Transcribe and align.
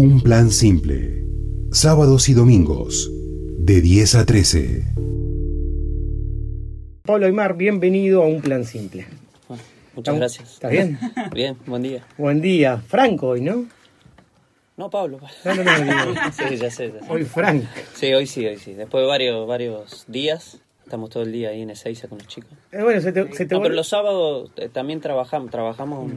Un 0.00 0.20
plan 0.20 0.50
simple. 0.52 1.24
Sábados 1.72 2.28
y 2.28 2.34
domingos, 2.34 3.10
de 3.58 3.80
10 3.80 4.14
a 4.14 4.24
13. 4.26 4.84
Pablo 7.02 7.26
Aymar, 7.26 7.56
bienvenido 7.56 8.22
a 8.22 8.26
Un 8.28 8.40
Plan 8.40 8.64
Simple. 8.64 9.06
Bueno, 9.48 9.62
muchas 9.96 10.16
gracias. 10.16 10.52
¿Estás 10.54 10.70
bien? 10.70 10.98
Bien, 11.34 11.56
buen 11.66 11.82
día. 11.82 12.04
Buen 12.16 12.40
día. 12.40 12.78
Franco 12.86 13.28
hoy, 13.28 13.40
¿no? 13.40 13.66
No, 14.76 14.88
Pablo. 14.90 15.18
No, 15.44 15.54
no, 15.56 15.64
no, 15.64 16.14
Sí, 16.32 16.56
ya 16.56 16.70
sé, 16.70 16.92
ya 16.92 17.00
sé. 17.00 17.10
Hoy 17.10 17.24
Frank. 17.24 17.64
Sí, 17.94 18.12
hoy 18.14 18.26
sí, 18.26 18.46
hoy 18.46 18.56
sí. 18.58 18.74
Después 18.74 19.02
de 19.02 19.08
varios, 19.08 19.46
varios 19.48 20.04
días, 20.06 20.60
estamos 20.84 21.10
todo 21.10 21.24
el 21.24 21.32
día 21.32 21.48
ahí 21.50 21.62
en 21.62 21.70
Ezeiza 21.70 22.06
con 22.06 22.18
los 22.18 22.28
chicos. 22.28 22.50
Eh, 22.70 22.82
bueno, 22.82 23.00
se 23.00 23.10
te, 23.12 23.24
se 23.32 23.44
te 23.46 23.54
No, 23.54 23.60
pero 23.60 23.74
vuelve- 23.74 23.74
los 23.76 23.88
sábados 23.88 24.52
eh, 24.56 24.68
también 24.72 25.00
trabajamos, 25.00 25.50
trabajamos 25.50 26.12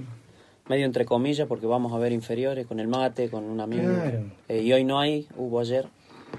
medio 0.67 0.85
entre 0.85 1.05
comillas 1.05 1.47
porque 1.47 1.65
vamos 1.65 1.93
a 1.93 1.97
ver 1.97 2.11
inferiores 2.11 2.65
con 2.67 2.79
el 2.79 2.87
mate, 2.87 3.29
con 3.29 3.43
un 3.43 3.59
amigo. 3.59 3.83
Claro. 3.93 4.23
Eh, 4.47 4.61
y 4.61 4.71
hoy 4.73 4.83
no 4.83 4.99
hay, 4.99 5.27
hubo 5.35 5.59
ayer, 5.59 5.85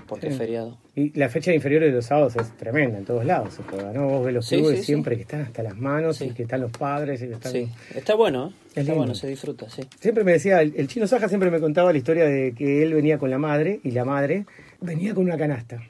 porque 0.06 0.28
es 0.28 0.36
feriado. 0.38 0.78
Y 0.94 1.16
la 1.18 1.28
fecha 1.28 1.50
de 1.50 1.56
inferiores 1.56 1.90
de 1.90 1.96
los 1.96 2.06
sábados 2.06 2.36
es 2.36 2.50
tremenda, 2.56 2.98
en 2.98 3.04
todos 3.04 3.24
lados 3.24 3.54
se 3.54 3.62
juega, 3.62 3.92
¿no? 3.92 4.08
Vos 4.08 4.24
ves 4.24 4.34
los 4.34 4.46
Sí, 4.46 4.56
clubes 4.56 4.80
sí, 4.80 4.84
siempre 4.86 5.16
que 5.16 5.22
están 5.22 5.40
hasta 5.42 5.62
las 5.62 5.77
manos 5.77 6.20
y 6.20 6.30
que 6.30 6.42
están 6.42 6.60
los 6.60 6.70
padres 6.70 7.22
y 7.22 7.28
que 7.28 7.34
están... 7.34 7.52
Sí, 7.52 7.68
está 7.94 8.14
bueno, 8.14 8.46
¿eh? 8.48 8.50
Es 8.50 8.68
Está 8.68 8.80
lindo. 8.82 8.96
bueno, 8.96 9.14
se 9.14 9.27
disfruta, 9.28 9.68
sí. 9.70 9.82
Siempre 10.00 10.24
me 10.24 10.32
decía, 10.32 10.60
el, 10.62 10.74
el 10.77 10.88
chino 10.88 11.06
Saja 11.06 11.28
siempre 11.28 11.50
me 11.50 11.60
contaba 11.60 11.92
la 11.92 11.98
historia 11.98 12.24
de 12.24 12.52
que 12.54 12.82
él 12.82 12.94
venía 12.94 13.18
con 13.18 13.30
la 13.30 13.38
madre 13.38 13.80
y 13.84 13.91
la 13.91 14.04
madre 14.04 14.46
venía 14.80 15.14
con 15.14 15.24
una 15.24 15.36
canasta. 15.36 15.82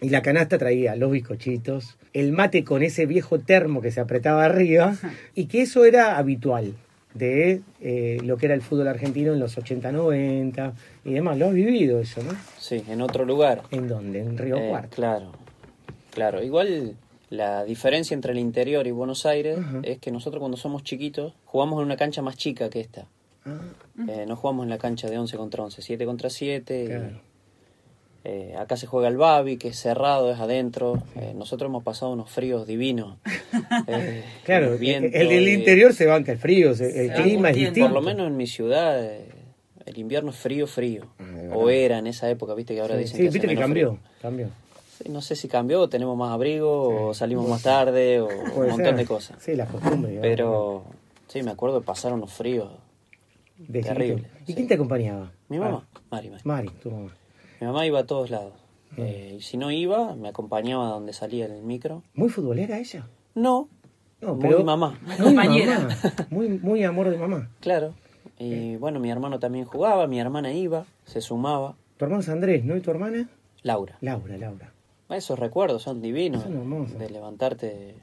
Y 0.00 0.10
la 0.10 0.22
canasta 0.22 0.58
traía 0.58 0.94
los 0.94 1.10
bizcochitos, 1.10 1.96
el 2.12 2.30
mate 2.32 2.64
con 2.64 2.82
ese 2.82 3.06
viejo 3.06 3.38
termo 3.40 3.80
que 3.80 3.90
se 3.90 4.00
apretaba 4.00 4.44
arriba 4.44 4.94
y 5.34 5.46
que 5.46 5.62
eso 5.62 5.84
era 5.84 6.18
habitual 6.18 6.74
de 7.16 7.62
eh, 7.80 8.18
lo 8.22 8.36
que 8.36 8.46
era 8.46 8.54
el 8.54 8.62
fútbol 8.62 8.88
argentino 8.88 9.32
en 9.32 9.40
los 9.40 9.56
80, 9.58 9.92
90 9.92 10.72
y 11.04 11.12
demás. 11.12 11.38
Lo 11.38 11.46
has 11.46 11.54
vivido 11.54 12.00
eso, 12.00 12.22
¿no? 12.22 12.32
Sí, 12.58 12.82
en 12.88 13.00
otro 13.02 13.24
lugar. 13.24 13.62
¿En 13.70 13.88
dónde? 13.88 14.20
En 14.20 14.36
Río 14.36 14.56
Eh, 14.58 14.68
Cuarto. 14.68 14.94
Claro, 14.96 15.32
claro. 16.12 16.42
Igual 16.42 16.94
la 17.30 17.64
diferencia 17.64 18.14
entre 18.14 18.32
el 18.32 18.38
interior 18.38 18.86
y 18.86 18.90
Buenos 18.92 19.26
Aires 19.26 19.58
es 19.82 19.98
que 19.98 20.10
nosotros 20.12 20.40
cuando 20.40 20.56
somos 20.56 20.82
chiquitos 20.84 21.32
jugamos 21.44 21.78
en 21.80 21.86
una 21.86 21.96
cancha 21.96 22.22
más 22.22 22.36
chica 22.36 22.68
que 22.70 22.80
esta. 22.80 23.06
Ah, 23.44 23.58
Eh, 24.08 24.24
no 24.26 24.36
jugamos 24.36 24.64
en 24.64 24.70
la 24.70 24.78
cancha 24.78 25.08
de 25.08 25.18
11 25.18 25.36
contra 25.36 25.62
11, 25.64 25.80
7 25.82 26.04
contra 26.04 26.30
7. 26.30 26.84
y, 26.84 26.86
claro. 26.88 27.20
eh, 28.24 28.54
acá 28.58 28.76
se 28.76 28.86
juega 28.86 29.08
el 29.08 29.16
Babi, 29.16 29.56
que 29.56 29.68
es 29.68 29.78
cerrado, 29.78 30.32
es 30.32 30.38
adentro. 30.40 31.02
Eh, 31.14 31.32
nosotros 31.34 31.68
hemos 31.68 31.82
pasado 31.84 32.12
unos 32.12 32.28
fríos 32.30 32.66
divinos. 32.66 33.18
Eh, 33.86 34.24
Claro, 34.44 34.66
el 34.66 34.72
el, 34.74 34.78
viento 34.78 35.16
el 35.16 35.28
del 35.28 35.48
y- 35.48 35.52
interior 35.54 35.92
se 35.92 36.06
banca 36.06 36.32
el 36.32 36.38
frío, 36.38 36.74
se- 36.74 37.06
el 37.06 37.14
Se 37.16 37.22
clima 37.22 37.50
es 37.50 37.56
distinto. 37.56 37.80
Por 37.88 37.94
lo 37.94 38.02
menos 38.02 38.26
en 38.26 38.36
mi 38.36 38.46
ciudad, 38.46 39.02
eh, 39.04 39.28
el 39.84 39.98
invierno 39.98 40.30
es 40.30 40.36
frío, 40.36 40.66
frío. 40.66 41.06
Ah, 41.18 41.54
o 41.54 41.70
era 41.70 41.98
en 41.98 42.06
esa 42.06 42.28
época, 42.30 42.54
viste 42.54 42.74
que 42.74 42.80
ahora 42.80 42.94
Sí, 42.94 43.00
dicen 43.00 43.16
sí, 43.16 43.22
que 43.22 43.28
hace 43.28 43.34
viste 43.38 43.48
que 43.48 43.54
menos 43.54 43.64
cambió, 43.68 43.88
frío. 43.92 44.00
cambió. 44.20 44.48
Sí, 45.02 45.10
no 45.10 45.20
sé 45.20 45.36
si 45.36 45.46
cambió, 45.48 45.82
o 45.82 45.88
tenemos 45.88 46.16
más 46.16 46.32
abrigo, 46.32 47.08
o 47.08 47.14
salimos 47.14 47.48
más 47.48 47.62
tarde, 47.62 48.20
o 48.20 48.26
un 48.28 48.66
montón 48.68 48.76
ser. 48.84 48.96
de 48.96 49.04
cosas. 49.04 49.36
Sí, 49.42 49.54
las 49.54 49.68
costumbres. 49.70 50.18
Pero 50.22 50.84
sí, 51.28 51.42
me 51.42 51.50
acuerdo 51.50 51.80
de 51.80 51.86
pasar 51.86 52.12
unos 52.12 52.32
fríos. 52.32 52.70
De 53.58 53.82
terrible. 53.82 54.24
¿Y 54.46 54.54
quién 54.54 54.66
te 54.68 54.74
acompañaba? 54.74 55.32
Mi 55.48 55.58
mamá, 55.58 55.86
Ah, 55.94 56.00
Mari, 56.10 56.30
Mari. 56.30 56.42
Mari, 56.44 56.68
tu 56.82 56.90
mamá. 56.90 57.14
Mi 57.60 57.66
mamá 57.66 57.86
iba 57.86 58.00
a 58.00 58.06
todos 58.06 58.30
lados. 58.30 58.52
Eh, 58.98 59.36
y 59.38 59.42
si 59.42 59.56
no 59.58 59.70
iba, 59.70 60.14
me 60.14 60.28
acompañaba 60.28 60.88
a 60.88 60.90
donde 60.92 61.12
salía 61.12 61.46
el 61.46 61.62
micro. 61.62 62.02
¿Muy 62.14 62.28
futbolera 62.28 62.78
ella? 62.78 63.06
No, 63.36 63.68
No, 64.20 64.34
muy 64.34 64.64
mamá, 64.64 64.98
Muy 65.06 65.16
Compañera. 65.18 65.78
mamá. 65.78 65.96
Muy, 66.30 66.48
muy 66.48 66.82
amor 66.84 67.10
de 67.10 67.18
mamá. 67.18 67.48
claro. 67.60 67.94
Y 68.38 68.76
bueno, 68.76 68.98
mi 69.00 69.10
hermano 69.10 69.38
también 69.38 69.64
jugaba, 69.64 70.06
mi 70.06 70.18
hermana 70.20 70.52
iba, 70.52 70.84
se 71.06 71.22
sumaba. 71.22 71.74
Tu 71.96 72.04
hermano 72.04 72.20
es 72.22 72.28
Andrés, 72.28 72.64
¿no? 72.64 72.76
¿Y 72.76 72.80
tu 72.82 72.90
hermana? 72.90 73.28
Laura. 73.62 73.96
Laura, 74.02 74.36
Laura. 74.36 74.72
Esos 75.08 75.38
recuerdos 75.38 75.82
son 75.82 76.02
divinos. 76.02 76.42
Son 76.42 76.54
hermosos. 76.56 76.98
De 76.98 77.08
levantarte. 77.08 77.66
eh, 77.90 77.94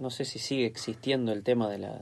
No 0.00 0.08
sé 0.10 0.24
si 0.24 0.38
sigue 0.38 0.64
existiendo 0.64 1.32
el 1.32 1.42
tema 1.42 1.68
de 1.68 1.78
la, 1.78 2.00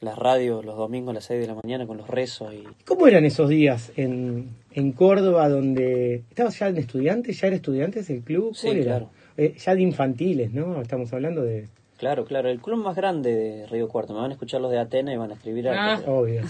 las 0.00 0.16
radios 0.16 0.64
los 0.64 0.76
domingos 0.78 1.10
a 1.10 1.14
las 1.16 1.24
6 1.24 1.40
de 1.40 1.46
la 1.46 1.54
mañana 1.54 1.86
con 1.86 1.96
los 1.98 2.08
rezos 2.08 2.54
y 2.54 2.64
¿Cómo 2.86 3.06
eran 3.06 3.24
esos 3.26 3.48
días 3.50 3.92
en, 3.96 4.50
en 4.72 4.92
Córdoba 4.92 5.48
donde... 5.48 6.22
¿Estabas 6.30 6.58
ya 6.58 6.68
en 6.68 6.78
estudiantes? 6.78 7.38
¿Ya 7.40 7.48
era 7.48 7.56
estudiantes 7.56 8.08
el 8.08 8.22
club? 8.22 8.54
Sí, 8.54 8.70
claro. 8.82 9.10
Eh, 9.38 9.54
ya 9.56 9.74
de 9.74 9.80
infantiles, 9.82 10.52
¿no? 10.52 10.80
Estamos 10.82 11.10
hablando 11.14 11.42
de... 11.42 11.68
Claro, 11.96 12.24
claro, 12.26 12.48
el 12.50 12.60
club 12.60 12.76
más 12.84 12.94
grande 12.94 13.34
de 13.34 13.66
Río 13.66 13.88
Cuarto. 13.88 14.12
Me 14.12 14.20
van 14.20 14.30
a 14.30 14.34
escuchar 14.34 14.60
los 14.60 14.70
de 14.70 14.78
Atena 14.78 15.12
y 15.12 15.16
van 15.16 15.30
a 15.30 15.34
escribir 15.34 15.68
algo. 15.68 15.80
Ah. 15.82 15.96
pero- 16.00 16.18
Obvio. 16.18 16.42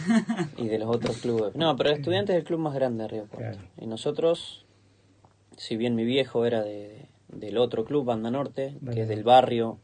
Y 0.59 0.67
de 0.69 0.79
los 0.79 0.89
otros 0.95 1.19
clubes. 1.19 1.55
No, 1.55 1.77
pero 1.77 1.91
Estudiantes 1.91 2.35
es 2.35 2.41
el 2.41 2.45
club 2.47 2.59
más 2.61 2.75
grande 2.75 3.05
de 3.05 3.09
Río 3.09 3.27
Cuarto. 3.29 3.37
Claro. 3.57 3.69
Y 3.81 3.87
nosotros, 3.87 4.67
si 5.57 5.77
bien 5.77 5.95
mi 5.95 6.05
viejo 6.05 6.45
era 6.45 6.63
de, 6.63 7.07
del 7.29 7.57
otro 7.59 7.85
club, 7.85 8.05
Banda 8.05 8.31
Norte, 8.31 8.75
que 8.93 9.03
es 9.03 9.09
del 9.09 9.23
barrio. 9.23 9.79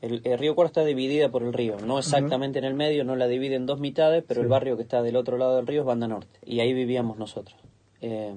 El, 0.00 0.20
el 0.24 0.38
Río 0.38 0.54
Cuarto 0.54 0.80
está 0.80 0.84
dividida 0.84 1.28
por 1.28 1.42
el 1.42 1.52
río, 1.52 1.76
no 1.84 1.98
exactamente 1.98 2.60
en 2.60 2.64
el 2.64 2.74
medio, 2.74 3.02
no 3.02 3.16
la 3.16 3.26
divide 3.26 3.56
en 3.56 3.66
dos 3.66 3.80
mitades, 3.80 4.22
pero 4.28 4.40
Sí. 4.40 4.42
el 4.44 4.48
barrio 4.48 4.76
que 4.76 4.82
está 4.84 5.02
del 5.02 5.16
otro 5.16 5.38
lado 5.38 5.56
del 5.56 5.66
río 5.66 5.80
es 5.80 5.86
Banda 5.88 6.06
Norte. 6.06 6.38
Y 6.46 6.60
ahí 6.60 6.72
vivíamos 6.72 7.18
nosotros. 7.18 7.58
Eh, 8.00 8.32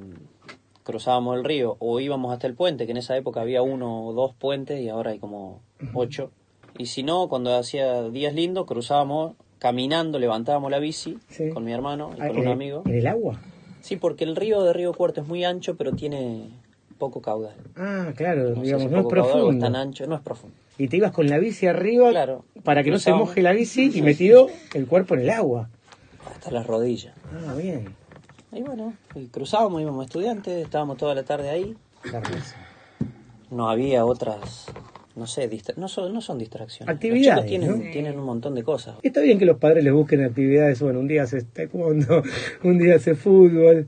cruzábamos 0.83 1.37
el 1.37 1.43
río 1.43 1.75
o 1.79 1.99
íbamos 1.99 2.33
hasta 2.33 2.47
el 2.47 2.53
puente, 2.55 2.85
que 2.85 2.91
en 2.91 2.97
esa 2.97 3.15
época 3.17 3.41
había 3.41 3.61
uno 3.61 4.05
o 4.05 4.13
dos 4.13 4.33
puentes 4.33 4.81
y 4.81 4.89
ahora 4.89 5.11
hay 5.11 5.19
como 5.19 5.61
ocho. 5.93 6.31
Y 6.77 6.85
si 6.87 7.03
no, 7.03 7.27
cuando 7.29 7.55
hacía 7.55 8.09
días 8.09 8.33
lindos, 8.33 8.65
cruzábamos 8.65 9.33
caminando, 9.59 10.17
levantábamos 10.19 10.71
la 10.71 10.79
bici 10.79 11.17
Sí. 11.29 11.49
con 11.49 11.63
mi 11.63 11.71
hermano 11.71 12.11
y 12.17 12.21
Ah, 12.21 12.27
con 12.27 12.37
¿en 12.37 12.41
un 12.41 12.47
el- 12.47 12.53
amigo. 12.53 12.83
¿En 12.85 12.95
el 12.95 13.07
agua? 13.07 13.39
Sí, 13.81 13.95
porque 13.97 14.23
el 14.23 14.35
río 14.35 14.63
de 14.63 14.73
Río 14.73 14.93
Cuarto 14.93 15.21
es 15.21 15.27
muy 15.27 15.43
ancho, 15.43 15.75
pero 15.75 15.91
tiene 15.93 16.49
poco 16.97 17.21
caudal. 17.21 17.55
Ah, 17.75 18.11
claro, 18.15 18.53
digamos, 18.53 18.91
no 18.91 18.99
es 19.01 19.05
profundo. 19.07 19.59
tan 19.65 19.75
ancho, 19.75 20.05
no 20.07 20.15
es 20.15 20.21
profundo. 20.21 20.55
Y 20.77 20.87
te 20.87 20.97
ibas 20.97 21.11
con 21.11 21.27
la 21.29 21.37
bici 21.39 21.65
arriba 21.67 22.09
Claro. 22.11 22.43
para 22.63 22.83
que 22.83 22.91
no 22.91 22.99
se 22.99 23.11
moje 23.13 23.41
la 23.41 23.51
bici 23.53 23.91
y 23.93 24.01
metido 24.01 24.47
el 24.73 24.87
cuerpo 24.87 25.15
en 25.15 25.21
el 25.21 25.29
agua. 25.31 25.69
Hasta 26.31 26.51
las 26.51 26.65
rodillas. 26.65 27.13
Ah, 27.47 27.53
bien. 27.55 27.95
Y 28.51 28.61
bueno, 28.61 28.93
y 29.15 29.27
cruzábamos, 29.27 29.81
íbamos 29.81 30.05
estudiantes, 30.05 30.63
estábamos 30.63 30.97
toda 30.97 31.15
la 31.15 31.23
tarde 31.23 31.49
ahí. 31.49 31.75
No 33.49 33.69
había 33.69 34.05
otras, 34.05 34.67
no 35.15 35.27
sé, 35.27 35.49
no, 35.77 35.87
son, 35.87 36.13
no 36.13 36.21
son 36.21 36.37
distracciones. 36.37 36.93
Actividades, 36.93 37.43
Los 37.43 37.45
chicos 37.45 37.49
tienen, 37.69 37.85
¿no? 37.85 37.91
tienen 37.91 38.19
un 38.19 38.25
montón 38.25 38.55
de 38.55 38.63
cosas. 38.63 38.95
Está 39.03 39.21
bien 39.21 39.39
que 39.39 39.45
los 39.45 39.57
padres 39.57 39.83
les 39.83 39.93
busquen 39.93 40.23
actividades, 40.23 40.81
bueno, 40.81 40.99
un 40.99 41.07
día 41.07 41.23
hace 41.23 41.41
taekwondo, 41.43 42.23
un 42.63 42.77
día 42.77 42.95
hace 42.95 43.15
fútbol. 43.15 43.87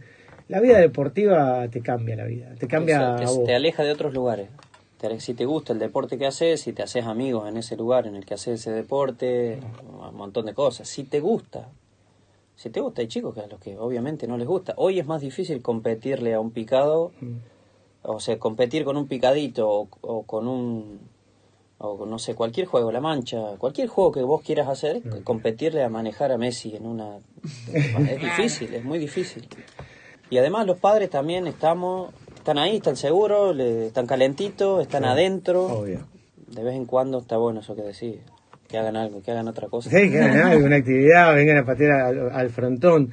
La 0.49 0.59
vida 0.59 0.79
deportiva 0.79 1.67
te 1.69 1.81
cambia 1.81 2.15
la 2.15 2.25
vida, 2.25 2.53
te 2.59 2.67
cambia 2.67 2.97
O 2.97 2.99
sea, 2.99 3.13
a 3.15 3.17
te, 3.17 3.25
vos. 3.25 3.43
te 3.45 3.55
aleja 3.55 3.83
de 3.83 3.91
otros 3.91 4.13
lugares. 4.13 4.49
Si 5.19 5.33
te 5.33 5.43
gusta 5.43 5.73
el 5.73 5.79
deporte 5.79 6.17
que 6.17 6.25
haces, 6.25 6.61
si 6.61 6.71
te 6.71 6.81
haces 6.81 7.03
amigos 7.03 7.49
en 7.49 7.57
ese 7.57 7.75
lugar 7.75 8.07
en 8.07 8.15
el 8.15 8.25
que 8.25 8.35
haces 8.35 8.61
ese 8.61 8.71
deporte, 8.71 9.59
un 9.85 10.15
montón 10.15 10.45
de 10.45 10.53
cosas. 10.53 10.87
Si 10.87 11.03
te 11.03 11.19
gusta, 11.19 11.67
si 12.63 12.69
te 12.69 12.79
gusta, 12.79 13.01
hay 13.01 13.07
chicos 13.09 13.33
que 13.35 13.41
a 13.41 13.47
los 13.47 13.59
que 13.59 13.77
obviamente 13.77 14.25
no 14.25 14.37
les 14.37 14.47
gusta. 14.47 14.73
Hoy 14.77 14.97
es 14.99 15.05
más 15.05 15.19
difícil 15.21 15.61
competirle 15.61 16.33
a 16.33 16.39
un 16.39 16.51
picado, 16.51 17.11
Mm. 17.19 17.33
o 18.03 18.19
sea, 18.21 18.39
competir 18.39 18.85
con 18.85 18.95
un 18.95 19.07
picadito 19.07 19.69
o, 19.69 19.87
o 20.01 20.23
con 20.23 20.47
un, 20.47 20.99
o 21.79 22.05
no 22.05 22.19
sé, 22.19 22.35
cualquier 22.35 22.65
juego, 22.67 22.89
la 22.91 23.01
mancha, 23.01 23.57
cualquier 23.57 23.89
juego 23.89 24.13
que 24.13 24.23
vos 24.23 24.41
quieras 24.41 24.69
hacer, 24.69 25.01
competirle 25.25 25.83
a 25.83 25.89
manejar 25.89 26.31
a 26.31 26.37
Messi 26.37 26.73
en 26.75 26.85
una... 26.87 27.17
es 27.73 28.21
difícil, 28.21 28.73
es 28.73 28.83
muy 28.85 28.97
difícil. 28.99 29.45
Y 30.29 30.37
además 30.37 30.65
los 30.65 30.77
padres 30.77 31.09
también 31.09 31.45
estamos, 31.47 32.13
están 32.35 32.57
ahí, 32.57 32.77
están 32.77 32.95
seguros, 32.95 33.53
le- 33.55 33.87
están 33.87 34.07
calentitos, 34.07 34.81
están 34.81 35.03
adentro. 35.03 35.65
Obvio. 35.65 36.07
De 36.47 36.63
vez 36.63 36.75
en 36.75 36.85
cuando 36.85 37.17
está 37.19 37.35
bueno 37.37 37.59
eso 37.59 37.75
que 37.75 37.81
decís, 37.81 38.15
que 38.73 38.79
hagan 38.79 38.95
algo, 38.95 39.21
que 39.21 39.29
hagan 39.29 39.47
otra 39.47 39.67
cosa. 39.67 39.87
Sí, 39.91 40.09
que 40.09 40.19
hagan 40.19 40.37
algo, 40.51 40.65
una 40.65 40.77
actividad, 40.77 41.35
vengan 41.35 41.57
a 41.59 41.65
patear 41.65 41.91
al, 42.01 42.31
al 42.31 42.49
frontón. 42.49 43.11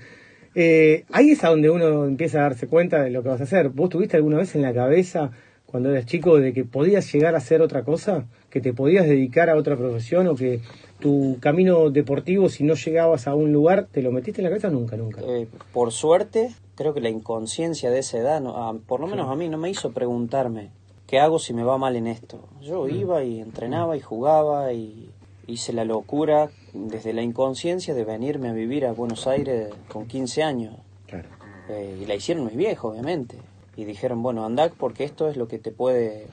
Eh, 0.54 1.04
ahí 1.12 1.32
es 1.32 1.44
a 1.44 1.50
donde 1.50 1.68
uno 1.68 2.06
empieza 2.06 2.38
a 2.38 2.42
darse 2.44 2.66
cuenta 2.66 3.02
de 3.02 3.10
lo 3.10 3.22
que 3.22 3.28
vas 3.28 3.40
a 3.42 3.44
hacer. 3.44 3.68
¿Vos 3.68 3.90
tuviste 3.90 4.16
alguna 4.16 4.38
vez 4.38 4.54
en 4.54 4.62
la 4.62 4.72
cabeza, 4.72 5.30
cuando 5.66 5.90
eras 5.90 6.06
chico, 6.06 6.38
de 6.38 6.54
que 6.54 6.64
podías 6.64 7.12
llegar 7.12 7.34
a 7.34 7.38
hacer 7.38 7.60
otra 7.60 7.82
cosa? 7.84 8.24
¿Que 8.48 8.62
te 8.62 8.72
podías 8.72 9.06
dedicar 9.06 9.50
a 9.50 9.56
otra 9.56 9.76
profesión? 9.76 10.26
¿O 10.28 10.34
que 10.34 10.60
tu 10.98 11.36
camino 11.40 11.90
deportivo, 11.90 12.48
si 12.48 12.64
no 12.64 12.72
llegabas 12.74 13.28
a 13.28 13.34
un 13.34 13.52
lugar, 13.52 13.86
te 13.92 14.00
lo 14.00 14.12
metiste 14.12 14.40
en 14.40 14.44
la 14.44 14.48
cabeza? 14.50 14.70
Nunca, 14.70 14.96
nunca. 14.96 15.20
Eh, 15.26 15.46
por 15.74 15.92
suerte, 15.92 16.48
creo 16.74 16.94
que 16.94 17.00
la 17.02 17.10
inconsciencia 17.10 17.90
de 17.90 17.98
esa 17.98 18.16
edad, 18.16 18.40
no- 18.40 18.56
a- 18.66 18.74
por 18.78 19.00
lo 19.00 19.06
menos 19.06 19.28
a 19.28 19.34
mí, 19.36 19.48
no 19.50 19.58
me 19.58 19.68
hizo 19.68 19.92
preguntarme 19.92 20.70
qué 21.06 21.20
hago 21.20 21.38
si 21.38 21.52
me 21.52 21.64
va 21.64 21.76
mal 21.78 21.96
en 21.96 22.06
esto. 22.06 22.48
Yo 22.62 22.88
iba 22.88 23.22
y 23.22 23.40
entrenaba 23.40 23.96
y 23.96 24.00
jugaba 24.00 24.72
y 24.72 25.10
hice 25.46 25.72
la 25.72 25.84
locura 25.84 26.50
desde 26.72 27.12
la 27.12 27.22
inconsciencia 27.22 27.94
de 27.94 28.04
venirme 28.04 28.48
a 28.48 28.52
vivir 28.52 28.86
a 28.86 28.92
Buenos 28.92 29.26
Aires 29.26 29.70
con 29.88 30.06
15 30.06 30.42
años. 30.42 30.76
Claro. 31.06 31.28
Eh, 31.68 31.98
y 32.02 32.06
la 32.06 32.14
hicieron 32.14 32.44
mis 32.44 32.56
viejos, 32.56 32.92
obviamente. 32.92 33.36
Y 33.76 33.84
dijeron, 33.84 34.22
bueno, 34.22 34.44
andá 34.44 34.70
porque 34.70 35.04
esto 35.04 35.28
es 35.28 35.36
lo 35.36 35.48
que 35.48 35.58
te 35.58 35.70
puede 35.70 36.26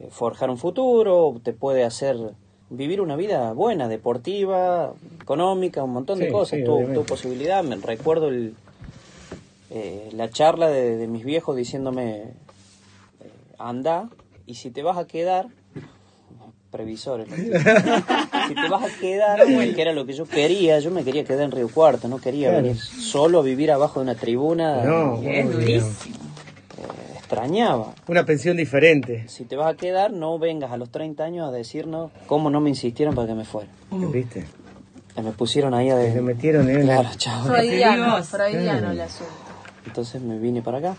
eh, 0.00 0.08
forjar 0.10 0.50
un 0.50 0.58
futuro, 0.58 1.40
te 1.42 1.52
puede 1.52 1.84
hacer 1.84 2.16
vivir 2.70 3.00
una 3.00 3.16
vida 3.16 3.52
buena, 3.52 3.88
deportiva, 3.88 4.94
económica, 5.20 5.82
un 5.82 5.92
montón 5.92 6.18
de 6.18 6.30
cosas. 6.30 6.60
sí, 6.60 6.64
tu, 6.64 7.04
posibilidad, 7.04 7.62
me 7.62 7.76
recuerdo 7.76 8.28
el, 8.28 8.54
eh, 9.70 10.08
la 10.12 10.30
charla 10.30 10.68
de, 10.68 10.96
de 10.96 11.06
mis 11.06 11.24
viejos 11.24 11.56
diciéndome, 11.56 12.22
eh, 12.22 12.30
anda, 13.58 14.10
y 14.46 14.54
si 14.54 14.70
te 14.70 14.82
vas 14.82 14.98
a 14.98 15.06
quedar, 15.06 15.48
previsores, 16.78 17.28
¿no? 17.28 17.36
si 18.48 18.54
te 18.54 18.68
vas 18.68 18.82
a 18.82 18.98
quedar, 19.00 19.38
que 19.46 19.80
era 19.80 19.92
lo 19.92 20.04
que 20.04 20.12
yo 20.12 20.24
quería, 20.26 20.80
yo 20.80 20.90
me 20.90 21.04
quería 21.04 21.22
quedar 21.24 21.42
en 21.44 21.52
Río 21.52 21.68
Cuarto, 21.68 22.08
no 22.08 22.18
quería 22.18 22.48
Claro. 22.50 22.64
venir 22.64 22.80
solo 22.80 23.38
a 23.38 23.42
vivir 23.42 23.70
abajo 23.70 24.00
de 24.00 24.04
una 24.10 24.14
tribuna, 24.16 24.82
No, 24.84 25.14
Es 25.22 25.46
obvio. 25.46 25.52
durísimo. 25.60 26.16
eh, 26.78 27.14
extrañaba. 27.16 27.94
Una 28.08 28.24
pensión 28.26 28.56
diferente. 28.56 29.24
Si 29.28 29.44
te 29.44 29.54
vas 29.54 29.72
a 29.72 29.76
quedar, 29.76 30.12
no 30.12 30.36
vengas 30.40 30.72
a 30.72 30.76
los 30.76 30.90
30 30.90 31.22
años 31.24 31.48
a 31.48 31.52
decirnos 31.52 32.10
cómo 32.26 32.50
no 32.50 32.60
me 32.60 32.70
insistieron 32.70 33.14
para 33.14 33.28
que 33.28 33.34
me 33.34 33.44
fuera. 33.44 33.70
¿Viste? 33.92 34.44
Que 35.14 35.22
me 35.22 35.30
pusieron 35.30 35.74
ahí 35.74 35.90
a 35.90 35.96
Se 35.96 36.10
de... 36.10 36.20
metieron 36.22 36.68
en 36.68 36.82
Claro, 36.82 37.08
chao. 37.16 37.44
Freudiano, 37.46 38.20
freudiano 38.24 38.90
el 38.90 39.00
asunto. 39.00 39.32
Entonces 39.86 40.20
me 40.20 40.38
vine 40.40 40.60
para 40.60 40.78
acá. 40.78 40.96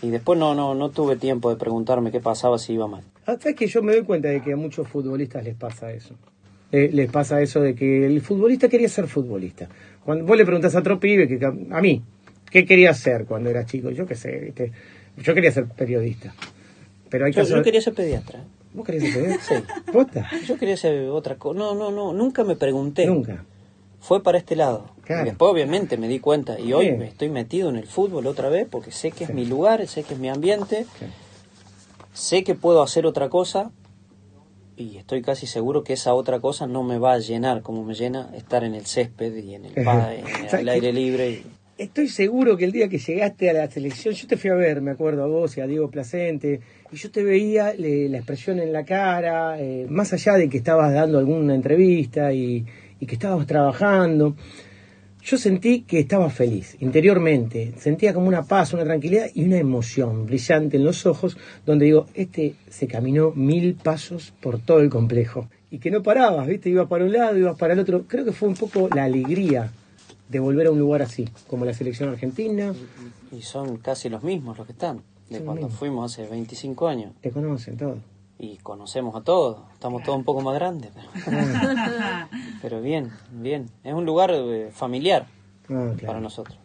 Y 0.00 0.08
después 0.10 0.38
no, 0.38 0.54
no, 0.54 0.74
no 0.74 0.88
tuve 0.90 1.16
tiempo 1.16 1.50
de 1.50 1.56
preguntarme 1.56 2.10
qué 2.10 2.20
pasaba 2.20 2.56
si 2.58 2.72
iba 2.72 2.86
mal. 2.86 3.02
Ah, 3.28 3.36
¿Sabes 3.38 3.56
que 3.56 3.66
yo 3.66 3.82
me 3.82 3.92
doy 3.92 4.04
cuenta 4.04 4.28
de 4.28 4.40
que 4.40 4.54
a 4.54 4.56
muchos 4.56 4.88
futbolistas 4.88 5.44
les 5.44 5.54
pasa 5.54 5.92
eso? 5.92 6.14
Eh, 6.72 6.88
les 6.90 7.10
pasa 7.10 7.42
eso 7.42 7.60
de 7.60 7.74
que 7.74 8.06
el 8.06 8.22
futbolista 8.22 8.70
quería 8.70 8.88
ser 8.88 9.06
futbolista. 9.06 9.68
Cuando 10.02 10.24
vos 10.24 10.34
le 10.34 10.46
preguntás 10.46 10.74
a 10.74 10.78
otro 10.78 10.98
pibe, 10.98 11.28
que 11.28 11.44
a 11.44 11.80
mí, 11.82 12.02
¿qué 12.50 12.64
quería 12.64 12.94
ser 12.94 13.26
cuando 13.26 13.50
era 13.50 13.66
chico? 13.66 13.90
Yo 13.90 14.06
qué 14.06 14.14
sé, 14.14 14.34
¿viste? 14.38 14.72
Yo 15.18 15.34
quería 15.34 15.52
ser 15.52 15.66
periodista. 15.66 16.34
Pero 17.10 17.26
hay 17.26 17.32
Yo, 17.32 17.42
casos... 17.42 17.56
yo 17.56 17.62
quería 17.62 17.82
ser 17.82 17.92
pediatra. 17.92 18.44
¿Vos 18.72 18.86
querías 18.86 19.04
ser 19.04 19.12
periodista? 19.12 19.58
Sí. 19.58 19.92
¿Posta? 19.92 20.30
Yo 20.46 20.56
quería 20.56 20.78
ser 20.78 21.10
otra 21.10 21.34
cosa. 21.34 21.58
No, 21.58 21.74
no, 21.74 21.90
no, 21.90 22.14
nunca 22.14 22.44
me 22.44 22.56
pregunté. 22.56 23.04
Nunca. 23.04 23.44
Fue 24.00 24.22
para 24.22 24.38
este 24.38 24.56
lado. 24.56 24.90
Claro. 25.04 25.24
Y 25.24 25.24
después 25.26 25.52
obviamente 25.52 25.98
me 25.98 26.08
di 26.08 26.18
cuenta. 26.18 26.58
Y 26.58 26.72
hoy 26.72 26.92
me 26.92 27.08
estoy 27.08 27.28
metido 27.28 27.68
en 27.68 27.76
el 27.76 27.86
fútbol 27.86 28.26
otra 28.26 28.48
vez 28.48 28.66
porque 28.70 28.90
sé 28.90 29.10
que 29.10 29.24
es 29.24 29.34
mi 29.34 29.44
lugar, 29.44 29.86
sé 29.86 30.02
que 30.02 30.14
es 30.14 30.20
mi 30.20 30.30
ambiente. 30.30 30.86
Sé 32.18 32.44
que 32.44 32.54
puedo 32.54 32.82
hacer 32.82 33.06
otra 33.06 33.28
cosa 33.28 33.70
y 34.76 34.96
estoy 34.96 35.22
casi 35.22 35.46
seguro 35.46 35.82
que 35.82 35.92
esa 35.94 36.14
otra 36.14 36.40
cosa 36.40 36.66
no 36.66 36.82
me 36.82 36.98
va 36.98 37.14
a 37.14 37.18
llenar 37.18 37.62
como 37.62 37.84
me 37.84 37.94
llena 37.94 38.30
estar 38.34 38.62
en 38.64 38.74
el 38.74 38.86
césped 38.86 39.34
y 39.36 39.54
en 39.54 39.64
el, 39.64 39.72
en 39.78 39.84
¿Sabes 39.84 40.60
el 40.60 40.68
aire 40.68 40.92
libre. 40.92 41.30
y- 41.30 41.42
Estoy 41.78 42.08
seguro 42.08 42.56
que 42.56 42.64
el 42.64 42.72
día 42.72 42.88
que 42.88 42.98
llegaste 42.98 43.48
a 43.50 43.52
la 43.52 43.70
selección, 43.70 44.12
yo 44.12 44.26
te 44.26 44.36
fui 44.36 44.50
a 44.50 44.54
ver, 44.54 44.80
me 44.80 44.90
acuerdo 44.90 45.22
a 45.22 45.28
vos 45.28 45.56
y 45.56 45.60
a 45.60 45.66
Diego 45.68 45.88
Placente, 45.88 46.58
y 46.90 46.96
yo 46.96 47.08
te 47.12 47.22
veía 47.22 47.72
le- 47.72 48.08
la 48.08 48.16
expresión 48.18 48.58
en 48.58 48.72
la 48.72 48.84
cara, 48.84 49.60
eh, 49.60 49.86
más 49.88 50.12
allá 50.12 50.34
de 50.34 50.48
que 50.48 50.56
estabas 50.58 50.92
dando 50.92 51.18
alguna 51.20 51.54
entrevista 51.54 52.32
y, 52.32 52.66
y 52.98 53.06
que 53.06 53.14
estabas 53.14 53.46
trabajando, 53.46 54.34
yo 55.28 55.36
sentí 55.36 55.82
que 55.82 55.98
estabas 56.00 56.32
feliz, 56.32 56.76
interiormente, 56.80 57.74
sentía 57.78 58.14
como 58.14 58.28
una 58.28 58.44
paz, 58.44 58.72
una 58.72 58.84
tranquilidad 58.84 59.26
y 59.34 59.44
una 59.44 59.58
emoción 59.58 60.24
brillante 60.24 60.78
en 60.78 60.84
los 60.84 61.04
ojos, 61.04 61.36
donde 61.66 61.84
digo, 61.84 62.06
este 62.14 62.54
se 62.70 62.86
caminó 62.86 63.32
mil 63.32 63.74
pasos 63.74 64.32
por 64.40 64.58
todo 64.58 64.80
el 64.80 64.88
complejo, 64.88 65.48
y 65.70 65.80
que 65.80 65.90
no 65.90 66.02
parabas, 66.02 66.46
¿viste? 66.46 66.70
Ibas 66.70 66.88
para 66.88 67.04
un 67.04 67.12
lado, 67.12 67.36
ibas 67.36 67.58
para 67.58 67.74
el 67.74 67.78
otro, 67.80 68.04
creo 68.08 68.24
que 68.24 68.32
fue 68.32 68.48
un 68.48 68.54
poco 68.54 68.88
la 68.94 69.04
alegría 69.04 69.70
de 70.30 70.38
volver 70.38 70.68
a 70.68 70.70
un 70.70 70.78
lugar 70.78 71.02
así, 71.02 71.28
como 71.46 71.66
la 71.66 71.74
selección 71.74 72.08
argentina. 72.08 72.72
y 73.30 73.42
son 73.42 73.76
casi 73.76 74.08
los 74.08 74.22
mismos 74.22 74.56
los 74.56 74.66
que 74.66 74.72
están, 74.72 75.02
de 75.28 75.36
Son 75.36 75.44
cuando 75.44 75.66
mismos. 75.66 75.78
fuimos 75.78 76.12
hace 76.12 76.26
25 76.26 76.88
años. 76.88 77.12
Te 77.20 77.30
conocen 77.30 77.76
todo. 77.76 77.98
Y 78.38 78.56
conocemos 78.58 79.16
a 79.16 79.22
todos, 79.22 79.58
estamos 79.72 80.02
todos 80.04 80.16
un 80.18 80.24
poco 80.24 80.40
más 80.42 80.54
grandes. 80.54 80.90
Pero, 81.24 81.36
pero 82.62 82.80
bien, 82.80 83.10
bien. 83.32 83.66
Es 83.82 83.94
un 83.94 84.04
lugar 84.06 84.30
eh, 84.32 84.70
familiar 84.72 85.26
Ah, 85.70 85.92
para 86.06 86.20
nosotros. 86.20 86.56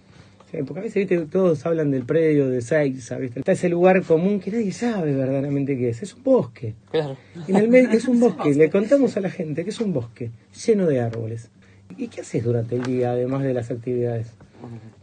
Sí, 0.49 0.57
porque 0.63 0.79
a 0.79 0.83
veces 0.83 1.09
¿viste? 1.09 1.25
todos 1.25 1.65
hablan 1.65 1.91
del 1.91 2.05
predio 2.05 2.47
de 2.47 2.61
Seiza, 2.61 3.17
¿viste? 3.17 3.39
Está 3.39 3.53
ese 3.53 3.69
lugar 3.69 4.03
común 4.03 4.39
que 4.39 4.51
nadie 4.51 4.71
sabe 4.71 5.13
verdaderamente 5.13 5.75
qué 5.77 5.89
es. 5.89 6.03
Es 6.03 6.13
un 6.13 6.23
bosque. 6.23 6.75
Claro. 6.91 7.17
En 7.47 7.55
el 7.55 7.67
medio 7.69 7.89
es 7.89 8.07
un 8.07 8.19
bosque. 8.21 8.53
Le 8.53 8.69
contamos 8.69 9.17
a 9.17 9.19
la 9.21 9.29
gente 9.29 9.63
que 9.63 9.71
es 9.71 9.81
un 9.81 9.93
bosque 9.93 10.31
lleno 10.65 10.85
de 10.85 11.01
árboles. 11.01 11.49
¿Y 11.97 12.07
qué 12.07 12.21
haces 12.21 12.43
durante 12.43 12.75
el 12.75 12.83
día, 12.83 13.11
además 13.11 13.43
de 13.43 13.53
las 13.53 13.71
actividades? 13.71 14.31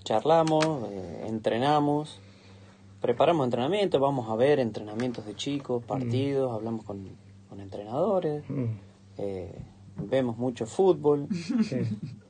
charlamos, 0.02 0.64
eh, 0.90 1.24
entrenamos, 1.28 2.20
preparamos 3.00 3.44
entrenamientos, 3.46 4.00
vamos 4.00 4.28
a 4.28 4.36
ver 4.36 4.58
entrenamientos 4.60 5.24
de 5.26 5.34
chicos, 5.34 5.82
partidos, 5.84 6.52
hablamos 6.52 6.84
con, 6.84 7.08
con 7.48 7.60
entrenadores, 7.60 8.42
Mm, 8.48 8.64
eh, 9.18 9.54
vemos 9.96 10.36
mucho 10.38 10.66
fútbol. 10.66 11.26
sí. 11.62 11.76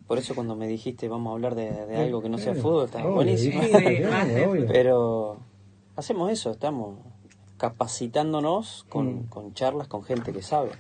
Por 0.06 0.19
eso 0.19 0.34
cuando 0.34 0.56
me 0.56 0.67
dijiste 0.67 1.06
vamos 1.08 1.31
a 1.31 1.34
hablar 1.34 1.55
de, 1.55 1.87
de 1.87 1.96
algo 1.96 2.20
que 2.20 2.28
no 2.28 2.37
sea 2.38 2.52
Claro. 2.55 2.62
fútbol, 2.62 2.88
Obvio, 2.94 3.11
buenísimo. 3.12 3.62
sí, 3.62 3.72
obvio. 4.44 4.67
Pero 4.67 5.37
hacemos 5.96 6.32
eso, 6.32 6.50
estamos 6.50 6.96
capacitándonos 7.58 8.84
con, 8.88 9.25
con 9.25 9.55
charlas 9.55 9.87
con 9.88 10.02
gente 10.02 10.32
que 10.32 10.43
sabe. 10.43 10.70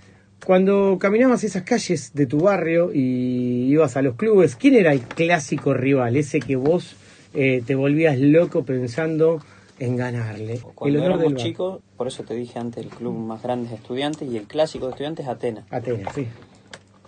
Cuando 0.44 0.98
caminabas 0.98 1.44
esas 1.44 1.62
calles 1.64 2.12
de 2.14 2.26
tu 2.26 2.40
barrio 2.40 2.90
y 2.92 3.66
ibas 3.70 3.96
a 3.96 4.02
los 4.02 4.16
clubes, 4.16 4.56
¿quién 4.56 4.74
era 4.74 4.92
el 4.92 5.02
clásico 5.02 5.74
rival? 5.74 6.16
Ese 6.16 6.40
que 6.40 6.56
vos 6.56 6.96
eh, 7.34 7.62
te 7.66 7.74
volvías 7.74 8.18
loco 8.18 8.64
pensando 8.64 9.40
en 9.80 9.96
ganarle. 9.96 10.54
El 10.54 10.62
Cuando 10.62 10.98
honor 10.98 11.18
del 11.18 11.26
éramos 11.26 11.42
chicos, 11.42 11.80
por 11.96 12.06
eso 12.06 12.22
te 12.22 12.34
dije 12.34 12.58
antes, 12.58 12.84
el 12.84 12.90
club 12.90 13.16
más 13.16 13.42
grande 13.42 13.68
es 13.68 13.74
estudiantes 13.74 14.30
y 14.30 14.36
el 14.36 14.46
clásico 14.46 14.86
de 14.86 14.92
estudiantes 14.92 15.24
es 15.24 15.30
Atenas. 15.30 15.64
Atenas, 15.70 16.14
sí. 16.14 16.28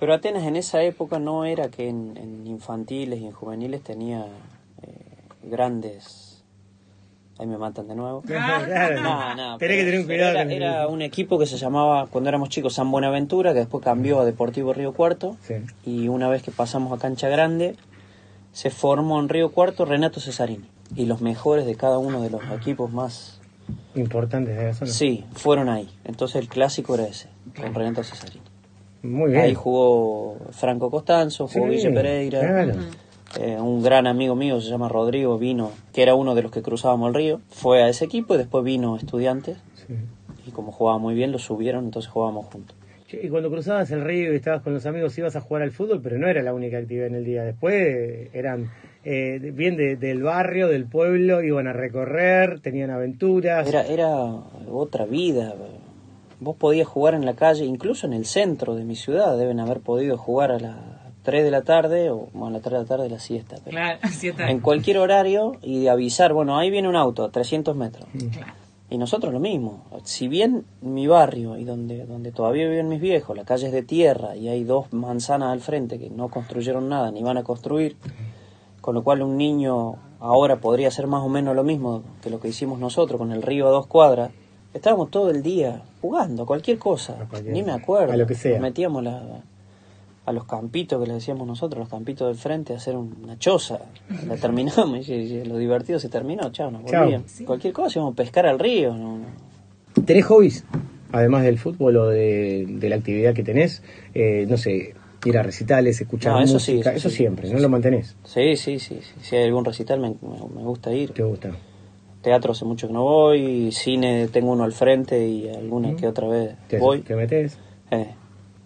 Pero 0.00 0.14
Atenas 0.14 0.44
en 0.44 0.56
esa 0.56 0.82
época 0.82 1.18
no 1.18 1.44
era 1.44 1.68
que 1.68 1.88
en, 1.88 2.16
en 2.16 2.46
infantiles 2.46 3.20
y 3.20 3.26
en 3.26 3.32
juveniles 3.32 3.82
tenía 3.82 4.26
eh, 4.82 4.88
grandes... 5.44 6.42
Ahí 7.38 7.46
me 7.46 7.58
matan 7.58 7.88
de 7.88 7.94
nuevo. 7.94 8.22
Claro, 8.26 9.02
No, 9.02 9.34
no, 9.34 9.58
Tenés 9.58 9.76
que 9.76 9.84
tener 9.84 10.00
un 10.00 10.06
cuidado. 10.06 10.38
Era, 10.38 10.88
un 10.88 11.02
equipo 11.02 11.38
que 11.38 11.46
se 11.46 11.58
llamaba, 11.58 12.06
cuando 12.06 12.28
éramos 12.30 12.48
chicos, 12.48 12.74
San 12.74 12.90
Buenaventura, 12.90 13.52
que 13.52 13.60
después 13.60 13.84
cambió 13.84 14.20
a 14.20 14.24
Deportivo 14.24 14.72
Río 14.72 14.92
Cuarto. 14.92 15.36
Sí. 15.42 15.54
Y 15.84 16.08
una 16.08 16.28
vez 16.28 16.42
que 16.42 16.50
pasamos 16.50 16.92
a 16.92 17.00
Cancha 17.00 17.28
Grande, 17.28 17.76
se 18.52 18.70
formó 18.70 19.20
en 19.20 19.28
Río 19.28 19.50
Cuarto 19.52 19.84
Renato 19.84 20.20
Cesarini. 20.20 20.68
Y 20.96 21.06
los 21.06 21.20
mejores 21.20 21.66
de 21.66 21.74
cada 21.74 21.98
uno 21.98 22.20
de 22.20 22.30
los 22.30 22.42
equipos 22.54 22.92
más... 22.92 23.40
Importantes 23.94 24.56
de 24.56 24.64
la 24.64 24.74
zona. 24.74 24.90
Sí, 24.90 25.24
fueron 25.34 25.68
ahí. 25.68 25.88
Entonces 26.04 26.36
el 26.42 26.48
clásico 26.48 26.94
era 26.94 27.04
ese, 27.06 27.28
con 27.58 27.74
Renato 27.74 28.02
Cesarini. 28.02 28.42
Muy 29.02 29.30
bien. 29.32 29.42
Ahí 29.42 29.54
jugó 29.54 30.38
Franco 30.52 30.90
Costanzo, 30.90 31.46
jugó 31.48 31.72
Sí, 31.72 31.88
Pereira. 31.88 32.40
Claro. 32.40 32.74
Eh, 33.40 33.56
un 33.58 33.82
gran 33.82 34.06
amigo 34.06 34.34
mío 34.34 34.60
se 34.60 34.68
llama 34.68 34.88
Rodrigo, 34.88 35.38
vino, 35.38 35.72
que 35.92 36.02
era 36.02 36.14
uno 36.14 36.34
de 36.34 36.42
los 36.42 36.50
que 36.52 36.60
cruzábamos 36.62 37.08
el 37.08 37.14
río, 37.14 37.40
fue 37.48 37.82
a 37.82 37.88
ese 37.88 38.04
equipo 38.04 38.34
y 38.34 38.38
después 38.38 38.62
vino 38.62 38.96
estudiantes 38.96 39.56
Sí. 39.86 39.94
y 40.46 40.50
como 40.50 40.70
jugaba 40.70 40.98
muy 40.98 41.14
bien 41.14 41.32
lo 41.32 41.38
subieron, 41.38 41.84
entonces 41.86 42.10
jugábamos 42.10 42.46
juntos. 42.46 42.76
Y 43.10 43.28
cuando 43.28 43.50
cruzabas 43.50 43.90
el 43.90 44.04
río 44.04 44.32
y 44.32 44.36
estabas 44.36 44.62
con 44.62 44.72
los 44.74 44.84
amigos, 44.86 45.16
ibas 45.18 45.34
a 45.36 45.40
jugar 45.40 45.62
al 45.62 45.70
fútbol, 45.70 46.00
pero 46.02 46.18
no 46.18 46.28
era 46.28 46.42
la 46.42 46.54
única 46.54 46.78
actividad 46.78 47.06
en 47.08 47.14
el 47.14 47.24
día. 47.24 47.42
Después 47.42 48.28
eran 48.34 48.70
eh, 49.04 49.38
bien 49.54 49.76
de- 49.76 49.96
del 49.96 50.22
barrio, 50.22 50.68
del 50.68 50.86
pueblo, 50.86 51.42
iban 51.42 51.66
a 51.66 51.72
recorrer, 51.72 52.60
tenían 52.60 52.90
aventuras. 52.90 53.66
Era, 53.68 53.86
era 53.86 54.08
otra 54.70 55.04
vida. 55.06 55.54
Vos 56.40 56.56
podías 56.56 56.88
jugar 56.88 57.14
en 57.14 57.24
la 57.24 57.34
calle, 57.34 57.64
incluso 57.64 58.06
en 58.06 58.12
el 58.12 58.24
centro 58.26 58.74
de 58.74 58.84
mi 58.84 58.96
ciudad, 58.96 59.36
deben 59.38 59.60
haber 59.60 59.80
podido 59.80 60.16
jugar 60.18 60.50
a 60.52 60.58
las 60.58 60.76
3 61.22 61.44
de 61.44 61.50
la 61.52 61.62
tarde 61.62 62.10
o 62.10 62.28
bueno, 62.32 62.46
a 62.48 62.50
las 62.50 62.62
3 62.62 62.72
de 62.72 62.78
la 62.80 62.84
tarde 62.88 63.08
la 63.08 63.18
siesta. 63.20 63.56
pero 63.64 63.70
Claro, 63.76 63.98
en 64.50 64.58
cualquier 64.60 64.98
horario 64.98 65.52
y 65.62 65.80
de 65.82 65.90
avisar, 65.90 66.32
bueno, 66.32 66.58
ahí 66.58 66.70
viene 66.70 66.88
un 66.88 66.96
auto 66.96 67.24
a 67.24 67.30
300 67.30 67.76
metros. 67.76 68.06
Claro. 68.32 68.52
Y 68.90 68.98
nosotros 68.98 69.32
lo 69.32 69.40
mismo. 69.40 69.84
Si 70.04 70.28
bien 70.28 70.64
mi 70.82 71.06
barrio 71.06 71.56
y 71.56 71.64
donde, 71.64 72.04
donde 72.04 72.30
todavía 72.32 72.68
viven 72.68 72.88
mis 72.88 73.00
viejos, 73.00 73.34
la 73.36 73.44
calle 73.44 73.68
es 73.68 73.72
de 73.72 73.82
tierra 73.82 74.36
y 74.36 74.48
hay 74.48 74.64
dos 74.64 74.92
manzanas 74.92 75.50
al 75.52 75.60
frente 75.60 75.98
que 75.98 76.10
no 76.10 76.28
construyeron 76.28 76.88
nada 76.90 77.10
ni 77.10 77.22
van 77.22 77.38
a 77.38 77.42
construir, 77.44 77.96
con 78.82 78.94
lo 78.94 79.02
cual 79.02 79.22
un 79.22 79.38
niño 79.38 79.94
ahora 80.20 80.56
podría 80.56 80.88
hacer 80.88 81.06
más 81.06 81.22
o 81.22 81.30
menos 81.30 81.56
lo 81.56 81.64
mismo 81.64 82.02
que 82.22 82.28
lo 82.28 82.38
que 82.38 82.48
hicimos 82.48 82.78
nosotros 82.78 83.16
con 83.18 83.32
el 83.32 83.40
río 83.40 83.66
a 83.68 83.70
dos 83.70 83.86
cuadras. 83.86 84.30
Estábamos 84.74 85.10
todo 85.10 85.30
el 85.30 85.42
día 85.42 85.82
jugando 86.02 86.42
a 86.42 86.46
cualquier 86.46 86.78
cosa, 86.78 87.14
cualquier- 87.30 87.54
ni 87.54 87.62
me 87.62 87.72
acuerdo. 87.72 88.12
a 88.12 88.16
lo 88.16 88.26
que 88.26 88.34
sea. 88.34 88.52
Nos 88.52 88.60
metíamos 88.60 89.02
la- 89.02 89.42
a 90.24 90.32
los 90.32 90.44
campitos 90.44 91.00
que 91.00 91.08
le 91.08 91.14
decíamos 91.14 91.46
nosotros, 91.48 91.80
los 91.80 91.88
campitos 91.88 92.28
del 92.28 92.36
frente, 92.36 92.72
a 92.74 92.76
hacer 92.76 92.96
una 92.96 93.38
choza. 93.38 93.80
La 94.28 94.36
terminamos 94.36 95.08
y, 95.08 95.12
y 95.14 95.44
lo 95.44 95.56
divertido 95.58 95.98
se 95.98 96.08
terminó, 96.08 96.50
chao, 96.52 96.70
nos 96.70 96.84
Chao. 96.84 97.02
volvíamos. 97.02 97.32
Cualquier 97.44 97.72
cosa, 97.72 97.98
íbamos 97.98 98.12
a 98.12 98.16
pescar 98.16 98.46
al 98.46 98.58
río. 98.60 98.94
No, 98.94 99.18
no. 99.18 100.02
¿Tenés 100.04 100.24
hobbies? 100.26 100.64
Además 101.10 101.42
del 101.42 101.58
fútbol 101.58 101.96
o 101.98 102.06
de, 102.06 102.64
de 102.68 102.88
la 102.88 102.96
actividad 102.96 103.34
que 103.34 103.42
tenés, 103.42 103.82
eh, 104.14 104.46
no 104.48 104.56
sé, 104.56 104.94
ir 105.24 105.38
a 105.38 105.42
recitales, 105.42 106.00
escuchar 106.00 106.32
No, 106.32 106.40
eso 106.40 106.58
sí, 106.58 106.80
eso 106.80 106.90
eso 106.90 107.08
sí, 107.10 107.16
siempre, 107.16 107.46
eso 107.46 107.54
¿no 107.54 107.58
sí. 107.58 107.62
lo 107.62 107.68
mantenés? 107.68 108.14
Sí, 108.24 108.56
sí, 108.56 108.78
sí. 108.78 109.00
Si 109.22 109.36
hay 109.36 109.44
algún 109.44 109.64
recital 109.64 110.00
me, 110.00 110.10
me- 110.10 110.62
gusta 110.64 110.92
ir. 110.92 111.12
¿Te 111.12 111.22
gusta? 111.22 111.50
Teatro 112.22 112.52
hace 112.52 112.64
mucho 112.64 112.86
que 112.86 112.92
no 112.92 113.02
voy, 113.02 113.72
cine 113.72 114.28
tengo 114.28 114.52
uno 114.52 114.64
al 114.64 114.72
frente 114.72 115.26
y 115.26 115.48
alguna 115.48 115.94
que 115.96 116.06
otra 116.06 116.28
vez 116.28 116.54
¿Te, 116.68 116.78
voy. 116.78 117.00
te 117.00 117.16
metés? 117.16 117.58
Eh, 117.90 118.06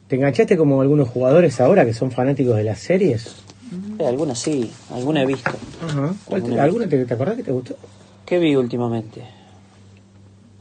¿Te 0.09 0.17
enganchaste 0.17 0.57
como 0.57 0.81
algunos 0.83 1.09
jugadores 1.09 1.61
ahora 1.61 1.85
que 1.85 1.95
son 1.95 2.11
fanáticos 2.11 2.57
de 2.57 2.65
las 2.65 2.79
series? 2.79 3.37
Eh, 3.99 4.07
algunas 4.07 4.39
sí, 4.39 4.71
alguna 4.93 5.23
he 5.23 5.27
visto. 5.27 5.51
Ajá. 5.83 6.15
¿Cuál 6.27 6.43
te- 6.43 6.47
Alguna 6.49 6.63
¿Alguna 6.65 6.89
te, 6.89 7.05
te 7.05 7.15
acordás 7.15 7.37
que 7.37 7.43
te 7.43 7.53
gustó? 7.53 7.77
¿Qué 8.27 8.39
vi 8.39 8.55
últimamente? 8.57 9.23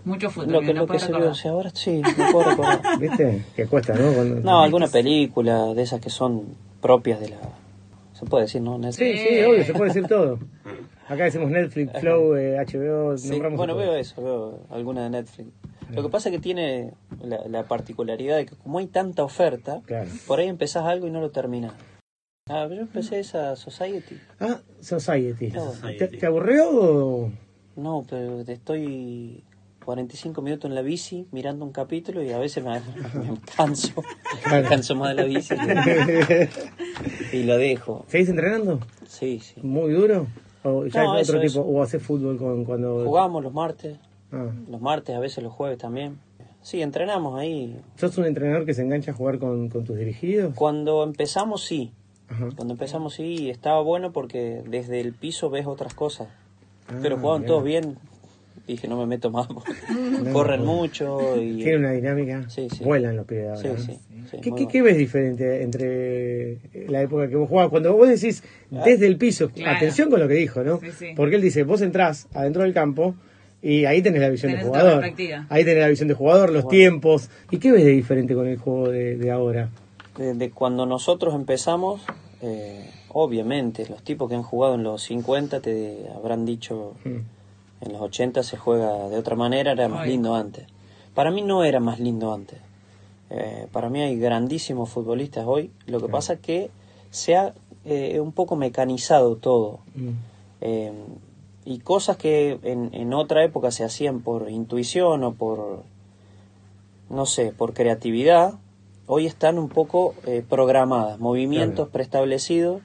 Mucho 0.06 0.30
fútbol. 0.30 0.52
Lo 0.54 0.62
que, 0.62 0.74
no 0.74 0.82
lo 0.82 0.88
que 0.88 1.00
se 1.00 1.12
vio, 1.12 1.32
o 1.32 1.36
sea, 1.36 1.52
ahora 1.52 1.72
sí, 1.74 2.02
me 2.18 2.32
puedo 2.32 2.50
recordar. 2.52 2.82
¿Viste? 3.00 3.44
Que 3.56 3.66
cuesta, 3.66 3.94
¿no? 3.96 4.14
Cuando- 4.14 4.36
No, 4.42 4.62
alguna 4.62 4.88
película 4.88 5.74
de 5.74 5.82
esas 5.82 6.00
que 6.00 6.10
son 6.10 6.56
propias 6.82 7.20
de 7.20 7.30
la... 7.30 7.38
Se 8.14 8.26
puede 8.26 8.44
decir, 8.44 8.62
¿no? 8.62 8.78
Netflix. 8.78 9.20
Sí, 9.20 9.28
sí, 9.28 9.44
obvio, 9.44 9.64
se 9.66 9.74
puede 9.74 9.88
decir 9.94 10.08
todo. 10.08 10.40
Acá 11.08 11.26
decimos 11.26 11.50
Netflix, 11.52 12.00
Flow, 12.00 12.36
eh, 12.36 12.56
HBO, 12.66 13.18
Sí, 13.18 13.30
nombramos 13.32 13.58
bueno, 13.58 13.76
veo 13.76 13.96
eso, 13.96 14.24
veo 14.24 14.60
alguna 14.70 15.04
de 15.04 15.10
Netflix. 15.10 15.50
Lo 15.94 16.02
que 16.02 16.10
pasa 16.10 16.30
es 16.30 16.36
que 16.36 16.42
tiene 16.42 16.94
la, 17.24 17.48
la 17.48 17.64
particularidad 17.64 18.38
de 18.38 18.46
que 18.48 18.56
como 18.56 18.80
hay 18.80 18.88
tanta 18.88 19.24
oferta, 19.24 19.82
Claro. 19.86 20.10
por 20.26 20.40
ahí 20.40 20.48
empezás 20.48 20.86
algo 20.86 21.06
y 21.08 21.12
no 21.12 21.20
lo 21.22 21.30
terminás. 21.32 21.74
Ah, 22.50 22.68
yo 22.70 22.82
empecé 22.82 23.20
esa 23.20 23.56
Society. 23.56 24.20
Ah, 24.40 24.60
Society. 24.80 25.52
Society. 25.52 25.98
¿Te, 25.98 26.08
te 26.08 26.26
aburrió 26.26 26.70
o...? 26.72 27.32
No, 27.76 28.04
pero 28.10 28.42
estoy 28.42 29.44
45 29.86 30.42
minutos 30.42 30.70
en 30.70 30.76
la 30.76 30.82
bici 30.82 31.28
mirando 31.32 31.64
un 31.64 31.72
capítulo 31.72 32.22
y 32.24 32.32
a 32.32 32.38
veces 32.40 32.64
me, 32.64 32.72
me 33.20 33.38
canso. 33.56 34.04
Me 34.52 34.64
canso 34.64 34.96
más 34.96 35.16
de 35.16 35.22
la 35.22 35.24
bici. 35.24 35.54
y 37.34 37.44
lo 37.44 37.58
dejo. 37.58 38.06
¿Seguís 38.08 38.30
entrenando? 38.30 38.80
Sí, 39.08 39.40
sí. 39.40 39.56
¿Muy 39.62 39.94
duro? 39.94 40.28
¿O 40.64 40.86
ya 40.88 41.04
No, 41.04 41.18
es 41.18 41.30
otro 41.30 41.42
eso, 41.42 41.60
tipo? 41.60 41.66
¿O 41.68 41.82
haces 41.84 42.02
fútbol 42.02 42.38
con, 42.38 42.66
cuando...? 42.66 43.04
Jugamos 43.06 43.44
los 43.44 43.54
martes, 43.54 43.98
Ah. 44.32 44.50
los 44.70 44.82
martes, 44.82 45.16
a 45.16 45.20
veces 45.20 45.44
los 45.44 45.54
jueves 45.54 45.78
también. 45.78 46.18
Sí, 46.62 46.82
entrenamos 46.82 47.40
ahí. 47.40 47.80
¿Sos 47.96 48.18
un 48.18 48.26
entrenador 48.26 48.66
que 48.66 48.74
se 48.74 48.82
engancha 48.82 49.12
a 49.12 49.14
jugar 49.14 49.38
con, 49.38 49.70
con 49.70 49.84
tus 49.86 49.96
dirigidos? 49.98 50.56
Cuando 50.56 51.04
empezamos, 51.04 51.64
sí. 51.64 51.92
Ajá. 52.28 52.50
Cuando 52.56 52.74
empezamos, 52.74 53.14
sí, 53.14 53.52
estaba 53.52 53.82
bueno 53.82 54.12
porque 54.12 54.64
desde 54.68 55.00
el 55.00 55.14
piso 55.14 55.52
ves 55.52 55.68
otras 55.68 55.94
cosas. 55.94 56.28
Ah, 56.88 56.98
Pero 57.04 57.18
jugaban 57.18 57.42
bien. 57.42 57.48
todos 57.48 57.64
bien. 57.64 57.98
Dije, 58.68 58.88
no 58.88 58.98
me 58.98 59.06
meto 59.06 59.30
más. 59.30 59.48
Corren 60.34 60.66
mucho 60.66 61.40
y... 61.40 61.58
Tiene 61.58 61.78
una 61.78 61.92
dinámica. 61.92 62.50
Sí, 62.50 62.68
sí. 62.76 62.84
Vuelan 62.84 63.16
los 63.16 63.26
pibes 63.26 63.60
Sí, 63.60 63.68
ahora. 63.68 63.80
¿no? 63.80 63.86
sí. 63.86 64.00
sí, 64.32 64.38
¿Qué, 64.38 64.42
qué, 64.42 64.50
bueno. 64.50 64.68
qué 64.70 64.82
ves 64.82 64.98
diferente 64.98 65.62
entre 65.62 66.58
la 66.90 67.02
época 67.02 67.28
que 67.30 67.36
vos 67.36 67.48
jugabas? 67.48 67.70
Cuando 67.70 67.96
vos 67.96 68.08
decís 68.10 68.44
desde 68.72 69.06
el 69.08 69.18
piso, 69.18 69.50
Claro. 69.50 69.78
atención 69.78 70.10
con 70.10 70.20
lo 70.20 70.28
que 70.28 70.34
dijo, 70.34 70.64
¿no? 70.64 70.80
Sí, 70.80 70.88
sí. 70.98 71.06
Porque 71.16 71.36
él 71.36 71.42
dice, 71.44 71.64
vos 71.64 71.82
entrás 71.82 72.28
adentro 72.34 72.64
del 72.64 72.74
campo 72.74 73.14
y 73.62 73.86
ahí 73.86 74.02
tenés 74.02 74.22
la 74.22 74.30
visión 74.30 74.52
Tenés 74.52 74.66
de 74.66 74.70
jugador. 74.70 75.04
Ahí 75.50 75.64
tenés 75.64 75.82
la 75.82 75.88
visión 75.90 76.08
de 76.08 76.14
jugador, 76.16 76.52
los 76.52 76.68
tiempos. 76.68 77.30
¿Y 77.52 77.58
qué 77.58 77.72
ves 77.72 77.84
de 77.86 77.92
diferente 77.92 78.34
con 78.34 78.48
el 78.48 78.58
juego 78.58 78.90
de, 78.90 79.16
de 79.18 79.32
ahora? 79.32 79.70
Desde 80.18 80.50
cuando 80.52 80.86
nosotros 80.86 81.36
empezamos, 81.36 82.02
eh, 82.42 82.90
obviamente, 83.10 83.86
los 83.90 84.02
tipos 84.04 84.30
que 84.30 84.36
han 84.36 84.44
jugado 84.44 84.76
en 84.76 84.84
los 84.84 85.04
50 85.04 85.60
te 85.62 85.98
habrán 86.16 86.46
dicho, 86.46 86.94
Mm. 87.04 87.35
En 87.82 87.94
los 87.94 88.02
80 88.02 88.44
se 88.44 88.58
juega 88.58 89.10
de 89.10 89.18
otra 89.18 89.36
manera, 89.36 89.72
era 89.74 89.88
más 89.88 90.02
Ay. 90.02 90.12
lindo 90.12 90.36
antes. 90.36 90.66
Para 91.14 91.32
mí 91.32 91.42
no 91.42 91.64
era 91.64 91.80
más 91.80 92.00
lindo 92.00 92.34
antes. 92.34 92.60
Eh, 93.30 93.68
para 93.72 93.90
mí 93.90 94.02
hay 94.02 94.18
grandísimos 94.18 94.90
futbolistas 94.90 95.46
hoy. 95.48 95.72
Lo 95.88 96.00
que 96.00 96.08
pasa 96.08 96.34
es 96.34 96.40
que 96.40 96.70
se 97.10 97.36
ha 97.36 97.54
eh, 97.86 98.20
un 98.20 98.32
poco 98.32 98.56
mecanizado 98.56 99.36
todo. 99.38 99.80
Mm. 99.96 100.10
Eh, 100.62 100.94
y 101.66 101.80
cosas 101.80 102.18
que 102.18 102.60
en, 102.64 102.90
en 102.94 103.14
otra 103.14 103.44
época 103.44 103.72
se 103.72 103.84
hacían 103.84 104.22
por 104.22 104.50
intuición 104.50 105.24
o 105.24 105.34
por, 105.34 105.84
no 107.10 107.26
sé, 107.26 107.52
por 107.52 107.74
creatividad, 107.74 108.54
hoy 109.08 109.26
están 109.26 109.58
un 109.58 109.70
poco 109.70 110.14
eh, 110.26 110.44
programadas, 110.48 111.20
movimientos 111.20 111.76
Claro. 111.86 111.92
preestablecidos 111.92 112.82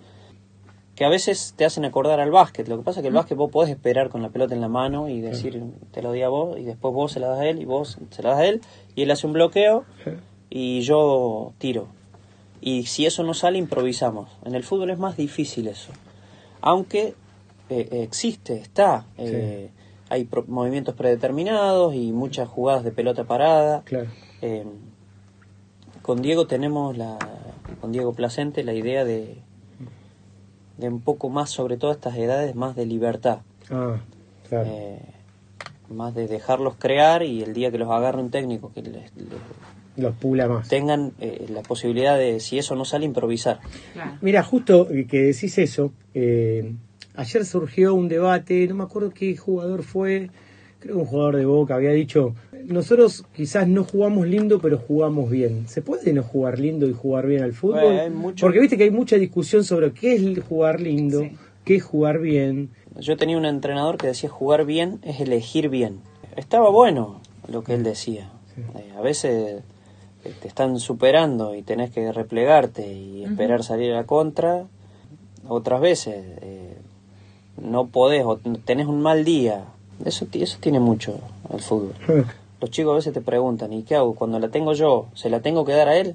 que 1.00 1.06
a 1.06 1.08
veces 1.08 1.54
te 1.56 1.64
hacen 1.64 1.86
acordar 1.86 2.20
al 2.20 2.30
básquet. 2.30 2.68
Lo 2.68 2.76
que 2.76 2.82
pasa 2.84 3.00
es 3.00 3.02
que 3.02 3.08
el 3.08 3.14
básquet 3.14 3.34
vos 3.38 3.50
podés 3.50 3.70
esperar 3.70 4.10
con 4.10 4.20
la 4.20 4.28
pelota 4.28 4.54
en 4.54 4.60
la 4.60 4.68
mano 4.68 5.08
y 5.08 5.22
decir, 5.22 5.62
te 5.92 6.02
lo 6.02 6.12
di 6.12 6.20
a 6.20 6.28
vos, 6.28 6.58
y 6.58 6.64
después 6.64 6.92
vos 6.92 7.10
se 7.12 7.20
la 7.20 7.28
das 7.28 7.38
a 7.40 7.46
él, 7.48 7.58
y 7.58 7.64
vos 7.64 7.96
se 8.10 8.22
la 8.22 8.32
das 8.32 8.40
a 8.40 8.44
él, 8.44 8.60
y 8.94 9.04
él 9.04 9.10
hace 9.10 9.26
un 9.26 9.32
bloqueo, 9.32 9.86
y 10.50 10.82
yo 10.82 11.54
tiro. 11.56 11.86
Y 12.60 12.82
si 12.84 13.06
eso 13.06 13.22
no 13.22 13.32
sale, 13.32 13.56
improvisamos. 13.56 14.28
En 14.44 14.54
el 14.54 14.62
fútbol 14.62 14.90
es 14.90 14.98
más 14.98 15.16
difícil 15.16 15.68
eso. 15.68 15.90
Aunque 16.60 17.14
eh, 17.70 17.88
existe, 18.02 18.56
está. 18.58 19.06
eh, 19.16 19.70
Hay 20.10 20.24
pro- 20.24 20.44
movimientos 20.48 20.94
predeterminados 20.96 21.94
y 21.94 22.12
muchas 22.12 22.46
jugadas 22.46 22.84
de 22.84 22.92
pelota 22.92 23.24
parada. 23.24 23.80
Claro. 23.86 24.10
Eh, 24.42 24.66
con 26.02 26.20
Diego 26.20 26.46
tenemos 26.46 26.94
la, 26.98 27.16
con 27.80 27.90
Diego 27.90 28.12
Placente 28.12 28.64
la 28.64 28.74
idea 28.74 29.06
de, 29.06 29.38
de 30.80 30.88
un 30.88 31.00
poco 31.00 31.28
más, 31.28 31.50
sobre 31.50 31.76
todo 31.76 31.90
a 31.90 31.94
estas 31.94 32.16
edades, 32.16 32.54
más 32.54 32.74
de 32.76 32.86
libertad. 32.86 33.38
Ah, 33.70 33.96
claro. 34.48 34.68
Eh, 34.68 34.98
más 35.88 36.14
de 36.14 36.28
dejarlos 36.28 36.74
crear 36.78 37.22
y 37.22 37.42
el 37.42 37.52
día 37.52 37.70
que 37.70 37.78
los 37.78 37.90
agarre 37.90 38.20
un 38.20 38.30
técnico 38.30 38.72
que 38.72 38.82
les, 38.82 38.94
les 39.16 39.28
Los 39.96 40.14
pula 40.14 40.46
más. 40.48 40.68
tengan 40.68 41.12
eh, 41.20 41.46
la 41.52 41.62
posibilidad 41.62 42.16
de, 42.16 42.38
si 42.40 42.58
eso 42.58 42.76
no 42.76 42.84
sale, 42.84 43.04
improvisar. 43.04 43.58
Claro. 43.92 44.12
Mira, 44.20 44.42
justo 44.42 44.86
que 45.08 45.22
decís 45.22 45.58
eso, 45.58 45.92
eh, 46.14 46.72
ayer 47.16 47.44
surgió 47.44 47.94
un 47.94 48.08
debate, 48.08 48.66
no 48.68 48.76
me 48.76 48.84
acuerdo 48.84 49.10
qué 49.10 49.36
jugador 49.36 49.82
fue, 49.82 50.30
creo 50.78 50.94
que 50.94 51.00
un 51.00 51.06
jugador 51.06 51.36
de 51.36 51.44
Boca 51.44 51.74
había 51.74 51.90
dicho, 51.90 52.34
nosotros 52.66 53.24
quizás 53.34 53.66
no 53.68 53.84
jugamos 53.84 54.26
lindo, 54.26 54.60
pero 54.60 54.78
jugamos 54.78 55.30
bien. 55.30 55.66
¿Se 55.68 55.82
puede 55.82 56.12
no 56.12 56.22
jugar 56.22 56.58
lindo 56.58 56.86
y 56.88 56.92
jugar 56.92 57.26
bien 57.26 57.42
al 57.42 57.52
fútbol? 57.52 57.80
Bueno, 57.82 58.00
hay 58.02 58.10
mucho- 58.10 58.46
Porque 58.46 58.60
viste 58.60 58.76
que 58.76 58.84
hay 58.84 58.90
mucha 58.90 59.16
discusión 59.16 59.64
sobre 59.64 59.92
qué 59.92 60.14
es 60.14 60.44
jugar 60.44 60.80
lindo, 60.80 61.20
Sí. 61.20 61.36
qué 61.64 61.76
es 61.76 61.82
jugar 61.84 62.18
bien. 62.20 62.70
Yo 62.98 63.16
tenía 63.16 63.36
un 63.38 63.44
entrenador 63.46 63.96
que 63.96 64.06
decía 64.08 64.28
jugar 64.28 64.64
bien 64.64 64.98
es 65.02 65.20
elegir 65.20 65.68
bien. 65.68 66.00
Estaba 66.36 66.70
bueno 66.70 67.20
lo 67.48 67.62
que 67.64 67.74
él 67.74 67.82
decía. 67.82 68.30
Eh, 68.76 68.92
a 68.96 69.00
veces 69.00 69.62
eh, 70.24 70.32
te 70.42 70.48
están 70.48 70.78
superando 70.78 71.54
y 71.54 71.62
tenés 71.62 71.90
que 71.90 72.12
replegarte 72.12 72.92
y 72.92 73.24
esperar 73.24 73.62
salir 73.64 73.92
a 73.92 73.96
la 73.96 74.04
contra. 74.04 74.64
Otras 75.48 75.80
veces 75.80 76.16
eh, 76.42 76.76
no 77.60 77.86
podés 77.88 78.24
o 78.24 78.36
tenés 78.36 78.86
un 78.86 79.00
mal 79.00 79.24
día. 79.24 79.64
Eso, 80.04 80.26
eso 80.32 80.58
tiene 80.60 80.80
mucho 80.80 81.18
el 81.52 81.60
fútbol. 81.60 81.92
Los 82.60 82.70
chicos 82.70 82.92
a 82.92 82.96
veces 82.96 83.12
te 83.14 83.20
preguntan, 83.20 83.72
¿y 83.72 83.82
qué 83.84 83.96
hago? 83.96 84.14
Cuando 84.14 84.38
la 84.38 84.48
tengo 84.48 84.72
yo, 84.74 85.06
¿se 85.14 85.30
la 85.30 85.40
tengo 85.40 85.64
que 85.64 85.72
dar 85.72 85.88
a 85.88 85.96
él? 85.96 86.14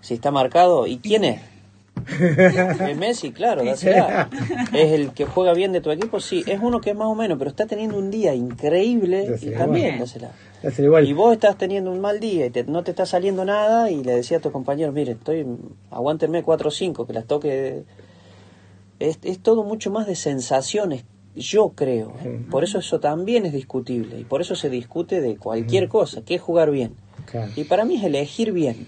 Si 0.00 0.14
está 0.14 0.30
marcado, 0.30 0.86
¿y 0.86 0.98
quién 0.98 1.24
es? 1.24 1.40
Es 2.90 2.96
Messi, 2.96 3.30
claro, 3.32 3.62
dásela. 3.64 4.28
¿Es 4.72 4.92
el 4.92 5.12
que 5.12 5.24
juega 5.26 5.54
bien 5.54 5.72
de 5.72 5.80
tu 5.80 5.90
equipo? 5.90 6.20
Sí, 6.20 6.42
es 6.46 6.58
uno 6.60 6.80
que 6.80 6.90
es 6.90 6.96
más 6.96 7.06
o 7.08 7.14
menos, 7.14 7.38
pero 7.38 7.50
está 7.50 7.66
teniendo 7.66 7.96
un 7.98 8.10
día 8.10 8.34
increíble 8.34 9.26
y 9.40 9.46
también 9.58 9.98
dásela. 10.00 10.32
Igual. 10.78 11.06
Y 11.08 11.12
vos 11.12 11.32
estás 11.32 11.56
teniendo 11.56 11.90
un 11.92 12.00
mal 12.00 12.20
día 12.20 12.46
y 12.46 12.50
te- 12.50 12.64
no 12.64 12.82
te 12.82 12.90
está 12.90 13.06
saliendo 13.06 13.44
nada 13.44 13.90
y 13.90 14.02
le 14.02 14.16
decía 14.16 14.38
a 14.38 14.40
tus 14.40 14.50
compañeros, 14.52 14.94
mire, 14.94 15.12
estoy, 15.12 15.46
aguántenme 15.90 16.42
4 16.42 16.68
o 16.68 16.70
5, 16.70 17.06
que 17.06 17.12
las 17.12 17.26
toque. 17.26 17.84
Es, 18.98 19.18
es 19.22 19.38
todo 19.40 19.62
mucho 19.64 19.90
más 19.90 20.06
de 20.06 20.14
sensaciones, 20.16 21.04
yo 21.34 21.70
creo. 21.74 22.14
¿eh? 22.24 22.40
Por 22.50 22.64
eso 22.64 22.78
eso 22.78 23.00
también 23.00 23.46
es 23.46 23.52
discutible 23.52 24.18
y 24.20 24.24
por 24.24 24.40
eso 24.40 24.54
se 24.54 24.70
discute 24.70 25.20
de 25.20 25.36
cualquier 25.36 25.88
cosa, 25.88 26.24
que 26.24 26.34
es 26.36 26.40
jugar 26.40 26.70
bien. 26.70 26.92
Y 27.56 27.64
para 27.64 27.84
mí 27.84 27.96
es 27.96 28.04
elegir 28.04 28.52
bien. 28.52 28.86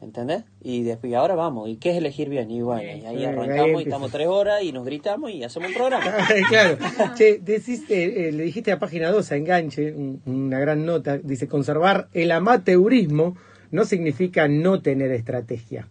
¿Entendés? 0.00 0.44
Y 0.62 0.82
después, 0.82 1.10
y 1.10 1.14
ahora 1.14 1.34
vamos, 1.34 1.66
¿y 1.70 1.76
qué 1.76 1.92
es 1.92 1.96
elegir 1.96 2.28
bien? 2.28 2.50
Y 2.50 2.60
bueno, 2.60 2.82
y 2.82 3.06
ahí 3.06 3.24
arrancamos 3.24 3.80
y 3.80 3.84
estamos 3.84 4.10
tres 4.10 4.26
horas 4.26 4.62
y 4.62 4.70
nos 4.70 4.84
gritamos 4.84 5.30
y 5.30 5.42
hacemos 5.42 5.68
un 5.70 5.74
programa. 5.74 6.04
Claro. 6.50 6.76
Che, 7.16 7.38
decís, 7.38 7.84
eh, 7.88 8.30
le 8.30 8.42
dijiste 8.44 8.70
a 8.70 8.78
página 8.78 9.10
2, 9.10 9.32
a 9.32 9.36
Enganche, 9.36 9.94
un- 9.94 10.20
una 10.26 10.58
gran 10.58 10.84
nota, 10.84 11.16
dice, 11.16 11.48
conservar 11.48 12.08
el 12.12 12.32
amateurismo 12.32 13.34
no 13.70 13.84
significa 13.86 14.46
no 14.46 14.82
tener 14.82 15.10
estrategia, 15.10 15.88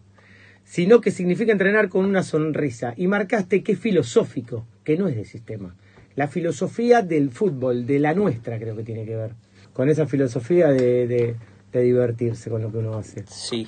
sino 0.63 1.01
que 1.01 1.09
significa 1.09 1.51
entrenar 1.51 1.89
con 1.89 2.05
una 2.05 2.21
sonrisa. 2.21 2.93
Y 2.95 3.07
marcaste 3.07 3.63
que 3.63 3.71
es 3.71 3.79
filosófico, 3.79 4.63
que 4.83 4.97
no 4.97 5.07
es 5.07 5.15
de 5.15 5.25
sistema. 5.25 5.75
La 6.15 6.27
filosofía 6.27 7.01
del 7.01 7.31
fútbol, 7.31 7.85
de 7.87 7.99
la 7.99 8.13
nuestra, 8.13 8.59
creo 8.59 8.75
que 8.75 8.83
tiene 8.83 9.05
que 9.05 9.15
ver. 9.15 9.33
Con 9.73 9.89
esa 9.89 10.05
filosofía 10.05 10.67
de, 10.67 11.07
de- 11.07 11.35
de 11.71 11.81
divertirse 11.81 12.49
con 12.51 12.61
lo 12.61 12.71
que 12.71 12.77
uno 12.77 12.93
hace. 12.95 13.23
Sí. 13.27 13.67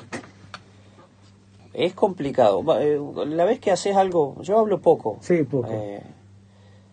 Es 1.74 1.94
complicado. 1.94 2.64
Eh, 2.80 3.00
La 3.28 3.46
vez 3.46 3.60
que 3.60 3.72
haces 3.72 3.96
algo, 3.96 4.42
yo 4.42 4.60
hablo 4.60 4.80
poco. 4.82 5.18
Sí, 5.22 5.44
poco. 5.44 5.70
Eh, 5.72 6.02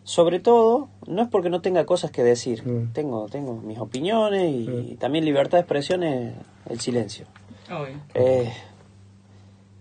sobre 0.05 0.41
todo, 0.41 0.89
no 1.07 1.23
es 1.23 1.29
porque 1.29 1.51
no 1.51 1.61
tenga 1.61 1.85
cosas 1.87 2.11
que 2.11 2.25
decir. 2.25 2.67
Mm. 2.67 2.93
Tengo, 2.93 3.29
tengo 3.29 3.55
mis 3.61 3.79
opiniones 3.79 4.51
y, 4.53 4.69
Mm. 4.69 4.93
y 4.93 4.95
también 4.97 5.25
libertad 5.25 5.59
de 5.59 5.63
expresión 5.63 6.03
es 6.03 6.35
el 6.69 6.81
silencio. 6.81 7.27
Obvio. 7.71 7.95
Eh, 8.15 8.51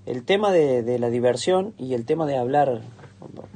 el 0.05 0.23
tema 0.23 0.51
de, 0.51 0.83
de 0.83 0.99
la 0.99 1.09
diversión 1.09 1.73
y 1.77 1.93
el 1.93 2.05
tema 2.05 2.25
de 2.27 2.37
hablar, 2.37 2.81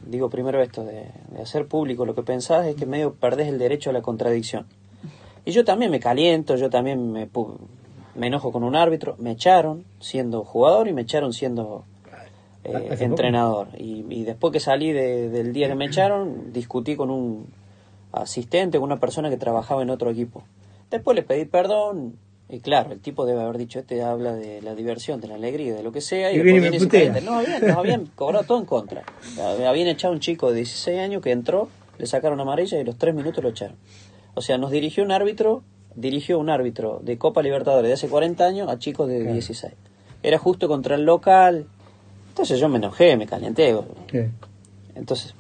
digo 0.06 0.30
primero 0.30 0.62
esto, 0.62 0.84
de, 0.84 1.08
de 1.32 1.42
hacer 1.42 1.68
público 1.68 2.06
lo 2.06 2.16
que 2.16 2.24
pensás, 2.24 2.66
es 2.68 2.76
que 2.76 2.86
medio 2.86 3.14
perdés 3.14 3.48
el 3.48 3.58
derecho 3.60 3.90
a 3.90 3.94
la 3.94 4.02
contradicción. 4.02 4.66
Y 5.46 5.52
yo 5.52 5.64
también 5.66 5.92
me 5.92 6.00
caliento, 6.00 6.56
yo 6.56 6.70
también 6.70 7.12
me 7.12 7.28
me 8.16 8.28
enojo 8.28 8.52
con 8.54 8.64
un 8.64 8.76
árbitro, 8.78 9.16
me 9.20 9.32
echaron 9.32 9.84
siendo 10.00 10.44
jugador 10.46 10.88
y 10.88 10.94
me 10.94 11.02
echaron 11.02 11.34
siendo 11.34 11.84
eh, 12.64 12.88
entrenador. 13.06 13.68
Y, 13.78 14.06
y 14.10 14.24
después 14.24 14.54
que 14.54 14.60
salí 14.62 14.92
de- 14.94 15.30
del 15.30 15.52
día 15.54 15.68
que 15.68 15.76
me 15.76 15.86
echaron, 15.86 16.54
discutí 16.54 16.96
con 16.96 17.10
un 17.12 17.46
asistente, 18.12 18.78
con 18.80 18.86
una 18.86 19.00
persona 19.00 19.30
que 19.30 19.38
trabajaba 19.38 19.82
en 19.84 19.90
otro 19.90 20.10
equipo. 20.10 20.44
Después 20.90 21.16
le 21.16 21.24
pedí 21.24 21.46
perdón. 21.46 22.18
Y 22.48 22.60
claro, 22.60 22.92
el 22.92 23.00
tipo 23.00 23.26
debe 23.26 23.42
haber 23.42 23.58
dicho, 23.58 23.80
este 23.80 24.04
habla 24.04 24.34
de 24.34 24.62
la 24.62 24.76
diversión, 24.76 25.20
de 25.20 25.28
la 25.28 25.36
alegría, 25.36 25.74
de 25.74 25.82
lo 25.82 25.92
que 25.92 26.02
sea. 26.02 26.32
Y, 26.32 26.38
Y 26.38 26.42
viene 26.42 26.76
y 26.76 26.80
se. 26.80 27.22
No, 27.22 27.40
habían, 27.40 27.66
nos 27.66 27.78
habían 27.78 28.06
cobrado 28.16 28.46
todo 28.46 28.60
en 28.60 28.66
contra. 28.66 29.04
Habían 29.40 29.88
echado 29.88 30.14
un 30.14 30.20
chico 30.20 30.50
de 30.50 30.58
16 30.58 31.00
años 31.00 31.22
que 31.24 31.32
entró, 31.32 31.70
le 31.98 32.06
sacaron 32.06 32.40
amarilla 32.40 32.80
y 32.80 32.84
los 32.84 32.98
3 32.98 33.16
minutos 33.16 33.44
lo 33.44 33.50
echaron. 33.50 33.76
O 34.36 34.42
sea, 34.42 34.58
nos 34.58 34.70
dirigió 34.70 35.04
un 35.04 35.12
árbitro, 35.12 35.64
dirigió 35.96 36.38
un 36.38 36.50
árbitro 36.50 37.00
de 37.04 37.18
Copa 37.18 37.42
Libertadores 37.42 37.88
de 37.88 37.94
hace 37.94 38.10
40 38.10 38.46
años 38.46 38.70
a 38.70 38.78
chicos 38.78 39.08
de 39.08 39.24
16. 39.32 39.74
Era 40.22 40.38
justo 40.38 40.68
contra 40.68 40.96
el 40.96 41.04
local. 41.04 41.66
Entonces 42.30 42.60
yo 42.60 42.70
me 42.70 42.78
enojé, 42.78 43.18
me 43.18 43.26
calenté. 43.26 43.76
Entonces, 44.94 45.34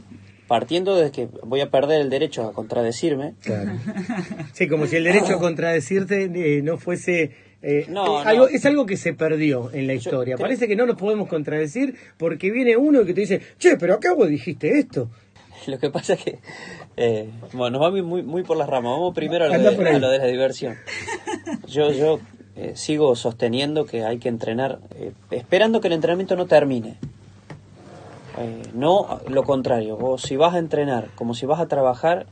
partiendo 0.48 0.96
de 0.96 1.12
que 1.12 1.28
voy 1.44 1.62
a 1.62 1.70
perder 1.70 2.02
el 2.02 2.10
derecho 2.10 2.44
a 2.48 2.54
contradecirme, 2.54 3.34
claro. 3.42 3.72
Sí, 4.54 4.68
como 4.68 4.86
si 4.88 4.96
el 4.98 5.04
derecho 5.04 5.36
a 5.36 5.40
contradecirte 5.40 6.30
eh, 6.34 6.62
no 6.62 6.78
fuese... 6.78 7.32
eh, 7.62 7.86
No, 7.90 8.22
eh, 8.22 8.24
no. 8.24 8.30
algo- 8.30 8.48
es 8.48 8.66
algo 8.66 8.86
que 8.86 8.98
se 8.98 9.14
perdió 9.14 9.72
en 9.74 9.88
la 9.88 9.94
historia. 9.94 10.36
creo- 10.36 10.46
Parece 10.46 10.68
que 10.68 10.76
no 10.76 10.86
nos 10.86 10.98
podemos 10.98 11.28
contradecir 11.28 11.96
porque 12.18 12.52
viene 12.52 12.78
uno 12.78 13.04
que 13.06 13.14
te 13.14 13.22
dice, 13.22 13.42
che, 13.58 13.78
pero 13.78 13.96
acá 13.96 14.14
vos 14.14 14.30
dijiste 14.30 14.78
esto. 14.80 15.10
Lo 15.68 15.80
que 15.80 15.90
pasa 15.90 16.14
es 16.14 16.24
que, 16.24 16.40
eh, 16.98 17.30
bueno, 17.54 17.80
nos 17.80 17.82
vamos 17.82 18.04
muy, 18.06 18.22
muy 18.24 18.44
por 18.44 18.56
las 18.58 18.70
ramas. 18.70 18.92
Vamos 18.92 19.16
primero 19.16 19.46
a 19.46 19.58
lo, 19.58 19.72
de, 19.72 19.76
por 19.76 19.88
ahí. 19.88 19.96
a 19.96 20.00
lo 20.00 20.10
de 20.12 20.20
la 20.20 20.28
diversión. 20.28 20.76
Yo, 21.68 21.92
yo 21.92 22.20
eh, 22.56 22.74
sigo 22.76 23.16
sosteniendo 23.16 23.86
que 23.86 24.04
hay 24.06 24.18
que 24.20 24.30
entrenar, 24.30 24.80
eh, 25.00 25.12
esperando 25.32 25.82
que 25.82 25.88
el 25.88 25.94
entrenamiento 25.94 26.36
no 26.36 26.46
termine. 26.46 26.98
Eh, 28.38 28.64
no 28.74 29.20
lo 29.28 29.44
contrario, 29.44 29.98
vos 29.98 30.22
si 30.22 30.36
vas 30.36 30.54
a 30.56 30.60
entrenar 30.60 31.10
como 31.16 31.34
si 31.34 31.46
vas 31.46 31.60
a 31.60 31.68
trabajar, 31.68 32.26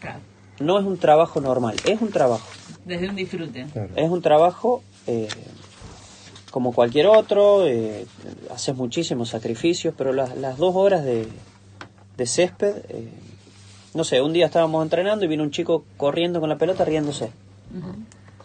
Claro, 0.00 0.20
no 0.60 0.78
es 0.78 0.84
un 0.84 0.98
trabajo 0.98 1.40
normal, 1.40 1.76
es 1.84 2.00
un 2.00 2.10
trabajo. 2.10 2.46
desde 2.84 3.08
un 3.08 3.16
disfrute. 3.16 3.66
Es 3.96 4.10
un 4.10 4.22
trabajo 4.22 4.82
eh, 5.06 5.28
como 6.50 6.72
cualquier 6.72 7.06
otro, 7.06 7.66
eh, 7.66 8.06
haces 8.50 8.74
muchísimos 8.76 9.28
sacrificios, 9.30 9.94
pero 9.96 10.12
las, 10.12 10.36
las 10.36 10.56
dos 10.58 10.74
horas 10.76 11.04
de, 11.04 11.26
de 12.16 12.26
césped, 12.26 12.74
eh, 12.88 13.08
no 13.94 14.04
sé, 14.04 14.20
un 14.22 14.32
día 14.32 14.46
estábamos 14.46 14.82
entrenando 14.82 15.24
y 15.24 15.28
vino 15.28 15.42
un 15.42 15.50
chico 15.50 15.84
corriendo 15.96 16.40
con 16.40 16.48
la 16.48 16.58
pelota 16.58 16.84
riéndose. 16.84 17.30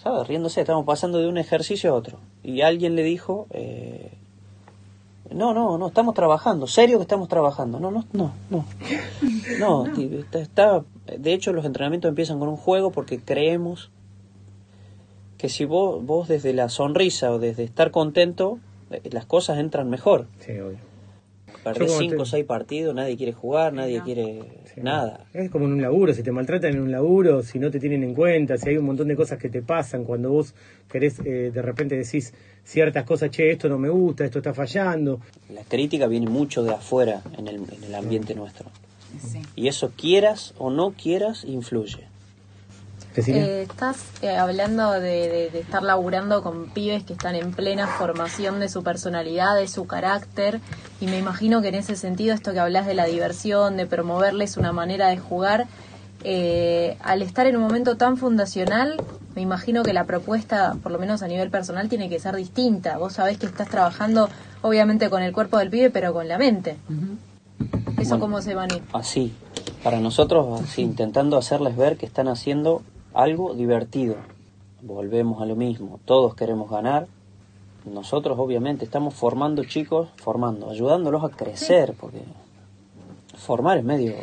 ¿Sabes? 0.04 0.28
Riéndose, 0.28 0.60
estábamos 0.62 0.86
pasando 0.86 1.20
de 1.20 1.28
un 1.28 1.38
ejercicio 1.38 1.92
a 1.92 1.94
otro. 1.96 2.20
Y 2.44 2.62
alguien 2.62 2.96
le 2.96 3.04
dijo, 3.04 3.48
eh, 3.52 4.12
no, 5.34 5.54
no, 5.54 5.78
no, 5.78 5.88
estamos 5.88 6.14
trabajando, 6.16 6.68
serio 6.68 6.98
que 6.98 7.04
estamos 7.04 7.28
trabajando. 7.28 7.80
No, 7.80 7.92
no, 7.92 8.06
no, 8.14 8.32
no. 8.50 8.66
No, 9.60 9.84
tío, 9.96 10.20
está, 10.20 10.40
está- 10.40 10.84
de 11.18 11.34
hecho 11.34 11.52
los 11.54 11.66
entrenamientos 11.66 12.10
empiezan 12.10 12.40
con 12.40 12.48
un 12.50 12.58
juego 12.58 12.92
porque 12.92 13.20
creemos 13.20 13.90
que 15.38 15.50
si 15.50 15.66
vos, 15.66 16.06
vos 16.06 16.28
desde 16.28 16.54
la 16.54 16.70
sonrisa 16.70 17.32
o 17.32 17.40
desde 17.40 17.64
estar 17.64 17.92
contento, 17.92 18.60
eh, 18.92 19.02
las 19.12 19.26
cosas 19.26 19.60
entran 19.60 19.90
mejor. 19.90 20.28
Sí, 20.40 20.54
obvio. 20.60 20.78
Perdés 21.64 21.88
como 21.88 22.00
cinco 22.00 22.16
te- 22.18 22.22
o 22.22 22.26
seis 22.26 22.46
partidos, 22.46 22.94
nadie 22.94 23.16
quiere 23.18 23.32
jugar, 23.34 23.74
nadie 23.74 24.00
No. 24.00 24.04
quiere 24.06 24.40
Sí. 24.74 24.82
nada. 24.82 25.26
Es 25.34 25.50
como 25.50 25.66
en 25.66 25.74
un 25.74 25.82
laburo, 25.82 26.14
si 26.14 26.24
te 26.24 26.32
maltratan 26.32 26.72
en 26.74 26.82
un 26.82 26.92
laburo, 26.92 27.42
si 27.44 27.60
no 27.60 27.72
te 27.72 27.80
tienen 27.80 28.04
en 28.04 28.14
cuenta, 28.14 28.58
si 28.58 28.70
hay 28.70 28.78
un 28.78 28.86
montón 28.86 29.08
de 29.08 29.16
cosas 29.16 29.38
que 29.40 29.50
te 29.50 29.62
pasan, 29.62 30.04
cuando 30.04 30.30
vos 30.32 30.54
querés, 30.92 31.20
eh, 31.26 31.52
de 31.54 31.62
repente 31.62 31.96
decís 31.96 32.34
ciertas 32.64 33.06
cosas, 33.06 33.30
che, 33.32 33.52
esto 33.52 33.70
no 33.70 33.78
me 33.78 33.90
gusta, 33.90 34.26
esto 34.26 34.40
está 34.40 34.54
fallando. 34.54 35.20
La 35.50 35.64
crítica 35.64 36.08
viene 36.08 36.28
mucho 36.30 36.64
de 36.64 36.72
afuera 36.72 37.22
en 37.38 37.48
el, 37.48 37.56
en 37.56 37.84
el 37.86 37.96
ambiente 37.96 38.36
nuestro. 38.36 38.70
Sí. 39.22 39.40
Y 39.56 39.68
eso 39.68 39.92
quieras 39.96 40.54
o 40.58 40.70
no 40.72 40.92
quieras, 40.92 41.44
influye. 41.46 42.08
Eh, 43.28 43.62
estás 43.70 43.98
eh, 44.22 44.36
hablando 44.36 44.92
de, 44.92 45.00
de- 45.30 45.50
de 45.52 45.60
estar 45.60 45.84
laburando 45.84 46.42
con 46.44 46.66
pibes 46.68 47.04
que 47.04 47.14
están 47.14 47.36
en 47.36 47.52
plena 47.52 47.88
formación 47.88 48.60
de 48.60 48.70
su 48.70 48.84
personalidad, 48.84 49.56
de 49.56 49.68
su 49.68 49.86
carácter, 49.86 50.60
y 51.00 51.06
me 51.08 51.18
imagino 51.20 51.62
que 51.62 51.68
en 51.70 51.76
ese 51.76 51.96
sentido 51.96 52.34
esto 52.34 52.54
que 52.54 52.60
hablas 52.60 52.86
de 52.86 52.94
la 52.96 53.06
diversión, 53.06 53.78
de 53.78 53.86
promoverles 53.86 54.58
una 54.58 54.72
manera 54.72 55.10
de 55.10 55.18
jugar, 55.18 55.68
eh, 56.24 56.98
al 57.02 57.22
estar 57.22 57.46
en 57.48 57.56
un 57.58 57.62
momento 57.64 57.98
tan 57.98 58.18
fundacional, 58.18 58.96
me 59.36 59.42
imagino 59.42 59.84
que 59.84 59.94
la 59.94 60.06
propuesta, 60.06 60.76
por 60.82 60.92
lo 60.92 61.00
menos 61.00 61.22
a 61.24 61.28
nivel 61.28 61.50
personal, 61.50 61.90
tiene 61.90 62.08
que 62.10 62.20
ser 62.20 62.36
distinta. 62.36 62.98
Vos 62.98 63.14
sabés 63.14 63.38
que 63.38 63.46
estás 63.48 63.68
trabajando 63.68 64.30
obviamente 64.62 65.10
con 65.10 65.22
el 65.24 65.34
cuerpo 65.34 65.58
del 65.58 65.70
pibe, 65.70 65.90
pero 65.90 66.14
con 66.14 66.28
la 66.28 66.38
mente. 66.38 66.78
¿Eso 67.98 68.10
Bueno. 68.12 68.20
cómo 68.20 68.42
se 68.42 68.56
va 68.56 68.64
a 68.64 68.68
ir? 68.68 68.82
Así, 68.94 69.34
para 69.84 70.00
nosotros, 70.00 70.62
así, 70.62 70.82
intentando 70.84 71.38
hacerles 71.38 71.76
ver 71.76 71.98
que 71.98 72.06
están 72.06 72.28
haciendo 72.28 72.84
algo 73.14 73.54
divertido. 73.54 74.16
Volvemos 74.82 75.42
a 75.42 75.46
lo 75.46 75.56
mismo, 75.56 76.00
todos 76.06 76.36
queremos 76.36 76.70
ganar. 76.70 77.08
Nosotros 77.86 78.38
obviamente 78.40 78.86
estamos 78.86 79.14
formando 79.14 79.64
chicos, 79.66 80.10
formando, 80.18 80.70
ayudándolos 80.70 81.24
a 81.24 81.30
crecer, 81.30 81.94
porque 82.00 82.22
formar 83.38 83.78
es 83.78 83.84
medio, 83.84 84.14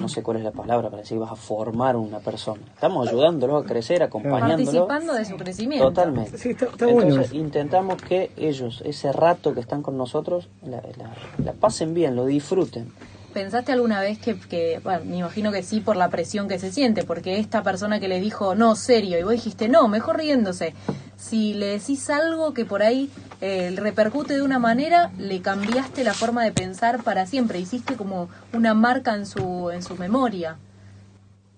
no 0.00 0.08
sé 0.08 0.22
cuál 0.22 0.36
es 0.38 0.44
la 0.44 0.52
palabra 0.52 0.88
para 0.90 1.02
decir 1.02 1.18
vas 1.18 1.32
a 1.32 1.36
formar 1.36 1.96
una 1.96 2.18
persona. 2.20 2.62
Estamos 2.74 3.08
ayudándolos 3.08 3.64
a 3.64 3.66
crecer, 3.66 4.02
acompañándolos. 4.02 4.66
Participando 4.66 5.14
de 5.14 5.24
su 5.24 5.36
crecimiento. 5.36 5.88
Totalmente. 5.88 6.38
Sí, 6.38 6.50
está- 6.50 6.66
está 6.66 6.84
Entonces 6.88 7.30
bueno. 7.30 7.44
intentamos 7.44 8.00
que 8.02 8.30
ellos, 8.36 8.82
ese 8.84 9.12
rato 9.12 9.54
que 9.54 9.60
están 9.60 9.82
con 9.82 9.96
nosotros, 9.96 10.48
la, 10.62 10.76
la- 10.96 11.14
la 11.44 11.52
pasen 11.54 11.94
bien, 11.94 12.14
lo 12.16 12.26
disfruten. 12.26 12.92
¿Pensaste 13.38 13.70
alguna 13.70 14.00
vez 14.00 14.18
que, 14.18 14.34
que- 14.36 14.80
bueno, 14.82 15.04
me 15.04 15.18
imagino 15.18 15.52
que 15.52 15.62
sí 15.62 15.78
por 15.78 15.94
la 15.94 16.08
presión 16.08 16.48
que 16.48 16.58
se 16.58 16.72
siente, 16.72 17.04
porque 17.04 17.38
esta 17.38 17.62
persona 17.62 18.00
que 18.00 18.08
le 18.08 18.18
dijo, 18.18 18.56
no, 18.56 18.74
serio, 18.74 19.16
y 19.16 19.22
vos 19.22 19.30
dijiste, 19.30 19.68
no, 19.68 19.86
mejor 19.86 20.16
riéndose, 20.18 20.74
si 21.16 21.54
le 21.54 21.66
decís 21.66 22.10
algo 22.10 22.52
que 22.52 22.64
por 22.64 22.82
ahí 22.82 23.08
eh, 23.40 23.72
repercute 23.76 24.34
de 24.34 24.42
una 24.42 24.58
manera, 24.58 25.12
le 25.18 25.40
cambiaste 25.40 26.02
la 26.02 26.14
forma 26.14 26.42
de 26.42 26.50
pensar 26.50 27.04
para 27.04 27.26
siempre, 27.26 27.60
hiciste 27.60 27.94
como 27.94 28.28
una 28.52 28.74
marca 28.74 29.14
en 29.14 29.24
su, 29.24 29.70
en 29.70 29.84
su 29.84 29.94
memoria. 29.94 30.56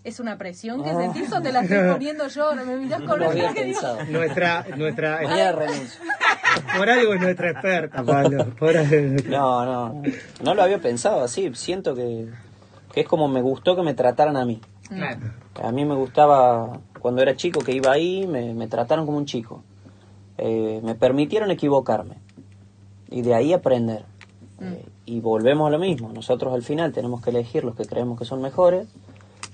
¿Es 0.02 0.18
una 0.18 0.38
presión 0.38 0.82
que 0.82 0.90
sentís 0.94 1.30
o 1.32 1.42
te 1.42 1.52
la 1.52 1.60
estoy 1.60 1.92
poniendo 1.92 2.26
yo? 2.28 2.54
No 2.54 2.64
me 2.64 2.76
mirás 2.76 3.00
No 3.00 3.06
con 3.06 3.20
lo 3.20 3.30
una 3.30 3.48
había 3.48 3.52
pensado. 3.52 3.98
Nuestra, 4.08 4.66
nuestra, 4.76 5.18
renuncio. 5.52 6.00
por 6.76 6.88
algo 6.88 7.14
es 7.14 7.20
nuestra 7.20 7.50
experta, 7.50 8.02
Pablo. 8.02 8.46
Por 8.58 8.76
algo 8.76 9.22
No, 9.28 9.64
no, 9.66 10.02
no 10.42 10.54
lo 10.54 10.62
había 10.62 10.78
pensado 10.78 11.22
así. 11.22 11.50
Siento 11.54 11.94
que, 11.94 12.28
que 12.92 13.00
es 13.02 13.06
como 13.06 13.28
me 13.28 13.42
gustó 13.42 13.76
que 13.76 13.82
me 13.82 13.92
trataran 13.92 14.38
a 14.38 14.46
mí. 14.46 14.60
Claro. 14.88 15.20
A 15.62 15.70
mí 15.70 15.84
me 15.84 15.94
gustaba, 15.94 16.80
cuando 16.98 17.20
era 17.20 17.36
chico 17.36 17.60
que 17.60 17.72
iba 17.72 17.92
ahí, 17.92 18.26
me, 18.26 18.54
me 18.54 18.68
trataron 18.68 19.04
como 19.04 19.18
un 19.18 19.26
chico. 19.26 19.62
Eh, 20.38 20.80
me 20.82 20.94
permitieron 20.94 21.50
equivocarme 21.50 22.14
y 23.10 23.20
de 23.20 23.34
ahí 23.34 23.52
aprender. 23.52 24.04
Eh, 24.62 24.84
y 25.04 25.20
volvemos 25.20 25.68
a 25.68 25.70
lo 25.70 25.78
mismo. 25.78 26.10
Nosotros 26.12 26.54
al 26.54 26.62
final 26.62 26.92
tenemos 26.92 27.20
que 27.22 27.28
elegir 27.30 27.64
los 27.64 27.76
que 27.76 27.84
creemos 27.84 28.18
que 28.18 28.24
son 28.24 28.40
mejores, 28.40 28.88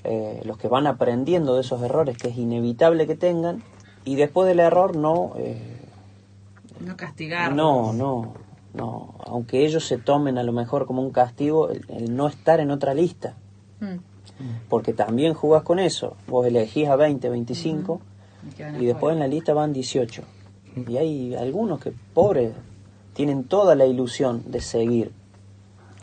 eh, 0.06 0.42
los 0.44 0.56
que 0.58 0.68
van 0.68 0.86
aprendiendo 0.86 1.54
de 1.54 1.60
esos 1.62 1.82
errores 1.82 2.16
que 2.16 2.28
es 2.28 2.36
inevitable 2.38 3.06
que 3.06 3.16
tengan, 3.16 3.62
y 4.04 4.14
después 4.16 4.48
del 4.48 4.60
error 4.60 4.96
no... 4.96 5.32
eh, 5.36 5.80
No 6.80 6.96
castigar. 6.96 7.54
no, 7.54 7.92
no, 7.92 8.34
no. 8.74 9.14
Aunque 9.26 9.64
ellos 9.66 9.84
se 9.86 9.98
tomen 9.98 10.38
a 10.38 10.42
lo 10.42 10.52
mejor 10.52 10.86
como 10.86 11.02
un 11.02 11.10
castigo 11.10 11.70
el, 11.70 11.84
el 11.88 12.14
no 12.16 12.28
estar 12.28 12.60
en 12.60 12.70
otra 12.70 12.94
lista. 12.94 13.34
Mm. 13.80 13.96
Porque 14.68 14.92
también 14.92 15.34
jugás 15.34 15.62
con 15.62 15.78
eso. 15.78 16.16
Vos 16.28 16.46
elegís 16.46 16.88
a 16.88 16.96
20, 16.96 17.28
25 17.28 18.00
Y 18.78 18.82
y 18.82 18.86
después 18.86 19.14
en 19.14 19.20
la 19.20 19.28
lista 19.28 19.54
van 19.54 19.72
18. 19.72 20.22
Y 20.88 20.96
hay 20.98 21.34
algunos 21.34 21.80
que, 21.80 21.92
pobres, 22.12 22.52
tienen 23.14 23.44
toda 23.44 23.74
la 23.74 23.86
ilusión 23.86 24.42
de 24.46 24.60
seguir. 24.60 25.12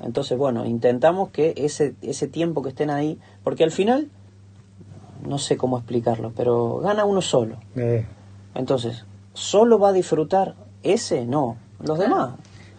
Entonces, 0.03 0.37
bueno, 0.37 0.65
intentamos 0.65 1.29
que 1.29 1.53
ese, 1.57 1.95
ese 2.01 2.27
tiempo 2.27 2.61
que 2.61 2.69
estén 2.69 2.89
ahí, 2.89 3.19
porque 3.43 3.63
al 3.63 3.71
final, 3.71 4.09
no 5.27 5.37
sé 5.37 5.57
cómo 5.57 5.77
explicarlo, 5.77 6.31
pero 6.35 6.77
gana 6.77 7.05
uno 7.05 7.21
solo. 7.21 7.57
Eh, 7.75 8.05
Entonces, 8.55 9.05
¿solo 9.33 9.79
va 9.79 9.89
a 9.89 9.93
disfrutar 9.93 10.55
ese? 10.83 11.25
No, 11.25 11.57
los 11.79 11.97
demás. 11.97 12.31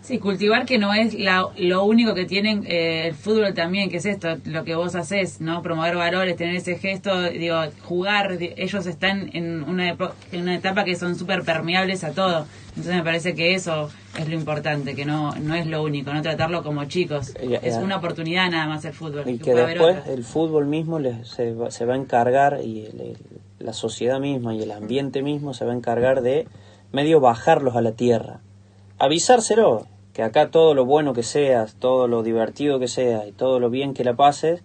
Sí, 0.04 0.18
cultivar 0.18 0.66
que 0.66 0.76
no 0.76 0.92
es 0.92 1.14
la- 1.14 1.48
lo 1.56 1.84
único 1.84 2.12
que 2.14 2.26
tienen 2.26 2.64
eh, 2.66 3.06
el 3.08 3.14
fútbol 3.14 3.54
también, 3.54 3.88
que 3.88 3.96
es 3.96 4.04
esto, 4.04 4.36
lo 4.44 4.62
que 4.62 4.74
vos 4.74 4.94
haces, 4.94 5.40
¿no? 5.40 5.62
Promover 5.62 5.96
valores, 5.96 6.36
tener 6.36 6.56
ese 6.56 6.76
gesto, 6.76 7.22
digo, 7.30 7.56
jugar, 7.84 8.36
ellos 8.38 8.84
están 8.86 9.30
en 9.32 9.64
una, 9.64 9.96
en 10.30 10.42
una 10.42 10.54
etapa 10.56 10.84
que 10.84 10.94
son 10.94 11.16
súper 11.16 11.42
permeables 11.42 12.04
a 12.04 12.10
todo. 12.10 12.44
Entonces 12.68 12.94
me 12.96 13.02
parece 13.02 13.34
que 13.34 13.54
eso 13.54 13.88
es 14.18 14.28
lo 14.28 14.34
importante, 14.34 14.94
que 14.94 15.06
no, 15.06 15.34
no 15.36 15.54
es 15.54 15.66
lo 15.66 15.82
único, 15.82 16.12
no 16.12 16.20
tratarlo 16.20 16.62
como 16.62 16.84
chicos. 16.84 17.32
Ya, 17.42 17.56
Es 17.62 17.76
una 17.78 17.96
oportunidad 17.96 18.50
nada 18.50 18.66
más 18.66 18.84
el 18.84 18.92
fútbol. 18.92 19.22
Y 19.26 19.38
que 19.38 19.54
después 19.54 20.06
el 20.08 20.22
fútbol 20.24 20.66
mismo 20.66 20.98
les- 20.98 21.26
se, 21.28 21.54
va, 21.54 21.70
se 21.70 21.86
va 21.86 21.94
a 21.94 21.96
encargar 21.96 22.60
y 22.62 22.84
el- 22.84 23.00
el- 23.00 23.16
la 23.58 23.72
sociedad 23.72 24.20
misma 24.20 24.54
y 24.54 24.62
el 24.62 24.70
ambiente 24.72 25.22
mismo 25.22 25.54
se 25.54 25.64
va 25.64 25.72
a 25.72 25.76
encargar 25.76 26.20
de 26.20 26.46
medio 26.92 27.20
bajarlos 27.20 27.74
a 27.74 27.80
la 27.80 27.92
tierra. 27.92 28.40
Avisárselo, 28.98 29.86
que 30.14 30.22
acá 30.22 30.50
todo 30.50 30.72
lo 30.74 30.84
bueno 30.86 31.12
que 31.12 31.22
seas, 31.22 31.74
todo 31.74 32.08
lo 32.08 32.22
divertido 32.22 32.78
que 32.78 32.88
seas 32.88 33.26
y 33.28 33.32
todo 33.32 33.60
lo 33.60 33.68
bien 33.68 33.92
que 33.92 34.04
la 34.04 34.14
pases, 34.14 34.62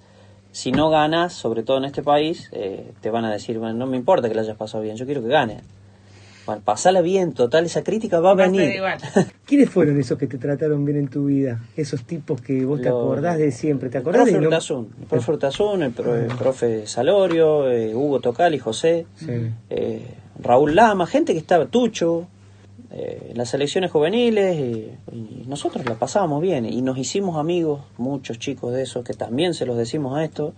si 0.52 0.72
no 0.72 0.90
ganas, 0.90 1.34
sobre 1.34 1.64
todo 1.64 1.78
en 1.78 1.86
este 1.86 2.02
país, 2.04 2.50
eh, 2.54 2.92
te 3.02 3.10
van 3.10 3.26
a 3.26 3.32
decir, 3.32 3.60
bueno, 3.60 3.74
no 3.76 3.86
me 3.88 3.98
importa 3.98 4.30
que 4.30 4.36
la 4.36 4.42
hayas 4.42 4.58
pasado 4.58 4.84
bien, 4.84 4.96
yo 4.96 5.06
quiero 5.06 5.22
que 5.22 5.28
ganes. 5.28 5.62
Bueno, 6.46 6.62
pasala 6.66 7.02
bien, 7.02 7.34
total, 7.34 7.66
esa 7.66 7.84
crítica 7.84 8.20
va 8.20 8.32
a 8.32 8.34
Va 8.36 8.44
a 8.46 8.50
ser 8.50 8.56
venir. 8.60 8.76
igual. 8.76 8.98
¿Quiénes 9.46 9.70
fueron 9.70 10.00
esos 10.00 10.18
que 10.18 10.26
te 10.26 10.38
trataron 10.40 10.84
bien 10.86 10.98
en 10.98 11.08
tu 11.08 11.26
vida? 11.26 11.60
Esos 11.76 12.04
tipos 12.04 12.42
que 12.42 12.66
vos 12.66 12.82
te 12.82 12.90
Lo- 12.90 12.98
acordás 12.98 13.38
de 13.38 13.52
siempre. 13.52 13.90
¿Te 13.90 13.98
El 13.98 14.02
acordás 14.02 14.24
profe 14.24 14.40
de 14.40 14.46
Urtasun, 14.48 14.90
el 15.00 15.06
profe 15.08 15.32
Urtasun, 15.32 15.84
el, 15.84 15.92
pro- 15.92 16.16
el 16.16 16.28
profe 16.36 16.88
Salorio, 16.88 17.70
eh, 17.70 17.94
Hugo 17.94 18.20
Tocali, 18.20 18.58
José, 18.58 19.06
Sí. 19.16 19.52
eh, 19.70 20.16
Raúl 20.42 20.76
Lama, 20.76 21.06
gente 21.06 21.34
que 21.34 21.40
estaba 21.40 21.66
Tucho, 21.68 22.28
eh, 22.92 23.28
en 23.32 23.38
las 23.38 23.50
selecciones 23.50 23.92
juveniles, 23.92 24.58
y, 24.58 24.92
y 25.16 25.44
nosotros 25.48 25.86
la 25.86 25.96
pasábamos 25.96 26.42
bien 26.42 26.66
y 26.66 26.82
nos 26.82 26.98
hicimos 26.98 27.38
amigos, 27.38 27.82
muchos 27.98 28.40
chicos 28.40 28.74
de 28.74 28.82
esos 28.84 29.04
que 29.04 29.14
también 29.14 29.54
se 29.54 29.66
los 29.66 29.78
decimos 29.78 30.18
a 30.18 30.24
esto, 30.24 30.54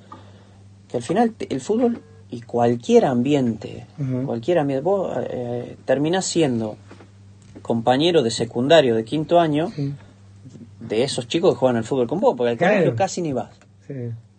que 0.88 0.98
al 0.98 1.04
final 1.04 1.34
el 1.50 1.62
fútbol 1.62 2.02
y 2.30 2.42
cualquier 2.42 3.06
ambiente, 3.06 3.86
cualquier 4.26 4.60
ambiente, 4.60 4.82
vos 4.84 5.12
eh, 5.30 5.76
terminás 5.86 6.26
siendo 6.26 6.78
compañero 7.62 8.24
de 8.24 8.32
secundario 8.32 8.96
de 8.96 9.04
quinto 9.04 9.40
año 9.40 9.72
Sí, 9.76 9.94
de 10.80 11.04
esos 11.04 11.28
chicos 11.28 11.54
que 11.54 11.60
juegan 11.60 11.76
al 11.78 11.84
fútbol 11.84 12.08
con 12.08 12.20
vos, 12.20 12.36
porque 12.36 12.52
al 12.52 12.58
Claro. 12.58 12.74
colegio 12.74 12.96
casi 12.96 13.22
ni 13.22 13.34
vas. 13.34 13.52
sí. 13.88 13.94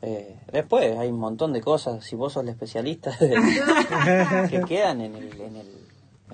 Eh, 0.04 0.34
después 0.50 0.98
hay 0.98 1.08
un 1.10 1.20
montón 1.20 1.52
de 1.52 1.60
cosas, 1.60 2.04
si 2.04 2.16
vos 2.16 2.32
sos 2.32 2.42
el 2.42 2.48
especialista, 2.48 3.16
de- 3.20 3.36
que 4.50 4.60
quedan 4.66 5.00
en 5.00 5.14
el, 5.14 5.40
en, 5.40 5.56
el, 5.56 5.66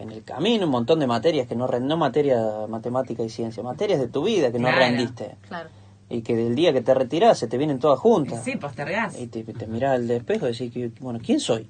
en 0.01 0.11
el 0.11 0.23
camino, 0.25 0.65
un 0.67 0.71
montón 0.71 0.99
de 1.01 1.07
materias 1.07 1.47
que 1.47 1.55
no 1.57 1.67
ren- 1.67 1.87
no 1.87 1.97
materia 1.97 2.67
matemática 2.69 3.23
y 3.23 3.29
ciencia, 3.29 3.63
materias 3.63 3.99
de 4.01 4.09
tu 4.09 4.23
vida 4.25 4.51
que 4.53 4.59
no 4.59 4.71
rendiste. 4.71 5.37
Claro. 5.49 5.69
Y 6.11 6.23
que 6.23 6.35
del 6.37 6.55
día 6.55 6.73
que 6.73 6.81
te 6.81 6.95
retirás 6.95 7.39
se 7.39 7.49
te 7.49 7.59
vienen 7.59 7.79
todas 7.79 7.99
juntas. 7.99 8.43
Sí, 8.45 8.57
postergás. 8.57 9.19
Y 9.19 9.27
te, 9.27 9.43
te 9.45 9.67
mirás 9.67 9.97
al 9.97 10.11
espejo 10.11 10.47
y 10.49 10.53
decís, 10.53 10.73
que, 10.73 10.91
bueno, 11.01 11.19
¿quién 11.23 11.39
soy? 11.41 11.69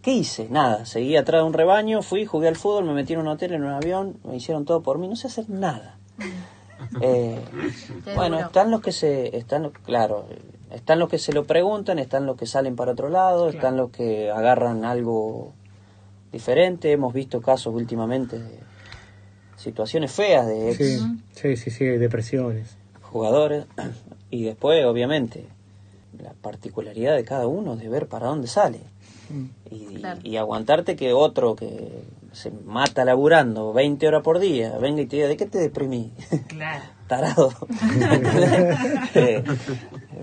¿Qué 0.00 0.12
hice? 0.12 0.48
Nada, 0.50 0.84
seguí 0.84 1.16
atrás 1.16 1.42
de 1.42 1.46
un 1.46 1.52
rebaño, 1.52 2.02
fui, 2.02 2.24
jugué 2.26 2.48
al 2.48 2.56
fútbol, 2.56 2.84
me 2.84 2.92
metí 2.92 3.12
en 3.12 3.20
un 3.20 3.28
hotel, 3.28 3.52
en 3.54 3.64
un 3.64 3.70
avión, 3.72 4.16
me 4.24 4.36
hicieron 4.36 4.64
todo 4.64 4.80
por 4.82 4.98
mí, 4.98 5.08
no 5.08 5.16
sé 5.16 5.26
hacer 5.28 5.48
nada. 5.50 5.96
Eh, 7.00 7.40
bueno, 8.16 8.36
duro. 8.36 8.46
están 8.48 8.70
los 8.72 8.80
que 8.80 8.90
se, 8.90 9.36
están, 9.36 9.70
claro, 9.84 10.26
están 10.72 10.98
los 10.98 11.08
que 11.08 11.16
se 11.18 11.32
lo 11.32 11.44
preguntan, 11.44 12.00
están 12.00 12.26
los 12.26 12.36
que 12.36 12.44
salen 12.44 12.74
para 12.74 12.92
otro 12.92 13.08
lado, 13.08 13.48
están 13.48 13.76
los 13.76 13.90
que 13.90 14.30
agarran 14.32 14.84
algo 14.84 15.52
diferente. 16.32 16.90
Hemos 16.92 17.12
visto 17.14 17.40
casos 17.40 17.74
últimamente 17.74 18.38
de 18.38 18.58
situaciones 19.56 20.10
feas 20.10 20.46
de 20.46 20.70
ex 20.72 20.78
Sí, 20.78 20.98
sí, 21.34 21.56
sí, 21.56 21.70
sí, 21.70 21.84
depresiones. 21.84 22.76
jugadores 23.02 23.66
y 24.30 24.44
después, 24.44 24.84
obviamente, 24.84 25.44
la 26.22 26.32
particularidad 26.32 27.14
de 27.14 27.24
cada 27.24 27.46
uno 27.46 27.76
de 27.76 27.88
ver 27.88 28.06
para 28.08 28.26
dónde 28.28 28.48
sale 28.48 28.78
y, 29.70 29.94
Claro. 29.96 30.20
y 30.24 30.36
aguantarte 30.36 30.96
que 30.96 31.12
otro 31.12 31.54
que 31.54 32.02
se 32.32 32.50
mata 32.50 33.04
laburando 33.04 33.72
20 33.72 34.08
horas 34.08 34.22
por 34.22 34.38
día 34.38 34.76
venga 34.78 35.02
y 35.02 35.06
te 35.06 35.16
diga, 35.16 35.28
¿de 35.28 35.36
qué 35.36 35.46
te 35.46 35.58
deprimí? 35.58 36.10
Claro. 36.48 36.84
tarado. 37.06 37.52
Eh, 39.14 39.44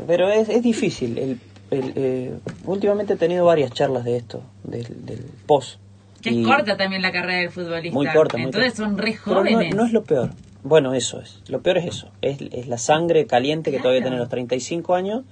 Pero 0.07 0.29
es, 0.29 0.49
es 0.49 0.63
difícil. 0.63 1.17
El, 1.17 1.39
el, 1.71 1.93
eh, 1.95 2.39
últimamente 2.65 3.13
he 3.13 3.17
tenido 3.17 3.45
varias 3.45 3.71
charlas 3.71 4.03
de 4.03 4.17
esto, 4.17 4.41
del, 4.63 5.05
del 5.05 5.23
post. 5.45 5.79
Que 6.21 6.31
Y- 6.31 6.41
es 6.41 6.47
corta 6.47 6.75
también 6.77 7.01
la 7.01 7.11
carrera 7.11 7.39
del 7.39 7.49
futbolista. 7.49 7.93
Muy 7.95 8.07
corta. 8.07 8.37
muy 8.37 8.45
Entonces 8.45 8.73
corta. 8.73 8.83
son 8.89 8.97
re 8.97 9.17
Pero 9.23 9.43
no-. 9.43 9.75
No, 9.75 9.85
es 9.85 9.93
lo 9.93 10.03
peor. 10.03 10.29
Bueno, 10.63 10.93
eso 10.93 11.21
es. 11.21 11.41
Lo 11.47 11.61
peor 11.61 11.77
es 11.77 11.85
eso. 11.85 12.11
Es, 12.21 12.41
es 12.41 12.67
la 12.67 12.77
sangre 12.77 13.25
caliente 13.25 13.71
que 13.71 13.79
todavía 13.79 14.01
tiene 14.01 14.17
los 14.17 14.27
35 14.29 14.93
años. 14.95 15.23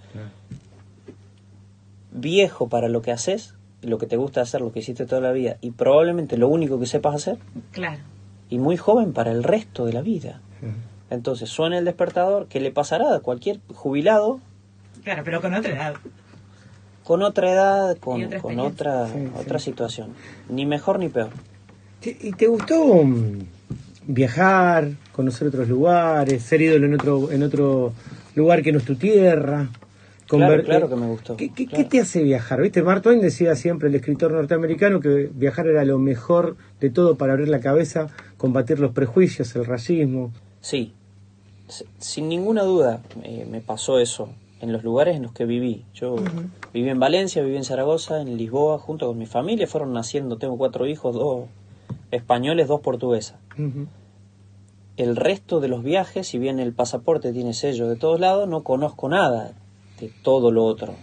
Viejo 2.11 2.69
para 2.69 2.87
lo 2.89 3.01
que 3.01 3.11
haces, 3.11 3.53
lo 3.81 3.97
que 3.97 4.07
te 4.07 4.15
gusta 4.17 4.41
hacer, 4.41 4.61
lo 4.61 4.71
que 4.71 4.79
hiciste 4.79 5.05
toda 5.05 5.21
la 5.21 5.31
vida. 5.31 5.57
Y 5.61 5.71
probablemente 5.71 6.37
lo 6.37 6.47
único 6.47 6.79
que 6.79 6.85
sepas 6.85 7.15
hacer. 7.15 7.37
Claro. 7.71 8.01
Y 8.49 8.57
muy 8.59 8.77
joven 8.77 9.13
para 9.13 9.31
el 9.31 9.43
resto 9.43 9.85
de 9.85 9.93
la 9.93 10.01
vida. 10.01 10.41
Entonces 11.09 11.49
suena 11.49 11.77
el 11.77 11.85
despertador. 11.85 12.47
¿Qué 12.47 12.59
le 12.59 12.71
pasará 12.71 13.15
a 13.15 13.19
cualquier 13.19 13.59
jubilado 13.73 14.39
Claro, 15.03 15.21
pero 15.23 15.41
con 15.41 15.53
otra 15.53 15.71
edad. 15.73 15.93
Con 17.07 17.21
otra 17.21 17.49
edad, 17.53 17.97
con, 17.99 18.21
otra 18.25 18.39
con 18.41 18.59
otra, 18.59 19.07
Sí, 19.07 19.13
otra 19.39 19.59
sí. 19.59 19.65
situación. 19.65 20.09
Ni 20.49 20.65
mejor 20.65 20.99
ni 20.99 21.07
peor. 21.07 21.29
¿Y 22.03 22.33
te 22.33 22.47
gustó 22.47 22.83
mm, 23.01 23.39
viajar, 24.07 24.89
conocer 25.13 25.47
otros 25.47 25.69
lugares, 25.69 26.43
ser 26.43 26.61
ídolo 26.61 26.85
en 26.85 26.95
otro, 26.95 27.31
en 27.31 27.43
otro 27.43 27.93
lugar 28.35 28.61
que 28.61 28.73
no 28.73 28.79
es 28.79 28.83
tu 28.83 28.95
tierra? 28.95 29.69
Claro, 30.27 30.61
claro 30.65 30.87
eh, 30.87 30.89
que 30.89 30.95
me 30.97 31.07
gustó, 31.07 31.37
¿Qué, 31.37 31.53
qué- 31.53 31.65
claro. 31.67 31.81
qué 31.85 31.89
te 31.89 32.01
hace 32.01 32.21
viajar? 32.21 32.61
¿Viste? 32.61 32.83
Mark 32.83 33.01
Twain 33.03 33.21
decía 33.21 33.55
siempre, 33.55 33.87
el 33.87 33.95
escritor 33.95 34.33
norteamericano, 34.33 34.99
que 34.99 35.29
viajar 35.33 35.67
era 35.67 35.85
lo 35.85 35.99
mejor 35.99 36.57
de 36.81 36.89
todo 36.89 37.15
para 37.15 37.31
abrir 37.31 37.47
la 37.47 37.61
cabeza, 37.61 38.07
combatir 38.35 38.79
los 38.81 38.91
prejuicios, 38.91 39.55
el 39.55 39.63
racismo. 39.65 40.33
Sí, 40.59 40.91
sin 41.99 42.27
ninguna 42.27 42.63
duda 42.63 43.01
eh, 43.23 43.47
me 43.49 43.61
pasó 43.61 43.97
eso 43.99 44.27
en 44.59 44.71
los 44.71 44.83
lugares 44.83 45.15
en 45.15 45.23
los 45.23 45.31
que 45.33 45.45
viví. 45.45 45.85
Yo 45.93 46.15
viví 46.73 46.89
en 46.89 46.99
Valencia, 46.99 47.43
viví 47.43 47.57
en 47.57 47.63
Zaragoza, 47.63 48.21
en 48.21 48.37
Lisboa, 48.37 48.79
junto 48.79 49.07
con 49.07 49.17
mi 49.17 49.25
familia. 49.25 49.67
Fueron 49.67 49.93
naciendo, 49.93 50.37
tengo 50.37 50.57
cuatro 50.57 50.87
hijos, 50.87 51.15
dos 51.15 51.45
españoles, 52.11 52.67
dos 52.67 52.81
portuguesas. 52.81 53.37
El 54.97 55.15
resto 55.15 55.59
de 55.59 55.67
los 55.67 55.83
viajes, 55.83 56.27
si 56.27 56.39
bien 56.39 56.59
el 56.59 56.73
pasaporte 56.73 57.31
tiene 57.33 57.53
sello 57.53 57.87
de 57.87 57.95
todos 57.95 58.19
lados, 58.19 58.47
no 58.47 58.63
conozco 58.63 59.09
nada 59.09 59.53
de 59.99 60.11
todo 60.23 60.51
lo 60.51 60.65
otro. 60.65 60.93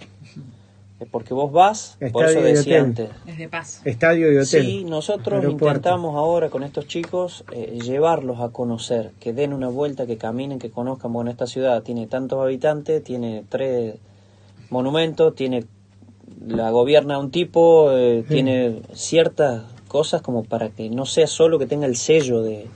Es 1.01 1.09
porque 1.09 1.35
vos 1.35 1.51
vas, 1.51 1.99
por 2.13 2.25
eso 2.27 2.41
decía 2.41 2.81
hotel. 2.81 2.85
antes, 2.85 3.11
Es 3.27 3.37
de 3.39 3.49
paso. 3.49 3.81
Estadio 3.85 4.33
y 4.33 4.37
hotel. 4.37 4.47
Sí, 4.47 4.85
nosotros 4.85 5.41
Aeropuerto. 5.41 5.67
intentamos 5.67 6.15
ahora 6.17 6.51
con 6.51 6.63
estos 6.63 6.87
chicos 6.87 7.45
eh, 7.51 7.79
llevarlos 7.83 8.39
a 8.41 8.51
conocer, 8.51 9.11
que 9.19 9.33
den 9.33 9.53
una 9.53 9.69
vuelta, 9.69 10.07
que 10.07 10.17
caminen, 10.17 10.59
que 10.61 10.71
conozcan. 10.71 11.13
Bueno, 11.13 11.31
esta 11.33 11.47
ciudad 11.49 11.83
tiene 11.83 12.07
tantos 12.07 12.41
habitantes, 12.41 13.03
tiene 13.03 13.45
tres 13.49 13.97
monumentos, 14.71 15.35
tiene 15.35 15.65
la 16.47 16.71
gobierna 16.71 17.19
un 17.19 17.31
tipo, 17.33 17.91
eh, 17.93 18.25
tiene 18.29 18.81
ciertas 18.93 19.65
cosas 19.89 20.23
como 20.23 20.45
para 20.45 20.69
que 20.71 20.91
no 20.91 21.07
sea 21.07 21.27
solo 21.27 21.59
que 21.59 21.67
tenga 21.67 21.87
el 21.87 21.97
sello 21.97 22.41
de, 22.43 22.67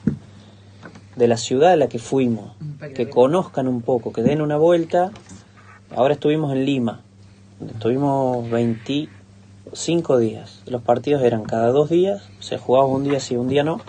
de 1.17 1.29
la 1.29 1.37
ciudad 1.37 1.73
a 1.73 1.77
la 1.77 1.89
que 1.89 1.99
fuimos, 2.01 2.53
que 2.95 3.09
conozcan 3.09 3.69
un 3.69 3.81
poco, 3.81 4.13
que 4.13 4.23
den 4.23 4.41
una 4.43 4.57
vuelta. 4.57 5.13
Ahora 5.95 6.15
estuvimos 6.15 6.53
en 6.53 6.65
Lima, 6.67 7.03
estuvimos 7.67 8.49
25 8.51 10.19
días. 10.19 10.63
Los 10.67 10.83
partidos 10.83 11.23
eran 11.23 11.45
cada 11.45 11.69
dos 11.71 11.91
días, 11.91 12.29
se 12.41 12.59
jugaba 12.59 12.87
un 12.87 13.05
día 13.05 13.21
sí, 13.21 13.37
un 13.37 13.49
día 13.49 13.65
no. 13.65 13.81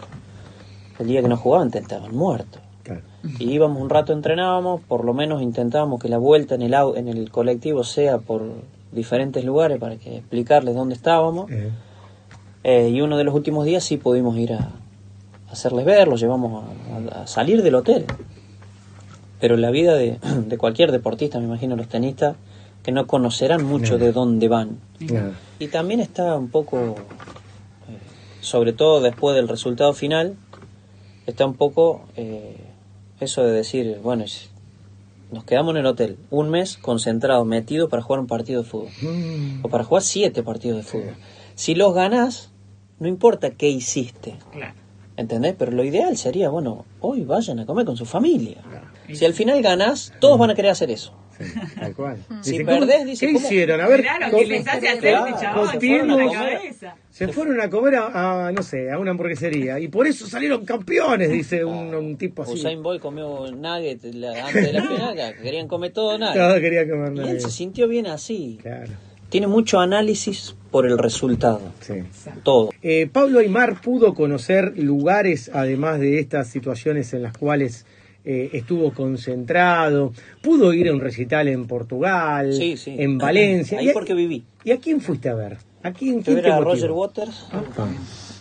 El 1.00 1.08
día 1.08 1.22
que 1.22 1.28
no 1.30 1.38
jugaban 1.38 1.72
te 1.72 1.80
estaban 1.80 2.14
muertos. 2.16 2.62
Claro. 2.84 3.02
Y 3.40 3.52
íbamos 3.52 3.82
un 3.82 3.90
rato, 3.90 4.12
entrenábamos, 4.14 4.82
por 4.82 5.06
lo 5.06 5.14
menos 5.14 5.42
intentábamos 5.42 6.02
que 6.02 6.10
la 6.10 6.18
vuelta 6.18 6.56
en 6.56 6.62
el, 6.64 6.74
en 6.96 7.08
el 7.08 7.32
colectivo 7.32 7.84
sea 7.84 8.18
por 8.18 8.44
diferentes 8.92 9.46
lugares 9.46 9.78
para 9.80 9.96
que 9.98 10.18
explicarles 10.18 10.76
dónde 10.76 10.96
estábamos. 10.96 11.50
Eh, 11.52 11.72
Eh, 12.64 12.90
y 12.90 13.00
uno 13.00 13.16
de 13.16 13.24
los 13.24 13.34
últimos 13.34 13.64
días 13.64 13.86
sí 13.86 13.96
pudimos 13.96 14.38
ir 14.38 14.52
a, 14.52 14.58
a 14.58 15.52
hacerles 15.52 15.86
ver, 15.86 16.10
los 16.10 16.20
llevamos 16.20 16.66
a, 16.66 17.20
a- 17.20 17.22
a 17.24 17.28
salir 17.28 17.64
del 17.64 17.76
hotel. 17.76 18.06
Pero 19.40 19.56
la 19.56 19.72
vida 19.72 19.96
de, 19.96 20.20
de 20.48 20.58
cualquier 20.58 20.92
deportista, 20.92 21.40
me 21.40 21.46
imagino 21.46 21.78
los 21.78 21.88
tenistas, 21.88 22.36
que 22.84 22.92
no 22.92 23.08
conocerán 23.08 23.64
mucho 23.64 23.94
No. 23.98 24.06
de 24.06 24.12
dónde 24.12 24.48
van. 24.48 24.80
Y 25.60 25.68
también 25.68 26.00
está 26.00 26.36
un 26.38 26.50
poco, 26.50 26.96
eh, 27.88 27.98
sobre 28.42 28.74
todo 28.74 29.02
después 29.02 29.36
del 29.36 29.48
resultado 29.48 29.94
final, 29.94 30.36
está 31.26 31.46
un 31.46 31.56
poco 31.56 32.02
eh, 32.16 32.58
eso 33.20 33.44
de 33.44 33.52
decir, 33.52 34.00
bueno, 34.02 34.24
es- 34.24 34.50
nos 35.32 35.44
quedamos 35.44 35.72
en 35.74 35.78
el 35.82 35.86
hotel 35.86 36.18
un 36.32 36.50
mes 36.50 36.78
concentrados, 36.78 37.46
metidos 37.46 37.90
para 37.90 38.02
jugar 38.02 38.20
un 38.22 38.28
partido 38.28 38.64
de 38.64 38.68
fútbol. 38.70 38.90
Mm, 39.02 39.66
O 39.66 39.70
para 39.70 39.84
jugar 39.84 40.02
siete 40.04 40.42
partidos 40.42 40.78
de 40.78 40.84
fútbol. 40.84 41.16
Si 41.56 41.76
los 41.76 41.94
ganás, 41.94 42.50
no 43.00 43.08
importa 43.08 43.52
qué 43.52 43.70
hiciste, 43.70 44.36
Claro. 44.52 44.74
¿entendés? 45.18 45.54
Pero 45.60 45.72
lo 45.74 45.84
ideal 45.84 46.18
sería, 46.18 46.50
bueno, 46.50 46.86
hoy 47.02 47.22
vayan 47.26 47.60
a 47.60 47.66
comer 47.66 47.86
con 47.86 47.96
su 47.98 48.06
familia. 48.06 48.58
Si 49.14 49.24
al 49.26 49.34
final 49.34 49.62
ganás, 49.62 50.14
todos 50.20 50.40
van 50.40 50.50
a 50.52 50.56
querer 50.56 50.72
hacer 50.72 50.90
eso. 50.90 51.12
Tal 51.80 51.94
cual. 51.96 52.18
Si 52.42 52.52
Dice, 52.52 52.66
perdés, 52.66 52.96
¿cómo- 52.98 53.06
dice, 53.10 53.26
¿qué 53.28 53.34
¿cómo? 53.34 53.46
hicieron? 53.46 53.82
A 53.82 53.88
ver, 53.88 54.00
Mirá 54.02 54.20
lo 54.20 54.26
¿cómo- 54.32 54.38
que 54.44 54.48
les 54.48 54.68
hace 54.68 54.88
hacer 54.90 55.14
este 55.16 55.42
chabón. 55.42 55.70
se 55.72 55.80
fueron 55.80 56.12
a 56.12 56.16
la 56.18 56.26
comer. 56.26 56.54
cabeza. 56.54 56.96
Se 57.10 57.28
fueron 57.28 57.62
a 57.62 57.70
comer 57.70 57.96
a, 57.96 58.48
a, 58.48 58.52
no 58.52 58.64
sé, 58.64 58.92
a 58.92 58.98
una 59.00 59.12
hamburguesería 59.12 59.80
y 59.80 59.88
por 59.90 60.08
eso 60.08 60.26
salieron 60.28 60.66
campeones, 60.66 61.30
dice 61.32 61.66
un, 61.66 61.94
un 61.94 62.18
tipo 62.18 62.44
así. 62.44 62.54
Usain 62.54 62.82
Bolt 62.82 63.02
comió 63.02 63.52
nugget 63.52 64.04
la- 64.14 64.46
antes 64.48 64.66
de 64.66 64.74
la 64.74 64.82
final, 64.88 65.16
que 65.16 65.42
querían 65.44 65.68
comer 65.68 65.92
todo 65.92 66.18
nugget. 66.18 66.36
Todo 66.36 66.60
quería 66.62 66.90
comer 66.90 67.12
Y 67.14 67.16
nada. 67.16 67.32
él 67.32 67.42
se 67.42 67.50
sintió 67.52 67.88
bien 67.88 68.08
así. 68.08 68.60
Claro. 68.62 68.92
tiene 69.30 69.48
mucho 69.48 69.80
análisis 69.80 70.56
por 70.72 70.86
el 70.88 70.98
resultado. 70.98 71.62
Sí. 71.82 71.94
Todo. 72.44 72.70
Eh, 72.82 73.08
Pablo 73.12 73.40
Aymar 73.40 73.82
pudo 73.82 74.14
conocer 74.14 74.74
lugares, 74.78 75.50
además 75.54 76.00
de 76.00 76.20
estas 76.20 76.48
situaciones 76.48 77.14
en 77.14 77.24
las 77.24 77.36
cuales 77.38 77.86
eh, 78.32 78.50
estuvo 78.54 78.94
concentrado, 78.94 80.14
pudo 80.42 80.72
ir 80.72 80.88
a 80.90 80.94
un 80.94 81.00
recital 81.00 81.48
en 81.48 81.66
Portugal, 81.66 82.54
Sí, 82.54 82.78
sí. 82.78 82.96
en 82.96 83.18
Valencia. 83.18 83.80
Ahí 83.80 83.88
¿Y 83.88 83.90
a- 83.90 83.94
porque 83.94 84.14
viví. 84.14 84.44
¿Y 84.64 84.72
a 84.72 84.78
quién 84.78 85.02
fuiste 85.02 85.30
a 85.30 85.34
ver? 85.34 85.58
¿A 85.82 85.92
quién, 85.94 86.22
quién 86.22 86.42
te 86.42 86.50
motivó? 86.52 86.62
Roger 86.64 86.92
Waters. 86.92 87.46
Ah, 87.52 87.64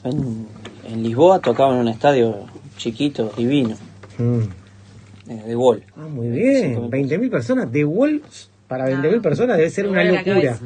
En, 0.04 0.46
en 0.84 1.02
Lisboa 1.02 1.40
tocaba 1.40 1.72
en 1.74 1.80
un 1.80 1.88
estadio 1.88 2.44
chiquito, 2.76 3.32
divino, 3.36 3.76
mm. 4.18 5.30
eh, 5.30 5.42
de 5.46 5.56
Wall. 5.56 5.82
Ah, 5.96 6.06
muy 6.06 6.28
bien. 6.28 6.74
Cinco 6.74 6.82
mil 6.82 7.08
20.000 7.08 7.30
personas. 7.30 7.72
De 7.72 7.84
Wolves 7.84 8.50
para 8.66 8.86
20.000 8.90 9.18
Ah, 9.18 9.22
personas 9.22 9.56
debe 9.56 9.70
ser 9.70 9.88
una 9.88 10.04
locura. 10.04 10.58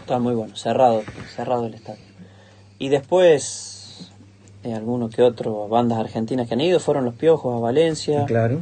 Estaba 0.00 0.20
muy 0.20 0.34
bueno, 0.34 0.54
cerrado, 0.56 1.02
cerrado 1.34 1.66
el 1.66 1.74
estadio. 1.74 2.00
Y 2.78 2.88
después, 2.88 3.69
eh, 4.64 4.74
alguno 4.74 5.08
que 5.08 5.22
otro, 5.22 5.68
bandas 5.68 5.98
argentinas 5.98 6.48
que 6.48 6.54
han 6.54 6.60
ido, 6.60 6.80
fueron 6.80 7.04
los 7.04 7.14
Piojos 7.14 7.56
a 7.56 7.60
Valencia. 7.60 8.24
Claro. 8.26 8.60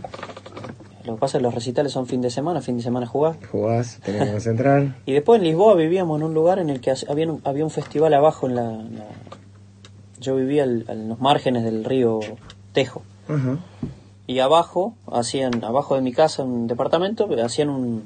Lo 1.04 1.14
que 1.14 1.20
pasa 1.20 1.38
es 1.38 1.40
que 1.40 1.44
los 1.44 1.54
recitales 1.54 1.92
son 1.92 2.06
fin 2.06 2.20
de 2.20 2.28
semana, 2.30 2.60
fin 2.60 2.76
de 2.76 2.82
semana 2.82 3.06
jugar. 3.06 3.36
Jugás, 3.50 3.98
tenés 4.04 4.24
que 4.26 4.30
concentrar. 4.32 4.94
Y 5.06 5.12
después 5.12 5.38
en 5.38 5.44
Lisboa 5.44 5.74
vivíamos 5.74 6.20
en 6.20 6.26
un 6.26 6.34
lugar 6.34 6.58
en 6.58 6.68
el 6.70 6.80
que 6.80 6.92
había 7.08 7.30
un, 7.32 7.40
había 7.44 7.64
un 7.64 7.70
festival 7.70 8.12
abajo 8.14 8.46
en 8.46 8.54
la... 8.56 8.70
en 8.74 8.98
la- 8.98 9.04
yo 10.20 10.34
vivía 10.36 10.64
al- 10.64 10.84
en 10.88 11.08
los 11.08 11.20
márgenes 11.20 11.62
del 11.64 11.84
río 11.84 12.18
Tejo. 12.72 13.02
Ajá. 13.28 13.56
Y 14.26 14.40
abajo, 14.40 14.94
hacían, 15.10 15.64
abajo 15.64 15.94
de 15.94 16.02
mi 16.02 16.12
casa, 16.12 16.42
un 16.42 16.66
departamento, 16.66 17.28
hacían 17.42 17.70
un, 17.70 18.02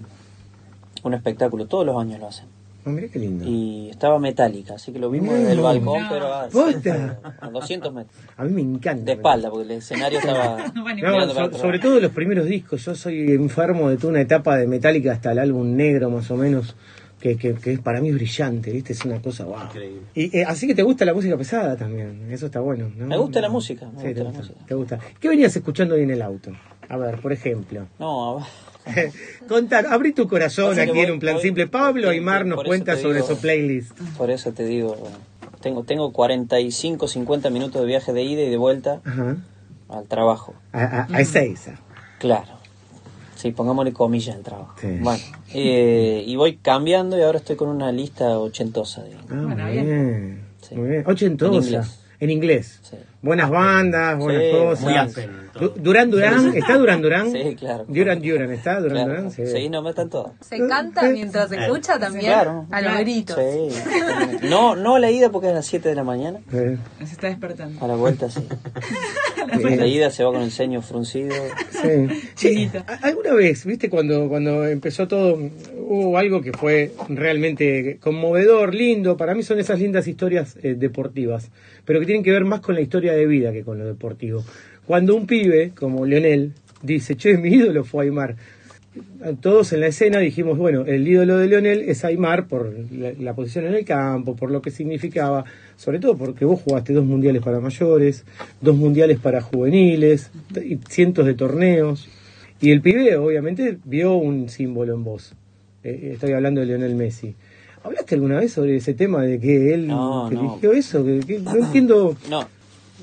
un 1.02 1.14
espectáculo. 1.14 1.66
Todos 1.66 1.84
los 1.86 2.00
años 2.00 2.20
lo 2.20 2.28
hacen. 2.28 2.46
Mirá 2.84 3.06
qué 3.08 3.18
lindo. 3.18 3.44
Y 3.48 3.90
estaba 3.90 4.18
metálica, 4.18 4.74
así 4.74 4.92
que 4.92 4.98
lo 4.98 5.08
vimos 5.10 5.34
desde 5.34 5.52
el 5.52 5.60
balcón, 5.60 6.02
No. 6.02 6.08
pero 6.10 6.34
a, 6.34 6.48
Posta. 6.48 7.20
a 7.40 7.48
200 7.50 7.92
metros. 7.94 8.16
A 8.36 8.44
mí 8.44 8.50
me 8.52 8.60
encanta. 8.62 9.04
De 9.04 9.12
espalda, 9.12 9.50
porque 9.50 9.64
el 9.72 9.78
escenario 9.78 10.18
estaba... 10.20 10.56
No 11.02 11.32
so- 11.32 11.58
sobre 11.58 11.78
todo 11.78 12.00
los 12.00 12.10
primeros 12.12 12.46
discos. 12.46 12.84
Yo 12.84 12.94
soy 12.94 13.30
enfermo 13.32 13.88
de 13.88 13.96
toda 13.96 14.10
una 14.10 14.20
etapa 14.20 14.56
de 14.56 14.66
Metallica 14.66 15.12
hasta 15.12 15.32
el 15.32 15.38
álbum 15.38 15.76
negro, 15.76 16.10
más 16.10 16.30
o 16.32 16.36
menos, 16.36 16.74
que, 17.20 17.36
que, 17.36 17.54
que 17.54 17.74
es 17.74 17.78
para 17.80 18.00
mí 18.00 18.10
brillante, 18.10 18.72
¿viste? 18.72 18.94
Es 18.94 19.04
una 19.04 19.22
cosa, 19.22 19.44
wow. 19.44 19.58
Y, 20.14 20.36
eh, 20.36 20.44
así 20.44 20.66
que 20.66 20.74
te 20.74 20.82
gusta 20.82 21.04
la 21.04 21.14
música 21.14 21.36
pesada 21.36 21.76
también, 21.76 22.26
eso 22.32 22.46
está 22.46 22.58
bueno. 22.58 22.90
¿no? 22.96 23.06
Me 23.06 23.16
gusta 23.16 23.40
la 23.40 23.48
música, 23.48 23.86
me 23.86 24.00
Sí, 24.02 24.08
gusta 24.08 24.12
te 24.14 24.18
la 24.18 24.24
gusta, 24.24 24.38
música. 24.40 24.66
te 24.66 24.74
gusta. 24.74 24.98
¿Qué 25.20 25.28
venías 25.28 25.54
escuchando 25.54 25.94
hoy 25.94 26.02
en 26.02 26.10
el 26.10 26.20
auto? 26.22 26.50
A 26.88 26.96
ver, 26.96 27.20
por 27.20 27.32
ejemplo. 27.32 27.86
No, 28.00 28.38
a- 28.40 28.46
Contar, 29.48 29.86
abrí 29.86 30.12
tu 30.12 30.26
corazón 30.28 30.78
aquí 30.78 30.90
en 30.90 30.96
voy- 30.96 31.10
un 31.10 31.20
plan 31.20 31.34
voy- 31.34 31.42
simple. 31.42 31.66
Pablo 31.66 32.10
Aymar 32.10 32.46
nos 32.46 32.56
por 32.56 32.66
eso 32.66 32.70
cuenta 32.70 32.96
te 32.96 33.02
sobre 33.02 33.16
digo. 33.16 33.28
su 33.28 33.38
playlist. 33.40 33.92
por 34.16 34.30
eso 34.30 34.52
te 34.52 34.64
digo, 34.64 34.96
tengo, 35.60 35.84
tengo 35.84 36.12
45, 36.12 37.06
50 37.08 37.50
minutos 37.50 37.80
de 37.80 37.86
viaje 37.86 38.12
de 38.12 38.22
ida 38.22 38.42
y 38.42 38.50
de 38.50 38.56
vuelta 38.56 39.00
Ajá. 39.04 39.36
al 39.88 40.04
trabajo. 40.06 40.54
A, 40.72 40.82
a, 40.84 41.08
a 41.12 41.20
Ezeiza. 41.20 41.78
Claro. 42.18 42.60
Sí, 43.36 43.50
pongámosle 43.50 43.92
comillas 43.92 44.36
al 44.36 44.42
trabajo. 44.42 44.74
Sí. 44.80 44.86
Bueno, 45.00 45.22
eh, 45.52 46.22
y 46.26 46.36
voy 46.36 46.56
cambiando 46.58 47.18
y 47.18 47.22
ahora 47.22 47.38
estoy 47.38 47.56
con 47.56 47.68
una 47.68 47.90
lista 47.90 48.38
ochentosa, 48.38 49.02
digamos. 49.02 49.26
Ah, 49.30 49.34
Bueno, 49.42 49.64
muy 49.64 49.72
bien. 49.72 49.84
bien. 49.86 50.44
Sí. 50.60 50.74
Muy 50.76 50.88
bien. 50.90 51.04
Ochentosa. 51.06 51.56
En 51.58 51.64
inglés. 51.64 51.98
En 52.20 52.30
inglés. 52.30 52.80
Sí. 52.82 52.96
Buenas 53.20 53.50
bandas, 53.50 54.16
buenas 54.18 54.42
Sí, 54.42 54.50
cosas. 54.52 54.84
muy 54.84 54.94
todo. 55.52 55.68
Du- 55.68 55.74
Durán 55.82 56.10
Durán, 56.10 56.54
¿está 56.56 56.76
Durán 56.78 57.02
Durán? 57.02 57.30
Sí, 57.32 57.56
claro. 57.58 57.84
Duran 57.88 58.20
Duran, 58.22 58.50
¿está 58.52 58.80
Durán 58.80 58.96
Claro. 59.06 59.10
Durán? 59.10 59.30
Sí. 59.30 59.46
Sí, 59.46 59.68
no 59.68 59.82
me 59.82 59.90
están 59.90 60.10
todas. 60.10 60.32
Se 60.40 60.58
canta 60.66 61.02
mientras 61.10 61.48
se 61.48 61.56
escucha 61.56 61.98
también 61.98 62.26
Claro. 62.26 62.66
a 62.70 62.80
los 62.80 62.98
gritos. 62.98 63.36
Sí. 63.38 64.48
No, 64.48 64.74
no 64.76 64.96
a 64.96 64.98
la 65.00 65.10
ida 65.10 65.30
porque 65.30 65.48
es 65.48 65.52
a 65.52 65.56
las 65.56 65.66
7 65.66 65.88
de 65.88 65.94
la 65.94 66.04
mañana. 66.04 66.40
Se 66.50 66.78
está 67.04 67.28
despertando. 67.28 67.84
A 67.84 67.88
la 67.88 67.94
vuelta 67.96 68.28
sí. 68.30 68.40
Bien. 69.58 69.78
La 69.82 69.86
ida 69.86 70.10
se 70.10 70.22
va 70.24 70.32
con 70.32 70.42
el 70.42 70.50
ceño 70.50 70.82
fruncido. 70.82 71.34
Sí. 72.36 72.70
¿Alguna 73.02 73.34
vez, 73.34 73.64
viste, 73.66 73.90
cuando, 73.90 74.28
cuando 74.28 74.66
empezó 74.66 75.08
todo, 75.08 75.38
hubo 75.76 76.16
algo 76.16 76.40
que 76.40 76.52
fue 76.52 76.92
realmente 77.08 77.98
conmovedor, 78.00 78.74
lindo? 78.74 79.16
Para 79.16 79.34
mí 79.34 79.42
son 79.42 79.58
esas 79.58 79.78
lindas 79.80 80.06
historias 80.06 80.56
eh, 80.62 80.74
deportivas, 80.78 81.50
pero 81.84 82.00
que 82.00 82.06
tienen 82.06 82.22
que 82.22 82.30
ver 82.30 82.44
más 82.44 82.60
con 82.60 82.74
la 82.74 82.80
historia 82.80 83.12
de 83.12 83.26
vida 83.26 83.52
que 83.52 83.64
con 83.64 83.78
lo 83.78 83.84
deportivo. 83.84 84.44
Cuando 84.92 85.16
un 85.16 85.26
pibe, 85.26 85.72
como 85.74 86.04
Leonel, 86.04 86.52
dice, 86.82 87.16
che, 87.16 87.38
mi 87.38 87.48
ídolo 87.48 87.82
fue 87.82 88.04
Aymar. 88.04 88.36
Todos 89.40 89.72
en 89.72 89.80
la 89.80 89.86
escena 89.86 90.18
dijimos, 90.18 90.58
bueno, 90.58 90.84
el 90.84 91.08
ídolo 91.08 91.38
de 91.38 91.46
Leonel 91.46 91.80
es 91.88 92.04
Aymar 92.04 92.46
por 92.46 92.74
la, 92.92 93.12
la 93.18 93.34
posición 93.34 93.64
en 93.64 93.72
el 93.72 93.86
campo, 93.86 94.36
por 94.36 94.50
lo 94.50 94.60
que 94.60 94.70
significaba, 94.70 95.46
sobre 95.76 95.98
todo 95.98 96.18
porque 96.18 96.44
vos 96.44 96.60
jugaste 96.60 96.92
dos 96.92 97.06
mundiales 97.06 97.40
para 97.40 97.58
mayores, 97.58 98.26
dos 98.60 98.76
mundiales 98.76 99.18
para 99.18 99.40
juveniles, 99.40 100.30
y 100.62 100.76
cientos 100.90 101.24
de 101.24 101.32
torneos. 101.32 102.10
Y 102.60 102.70
el 102.70 102.82
pibe, 102.82 103.16
obviamente, 103.16 103.78
vio 103.86 104.16
un 104.16 104.50
símbolo 104.50 104.92
en 104.92 105.04
vos. 105.04 105.32
Eh, 105.84 106.10
estoy 106.12 106.32
hablando 106.32 106.60
de 106.60 106.66
Lionel 106.66 106.96
Messi. 106.96 107.34
¿Hablaste 107.82 108.16
alguna 108.16 108.40
vez 108.40 108.52
sobre 108.52 108.76
ese 108.76 108.92
tema 108.92 109.22
de 109.22 109.40
que 109.40 109.72
él 109.72 109.86
No, 109.86 110.28
eligió 110.28 110.74
eso? 110.74 111.02
Que, 111.02 111.20
que 111.20 111.38
no 111.38 111.56
entiendo. 111.56 112.14
No, 112.28 112.46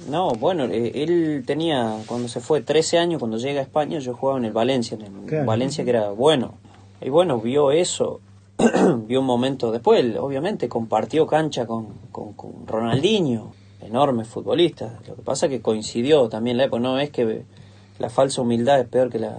no, 0.08 0.32
bueno, 0.32 0.66
eh, 0.66 0.92
él 0.96 1.44
tenía, 1.46 1.98
cuando 2.08 2.28
se 2.28 2.40
fue, 2.40 2.62
13 2.62 2.98
años, 2.98 3.20
cuando 3.20 3.38
llega 3.38 3.60
a 3.60 3.64
España, 3.64 4.00
yo 4.00 4.14
jugaba 4.16 4.40
en 4.40 4.46
el 4.46 4.52
Valencia, 4.54 4.96
en 4.96 5.04
el 5.04 5.26
Claro. 5.26 5.46
Valencia 5.46 5.84
que 5.84 5.90
era 5.90 6.10
bueno. 6.12 6.54
Y 7.02 7.10
bueno, 7.10 7.40
vio 7.40 7.72
eso, 7.72 8.20
vio 9.08 9.20
un 9.22 9.26
momento 9.26 9.72
después, 9.72 10.00
él, 10.00 10.18
obviamente 10.18 10.68
compartió 10.70 11.26
cancha 11.28 11.66
con, 11.66 11.88
con, 12.12 12.34
con 12.34 12.68
Ronaldinho, 12.68 13.52
enorme 13.82 14.26
futbolista. 14.26 15.00
Lo 15.08 15.16
que 15.16 15.22
pasa 15.22 15.48
que 15.48 15.62
coincidió 15.62 16.28
también 16.30 16.58
la 16.58 16.66
época, 16.66 16.82
no 16.82 17.00
es 17.00 17.10
que 17.10 17.44
la 18.00 18.10
falsa 18.10 18.42
humildad 18.42 18.80
es 18.82 18.88
peor 18.88 19.10
que 19.10 19.20
la 19.20 19.36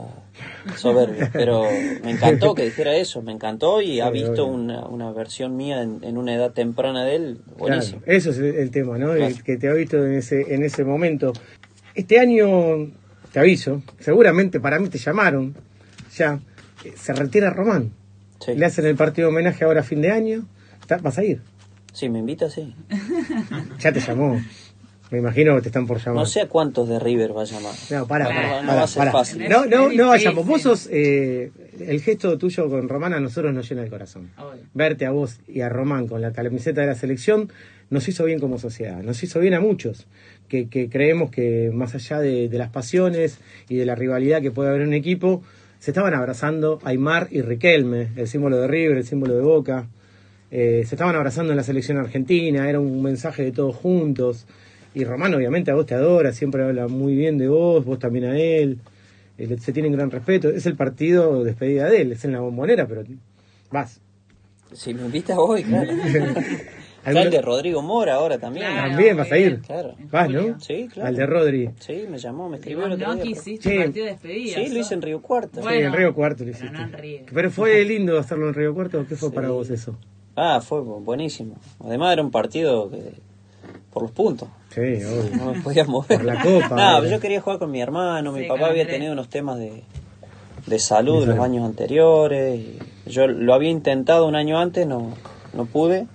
soberbia, 0.76 1.30
pero 1.32 1.64
me 2.04 2.12
encantó 2.12 2.54
que 2.54 2.64
dijera 2.64 2.96
eso, 2.96 3.22
me 3.22 3.32
encantó 3.32 3.80
y 3.80 4.00
ha 4.00 4.10
visto 4.10 4.46
una, 4.46 4.86
una 4.86 5.12
versión 5.12 5.56
mía 5.56 5.82
en, 5.82 6.00
en 6.02 6.18
una 6.18 6.34
edad 6.34 6.52
temprana 6.52 7.04
de 7.04 7.16
él, 7.16 7.38
buenísimo. 7.56 8.00
Claro, 8.00 8.18
eso 8.18 8.30
es 8.30 8.38
el, 8.38 8.70
tema, 8.70 8.98
¿no? 8.98 9.14
El 9.14 9.42
que 9.42 9.56
te 9.56 9.68
ha 9.68 9.72
visto 9.72 10.04
en 10.04 10.14
ese, 10.14 10.54
en 10.54 10.62
ese 10.62 10.84
momento. 10.84 11.32
Este 11.94 12.18
año, 12.18 12.90
te 13.32 13.40
aviso, 13.40 13.82
seguramente 13.98 14.60
para 14.60 14.78
mí 14.78 14.88
te 14.88 14.98
llamaron, 14.98 15.54
ya, 16.16 16.40
eh, 16.84 16.92
se 16.96 17.12
retira 17.12 17.50
Román. 17.50 17.92
Sí. 18.40 18.54
Le 18.54 18.64
hacen 18.64 18.86
el 18.86 18.96
partido 18.96 19.28
de 19.28 19.34
homenaje 19.34 19.64
ahora 19.64 19.80
a 19.80 19.84
fin 19.84 20.00
de 20.00 20.10
año. 20.10 20.46
¿Vas 21.02 21.18
a 21.18 21.24
ir? 21.24 21.40
Si 21.92 22.08
me 22.08 22.20
invita, 22.20 22.48
sí. 22.48 22.74
Ya 23.78 23.92
te 23.92 24.00
llamó. 24.00 24.40
Me 25.10 25.18
imagino 25.18 25.56
que 25.56 25.62
te 25.62 25.68
están 25.68 25.86
por 25.86 25.98
llamar. 25.98 26.14
No 26.20 26.26
sé 26.26 26.40
a 26.42 26.48
cuántos 26.48 26.88
de 26.88 26.98
River 27.00 27.36
va 27.36 27.42
a 27.42 27.44
llamar. 27.44 27.74
No, 27.90 28.06
para, 28.06 28.24
No, 28.24 28.30
para, 28.30 28.60
no 28.62 28.66
para, 28.68 28.78
va 28.78 28.82
a 28.84 28.86
ser 28.86 28.98
para. 29.00 29.12
fácil. 29.12 29.48
No, 29.48 29.66
no, 29.66 29.92
no 29.92 30.08
vayamos. 30.08 30.46
Vos 30.46 30.62
sos, 30.62 30.88
eh, 30.92 31.50
el 31.80 32.00
gesto 32.00 32.38
tuyo 32.38 32.68
con 32.68 32.88
Román 32.88 33.12
a 33.14 33.20
nosotros 33.20 33.52
nos 33.52 33.68
llena 33.68 33.82
el 33.82 33.90
corazón. 33.90 34.30
Obvio. 34.38 34.62
Verte 34.74 35.06
a 35.06 35.10
vos 35.10 35.40
y 35.48 35.62
a 35.62 35.68
Román 35.68 36.06
con 36.06 36.20
la 36.20 36.32
camiseta 36.32 36.82
de 36.82 36.86
la 36.86 36.94
selección 36.94 37.50
nos 37.90 38.06
hizo 38.08 38.24
bien 38.24 38.38
como 38.38 38.58
sociedad, 38.58 39.02
nos 39.02 39.20
hizo 39.24 39.40
bien 39.40 39.54
a 39.54 39.60
muchos, 39.60 40.06
que, 40.48 40.68
que 40.68 40.88
creemos 40.88 41.30
que 41.32 41.72
más 41.74 41.96
allá 41.96 42.20
de, 42.20 42.48
de 42.48 42.58
las 42.58 42.70
pasiones 42.70 43.38
y 43.68 43.76
de 43.76 43.84
la 43.84 43.96
rivalidad 43.96 44.40
que 44.40 44.52
puede 44.52 44.68
haber 44.68 44.82
en 44.82 44.88
un 44.88 44.94
equipo, 44.94 45.42
se 45.80 45.90
estaban 45.90 46.14
abrazando 46.14 46.78
Aymar 46.84 47.26
y 47.32 47.40
Riquelme, 47.42 48.10
el 48.14 48.28
símbolo 48.28 48.60
de 48.60 48.68
River, 48.68 48.98
el 48.98 49.04
símbolo 49.04 49.34
de 49.34 49.40
Boca. 49.42 49.88
Eh, 50.52 50.84
se 50.86 50.94
estaban 50.94 51.16
abrazando 51.16 51.52
en 51.52 51.56
la 51.56 51.64
selección 51.64 51.96
argentina, 51.98 52.68
era 52.68 52.78
un 52.78 53.02
mensaje 53.02 53.42
de 53.42 53.50
todos 53.52 53.74
juntos. 53.74 54.46
Y 54.94 55.04
Román 55.04 55.34
obviamente 55.34 55.70
a 55.70 55.74
vos 55.74 55.86
te 55.86 55.94
adora, 55.94 56.32
siempre 56.32 56.64
habla 56.64 56.88
muy 56.88 57.14
bien 57.14 57.38
de 57.38 57.48
vos, 57.48 57.84
vos 57.84 57.98
también 57.98 58.24
a 58.24 58.38
él. 58.38 58.78
Se 59.60 59.72
tienen 59.72 59.92
gran 59.92 60.10
respeto. 60.10 60.48
Es 60.50 60.66
el 60.66 60.74
partido 60.76 61.38
de 61.38 61.44
despedida 61.46 61.88
de 61.88 62.02
él, 62.02 62.12
es 62.12 62.24
en 62.24 62.32
la 62.32 62.40
bombonera, 62.40 62.86
pero 62.86 63.02
vas. 63.70 64.00
Si 64.72 64.92
me 64.94 65.02
invitas 65.02 65.36
voy, 65.36 65.62
claro. 65.64 65.90
Está 67.00 67.08
¿Alguna- 67.10 67.24
el 67.24 67.30
de 67.30 67.40
Rodrigo 67.40 67.80
Mora 67.80 68.14
ahora 68.16 68.36
también. 68.38 68.66
Claro. 68.66 68.88
También 68.90 69.16
vas 69.16 69.32
a 69.32 69.38
ir. 69.38 69.60
Claro. 69.60 69.94
Vas. 70.10 70.28
¿no? 70.28 70.60
Sí, 70.60 70.86
claro. 70.92 71.08
Al 71.08 71.16
de 71.16 71.24
Rodri. 71.26 71.70
Sí, 71.78 72.04
me 72.10 72.18
llamó, 72.18 72.50
me 72.50 72.56
Y 72.56 72.60
escribió 72.60 72.84
otro 72.92 73.14
no 73.14 73.22
quisiste 73.22 73.70
Sí. 73.70 73.78
partido 73.78 74.04
de 74.04 74.10
despedida. 74.12 74.54
Sí, 74.56 74.68
lo 74.68 74.78
hice 74.80 74.94
en 74.94 75.02
Río 75.02 75.22
Cuarto. 75.22 75.62
Bueno, 75.62 75.78
sí, 75.78 75.84
en 75.86 75.92
Río 75.94 76.14
Cuarto 76.14 76.44
lo 76.44 76.52
pero 76.52 76.58
hiciste. 76.58 76.76
no 76.76 76.84
en 76.84 76.92
Río. 76.92 77.20
Pero 77.32 77.50
fue 77.50 77.84
lindo 77.86 78.18
hacerlo 78.18 78.48
en 78.48 78.54
Río 78.54 78.74
Cuarto. 78.74 79.06
¿Qué 79.08 79.16
fue 79.16 79.30
Sí. 79.30 79.34
para 79.34 79.48
vos 79.48 79.70
eso? 79.70 79.96
Ah, 80.36 80.60
fue 80.60 80.80
bu- 80.80 81.02
buenísimo. 81.02 81.56
Además 81.82 82.12
era 82.12 82.22
un 82.22 82.30
partido 82.30 82.90
que 82.90 82.98
por 83.90 84.02
los 84.02 84.12
puntos. 84.12 84.48
Sí, 84.70 84.80
obvio. 84.80 85.36
No 85.36 85.52
me 85.54 85.60
podía 85.60 85.84
mover. 85.84 86.18
Por 86.18 86.24
la 86.24 86.40
copa, 86.42 86.76
No, 87.00 87.04
yo 87.06 87.20
quería 87.20 87.40
jugar 87.40 87.58
con 87.58 87.70
mi 87.70 87.80
hermano. 87.80 88.32
Mi 88.32 88.42
Sí, 88.42 88.46
papá 88.48 88.66
había 88.66 88.86
tenido 88.86 89.12
unos 89.12 89.28
temas 89.28 89.58
de, 89.58 89.82
de 90.66 90.78
salud 90.78 91.26
De 91.26 91.34
los 91.34 91.44
años 91.44 91.64
anteriores. 91.64 92.58
y 92.60 92.78
yo 93.10 93.26
lo 93.26 93.54
había 93.54 93.70
intentado 93.70 94.26
un 94.26 94.36
año 94.36 94.58
antes, 94.58 94.86
no, 94.86 95.12
no 95.52 95.64
pude. 95.66 96.06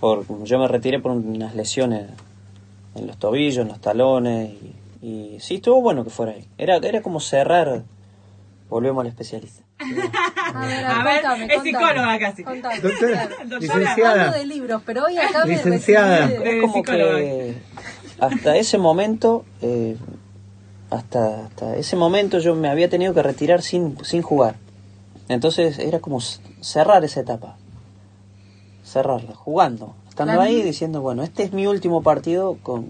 Por, 0.00 0.44
yo 0.44 0.58
me 0.58 0.68
retiré 0.68 0.98
por 1.00 1.12
unas 1.12 1.54
lesiones 1.54 2.08
en 2.94 3.06
los 3.06 3.16
tobillos, 3.18 3.58
en 3.62 3.68
los 3.68 3.80
talones. 3.80 4.52
Y, 5.02 5.06
y 5.06 5.40
sí, 5.40 5.56
estuvo 5.56 5.80
bueno 5.80 6.04
que 6.04 6.10
fuera 6.10 6.32
ahí. 6.32 6.46
Era, 6.58 6.76
era 6.76 7.02
como 7.02 7.18
cerrar. 7.20 7.82
Volvemos 8.68 9.02
al 9.02 9.08
especialista. 9.08 9.62
A 10.54 10.66
ver, 10.66 10.84
A 10.86 11.04
ver, 11.04 11.22
contame, 11.22 11.44
es 11.46 11.54
contame. 11.54 11.62
psicóloga 11.64 12.18
casi. 12.18 12.44
Contame, 12.44 12.80
Doctora, 12.80 13.26
claro. 13.26 13.58
licenciada. 13.60 14.24
Hablo 14.26 14.38
de 14.38 14.46
libros, 14.46 14.82
pero 14.86 15.04
hoy 15.04 15.18
acá 15.18 15.44
Licenciada. 15.44 16.26
de- 16.28 16.60
como 16.60 16.82
que 16.82 17.56
hasta 18.20 18.56
ese 18.56 18.78
momento, 18.78 19.44
eh, 19.60 19.96
hasta, 20.90 21.46
hasta 21.46 21.76
ese 21.76 21.96
momento 21.96 22.38
yo 22.38 22.54
me 22.54 22.68
había 22.68 22.88
tenido 22.88 23.14
que 23.14 23.22
retirar 23.22 23.62
sin, 23.62 23.96
sin 24.04 24.22
jugar. 24.22 24.54
Entonces 25.28 25.78
era 25.78 25.98
como 26.00 26.20
cerrar 26.20 27.04
esa 27.04 27.20
etapa. 27.20 27.56
Cerrarla, 28.84 29.34
jugando. 29.34 29.94
Estando 30.08 30.40
ahí 30.40 30.60
diciendo, 30.62 31.00
bueno, 31.00 31.22
este 31.22 31.42
es 31.44 31.52
mi 31.52 31.66
último 31.66 32.02
partido 32.02 32.58
con 32.62 32.86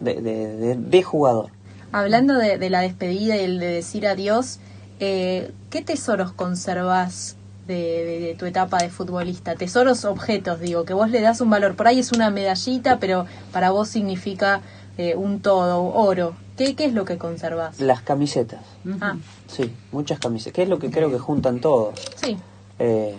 de, 0.00 0.14
de, 0.20 0.56
de- 0.56 0.76
de 0.76 1.02
jugador. 1.02 1.50
Hablando 1.92 2.34
de, 2.34 2.58
de 2.58 2.70
la 2.70 2.80
despedida 2.80 3.36
y 3.36 3.40
el 3.44 3.58
de 3.60 3.66
decir 3.68 4.06
adiós, 4.06 4.58
eh, 5.00 5.52
¿qué 5.70 5.82
tesoros 5.82 6.32
conservás 6.32 7.36
de, 7.66 7.74
de- 7.74 8.20
de 8.20 8.34
tu 8.34 8.46
etapa 8.46 8.78
de 8.78 8.90
futbolista? 8.90 9.54
Tesoros, 9.54 10.04
objetos, 10.04 10.60
digo, 10.60 10.84
que 10.84 10.94
vos 10.94 11.10
le 11.10 11.20
das 11.20 11.40
un 11.40 11.50
valor. 11.50 11.76
Por 11.76 11.86
ahí 11.88 11.98
es 11.98 12.12
una 12.12 12.30
medallita, 12.30 12.98
pero 12.98 13.26
para 13.52 13.70
vos 13.70 13.88
significa 13.88 14.60
eh, 14.98 15.14
un 15.16 15.40
todo, 15.40 15.82
oro. 15.82 16.34
¿Qué, 16.56 16.76
¿Qué 16.76 16.84
es 16.84 16.92
lo 16.92 17.04
que 17.04 17.18
conservás? 17.18 17.80
Las 17.80 18.02
camisetas. 18.02 18.60
Ah, 19.00 19.16
Sí, 19.48 19.72
muchas 19.92 20.18
camisetas. 20.20 20.52
Que 20.54 20.62
es 20.62 20.68
lo 20.68 20.78
que 20.78 20.90
creo 20.90 21.10
que 21.10 21.18
juntan 21.18 21.60
todos. 21.60 21.94
sí. 22.16 22.36
Eh, 22.78 23.14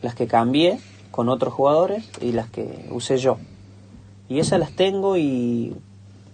las 0.00 0.14
que 0.16 0.26
cambié 0.26 0.80
con 1.12 1.28
otros 1.28 1.52
jugadores 1.54 2.04
y 2.20 2.32
las 2.32 2.48
que 2.50 2.88
usé 2.90 3.18
yo. 3.18 3.36
Y 4.28 4.40
esas 4.40 4.58
las 4.58 4.72
tengo 4.72 5.16
y 5.16 5.76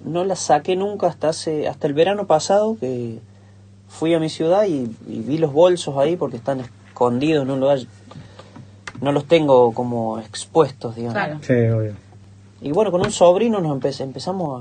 no 0.04 0.24
las 0.24 0.38
saqué 0.38 0.74
nunca 0.76 1.06
hasta 1.08 1.30
hace 1.30 1.66
hasta 1.68 1.86
el 1.86 1.92
verano 1.94 2.26
pasado 2.26 2.76
que 2.78 3.18
fui 3.88 4.14
a 4.14 4.20
mi 4.20 4.28
ciudad 4.28 4.64
y, 4.66 4.90
y 5.08 5.18
vi 5.20 5.38
los 5.38 5.52
bolsos 5.52 5.96
ahí 5.98 6.16
porque 6.16 6.36
están 6.36 6.60
escondidos 6.60 7.44
en 7.44 7.50
un 7.50 7.60
lugar. 7.60 7.78
No 9.00 9.12
los 9.12 9.26
tengo 9.26 9.72
como 9.72 10.18
expuestos, 10.18 10.96
digamos. 10.96 11.14
Claro. 11.14 11.38
Sí, 11.42 11.52
obvio. 11.52 11.92
Y 12.60 12.72
bueno, 12.72 12.90
con 12.90 13.00
un 13.02 13.12
sobrino 13.12 13.60
nos 13.60 13.78
empe- 13.80 14.00
empezamos 14.02 14.60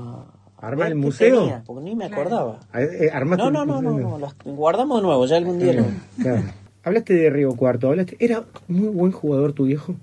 a... 0.60 0.66
¿Armar 0.66 0.88
el 0.88 0.94
museo? 0.96 1.40
tenía, 1.40 1.62
porque 1.66 1.82
ni 1.84 1.94
me 1.94 2.06
acordaba. 2.06 2.58
Eh, 2.74 3.10
¿Armaste 3.12 3.44
No, 3.44 3.50
no, 3.50 3.64
no, 3.64 3.80
no, 3.82 3.92
no, 3.98 4.18
las 4.18 4.34
guardamos 4.44 4.98
de 5.00 5.06
nuevo, 5.06 5.26
ya 5.26 5.36
algún 5.36 5.58
día 5.58 5.72
lo... 5.72 5.84
Claro. 6.22 6.42
Hablaste 6.84 7.14
de 7.14 7.30
Río 7.30 7.54
Cuarto, 7.54 7.88
hablaste. 7.88 8.16
¿Era 8.20 8.44
muy 8.66 8.88
buen 8.88 9.12
jugador 9.12 9.52
tu 9.52 9.64
viejo? 9.64 9.94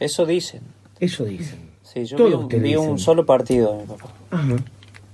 Eso 0.00 0.26
dicen. 0.26 0.62
Eso 1.00 1.24
dicen. 1.24 1.58
Sí, 1.82 2.04
yo 2.06 2.16
Todos 2.16 2.48
vi, 2.48 2.56
un, 2.56 2.62
vi 2.62 2.76
un 2.76 2.98
solo 2.98 3.24
partido 3.26 3.72
de 3.72 3.78
mi 3.82 3.84
papá. 3.86 4.06
Ajá. 4.30 4.56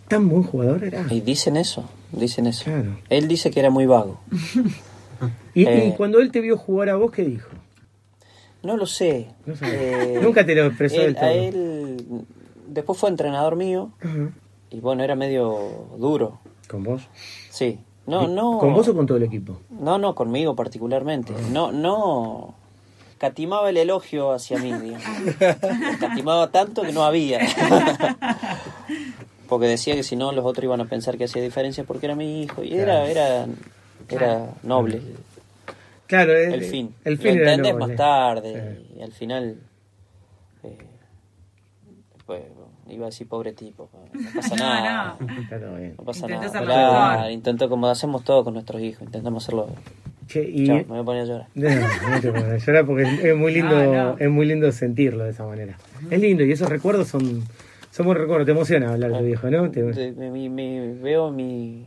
¿Tan 0.09 0.29
buen 0.29 0.44
jugador 0.44 0.83
era? 0.85 1.05
Y 1.11 1.20
dicen 1.20 1.57
eso, 1.57 1.85
dicen 2.12 2.46
eso. 2.46 2.64
Claro. 2.64 2.99
Él 3.09 3.29
dice 3.29 3.51
que 3.51 3.61
era 3.61 3.70
muy 3.70 3.87
vago. 3.87 4.20
Y, 5.55 5.64
y 5.64 5.66
Eh. 5.66 5.94
cuando 5.99 6.18
él 6.20 6.33
te 6.33 6.40
vio 6.40 6.57
jugar 6.57 6.88
a 6.88 6.96
vos, 6.96 7.11
¿qué 7.11 7.23
dijo? 7.25 7.51
No 8.62 8.79
lo 8.79 8.87
sé. 8.87 9.29
No. 9.44 9.53
Eh, 9.62 10.18
Nunca 10.23 10.46
te 10.46 10.55
lo 10.55 10.64
expresó 10.66 10.96
él- 10.96 11.03
del 11.03 11.14
todo. 11.16 11.25
A 11.27 11.33
él, 11.33 12.07
después 12.68 12.99
fue 12.99 13.11
entrenador 13.11 13.55
mío 13.57 13.90
y 14.70 14.81
bueno, 14.81 15.03
era 15.03 15.16
medio 15.16 15.88
duro. 15.99 16.40
¿Con 16.68 16.85
vos? 16.85 17.03
Sí. 17.51 17.81
No, 18.07 18.25
¿Y- 18.25 18.29
no. 18.33 18.59
¿Con 18.59 18.73
vos 18.73 18.88
o 18.88 18.94
con 18.94 19.05
todo 19.07 19.18
el 19.18 19.25
equipo? 19.25 19.61
No, 19.68 19.99
no, 19.99 20.14
conmigo 20.14 20.57
particularmente. 20.57 21.35
No, 21.53 21.70
no. 21.70 22.55
Catimaba 23.18 23.68
el 23.68 23.77
elogio 23.77 24.33
hacia 24.33 24.59
mí, 24.59 24.73
digamos. 24.73 25.05
Catimaba 26.01 26.51
tanto 26.51 26.81
que 26.81 26.92
no 26.92 27.05
había. 27.05 27.40
porque 29.51 29.67
decía 29.67 29.95
que 29.95 30.03
si 30.03 30.17
no 30.17 30.33
los 30.33 30.45
otros 30.47 30.65
iban 30.65 30.81
a 30.81 30.87
pensar 30.87 31.19
que 31.19 31.25
hacía 31.25 31.43
diferencia 31.43 31.85
porque 31.85 32.07
era 32.07 32.15
mi 32.15 32.43
hijo. 32.43 32.65
Y 32.65 32.73
era, 32.75 33.07
era, 33.07 33.47
era 34.09 34.55
noble 34.63 35.03
Claro, 36.07 36.35
el, 36.37 36.55
el 36.55 36.65
fin. 36.65 36.95
El 37.05 37.15
Lo 37.17 37.21
fin 37.21 37.39
era 37.39 37.51
entendés 37.53 37.73
noble. 37.75 37.87
más 37.89 37.97
tarde 37.97 38.83
y 38.97 39.03
al 39.03 39.13
final... 39.13 39.57
eh, 40.65 40.79
pues, 42.27 42.43
iba 42.89 43.07
a 43.07 43.11
decir 43.11 43.29
pobre 43.29 43.53
tipo, 43.53 43.89
no 44.13 44.21
pasa 44.35 44.57
No, 44.57 44.65
nada. 44.65 45.17
no. 45.21 45.27
Todo 45.59 45.77
bien. 45.77 45.95
No 45.99 46.05
pasa 46.05 46.27
Intentó 46.27 46.35
nada. 46.35 46.47
hacerlo 46.49 46.67
Claro, 46.67 47.13
mejor. 47.19 47.31
intentó 47.31 47.69
como 47.69 47.87
hacemos 47.89 48.25
todos 48.25 48.45
con 48.45 48.55
nuestros 48.55 48.81
hijos, 48.83 49.03
intentamos 49.03 49.45
hacerlo. 49.45 49.69
Che, 50.27 50.43
y... 50.49 50.67
Chao, 50.67 50.77
me 50.77 50.83
voy 50.85 50.99
a 51.01 51.03
poner 51.05 51.23
a 51.23 51.25
llorar. 51.27 51.47
No, 51.55 51.69
no 52.11 52.21
te 52.21 52.33
pongas 52.33 52.49
a 52.51 52.57
llorar 52.67 52.87
porque 52.87 53.03
es, 53.05 53.25
es 53.25 53.37
muy 53.37 53.53
lindo, 53.55 53.77
No, 53.77 53.93
no. 53.93 54.17
es 54.19 54.31
muy 54.31 54.47
lindo 54.47 54.71
sentirlo 54.73 55.25
de 55.25 55.31
esa 55.31 55.45
manera. 55.45 55.77
Es 56.11 56.21
lindo 56.21 56.43
y 56.45 56.51
esos 56.53 56.69
recuerdos 56.69 57.07
son, 57.09 57.45
son 57.90 58.07
buenos 58.07 58.22
recuerdos. 58.22 58.46
Te 58.46 58.53
emociona 58.53 58.92
hablar 58.92 59.12
de 59.12 59.18
tu 59.18 59.24
viejo, 59.24 59.50
¿no? 59.50 59.70
Te- 59.70 59.83
De- 59.83 60.12
de- 60.12 60.31
mi- 60.31 60.48
mi- 60.48 60.92
veo 61.00 61.31
mi, 61.31 61.87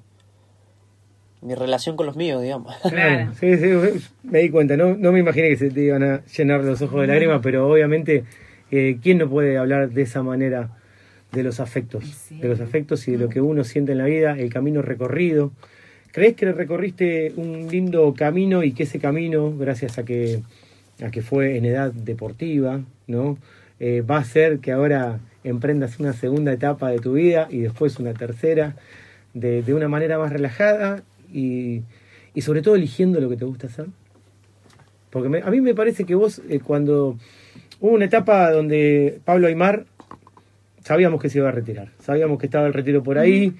mi 1.41 1.55
relación 1.55 1.95
con 1.95 2.05
los 2.05 2.15
míos, 2.15 2.41
digamos. 2.41 2.75
Claro, 2.89 3.31
sí, 3.39 3.57
sí, 3.57 3.69
me 4.23 4.39
di 4.39 4.49
cuenta, 4.49 4.77
no, 4.77 4.95
no 4.95 5.11
me 5.11 5.19
imaginé 5.19 5.49
que 5.49 5.57
se 5.57 5.69
te 5.69 5.81
iban 5.81 6.03
a 6.03 6.21
llenar 6.25 6.63
los 6.63 6.81
ojos 6.81 7.01
de 7.01 7.07
lágrimas, 7.07 7.41
pero 7.43 7.69
obviamente, 7.69 8.23
eh, 8.71 8.97
¿quién 9.01 9.17
no 9.17 9.29
puede 9.29 9.57
hablar 9.57 9.89
de 9.91 10.01
esa 10.03 10.23
manera 10.23 10.69
de 11.31 11.43
los 11.43 11.59
afectos? 11.59 12.05
Sí. 12.05 12.39
De 12.39 12.47
los 12.47 12.61
afectos 12.61 13.07
y 13.07 13.11
de 13.13 13.17
lo 13.17 13.29
que 13.29 13.41
uno 13.41 13.63
siente 13.63 13.91
en 13.93 13.97
la 13.97 14.05
vida, 14.05 14.37
el 14.37 14.51
camino 14.51 14.81
recorrido. 14.81 15.51
¿Crees 16.11 16.35
que 16.35 16.51
recorriste 16.51 17.33
un 17.37 17.67
lindo 17.71 18.13
camino 18.13 18.63
y 18.63 18.71
que 18.73 18.83
ese 18.83 18.99
camino, 18.99 19.51
gracias 19.57 19.97
a 19.97 20.05
que, 20.05 20.41
a 21.03 21.09
que 21.09 21.21
fue 21.23 21.57
en 21.57 21.65
edad 21.65 21.91
deportiva, 21.91 22.81
¿no? 23.07 23.37
Eh, 23.79 24.01
va 24.01 24.17
a 24.17 24.19
hacer 24.19 24.59
que 24.59 24.71
ahora 24.71 25.19
emprendas 25.43 25.99
una 25.99 26.13
segunda 26.13 26.51
etapa 26.53 26.89
de 26.89 26.99
tu 26.99 27.13
vida 27.13 27.47
y 27.49 27.59
después 27.59 27.99
una 27.99 28.13
tercera 28.13 28.75
de, 29.33 29.61
de 29.63 29.73
una 29.73 29.87
manera 29.87 30.17
más 30.17 30.31
relajada 30.31 31.03
y, 31.33 31.81
y 32.33 32.41
sobre 32.41 32.61
todo 32.61 32.75
eligiendo 32.75 33.19
lo 33.19 33.29
que 33.29 33.37
te 33.37 33.45
gusta 33.45 33.67
hacer? 33.67 33.87
Porque 35.09 35.29
me- 35.29 35.41
a 35.41 35.49
mí 35.51 35.61
me 35.61 35.75
parece 35.75 36.05
que 36.05 36.15
vos, 36.15 36.41
eh, 36.49 36.59
cuando 36.59 37.17
hubo 37.79 37.91
una 37.91 38.05
etapa 38.05 38.51
donde 38.51 39.19
Pablo 39.25 39.47
Aymar, 39.47 39.85
sabíamos 40.83 41.21
que 41.21 41.29
se 41.29 41.37
iba 41.39 41.49
a 41.49 41.51
retirar, 41.51 41.89
sabíamos 41.99 42.39
que 42.39 42.45
estaba 42.47 42.67
el 42.67 42.73
retiro 42.73 43.03
por 43.03 43.17
ahí, 43.17 43.53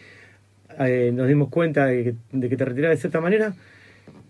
eh, 0.79 1.11
nos 1.13 1.27
dimos 1.27 1.49
cuenta 1.49 1.85
de 1.87 2.03
que, 2.03 2.15
de 2.31 2.49
que 2.49 2.57
te 2.57 2.65
retiraba 2.65 2.93
de 2.93 2.99
cierta 2.99 3.21
manera, 3.21 3.53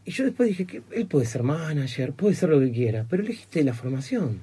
y 0.05 0.11
yo 0.11 0.25
después 0.25 0.49
dije 0.49 0.65
que 0.65 0.81
él 0.91 1.05
puede 1.07 1.25
ser 1.25 1.43
manager, 1.43 2.11
puede 2.11 2.35
ser 2.35 2.49
lo 2.49 2.59
que 2.59 2.71
quiera, 2.71 3.05
pero 3.09 3.23
elegiste 3.23 3.63
la 3.63 3.73
formación. 3.73 4.39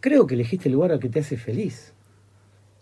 Creo 0.00 0.26
que 0.26 0.34
elegiste 0.34 0.68
el 0.68 0.74
lugar 0.74 0.92
al 0.92 1.00
que 1.00 1.08
te 1.08 1.20
hace 1.20 1.38
feliz. 1.38 1.94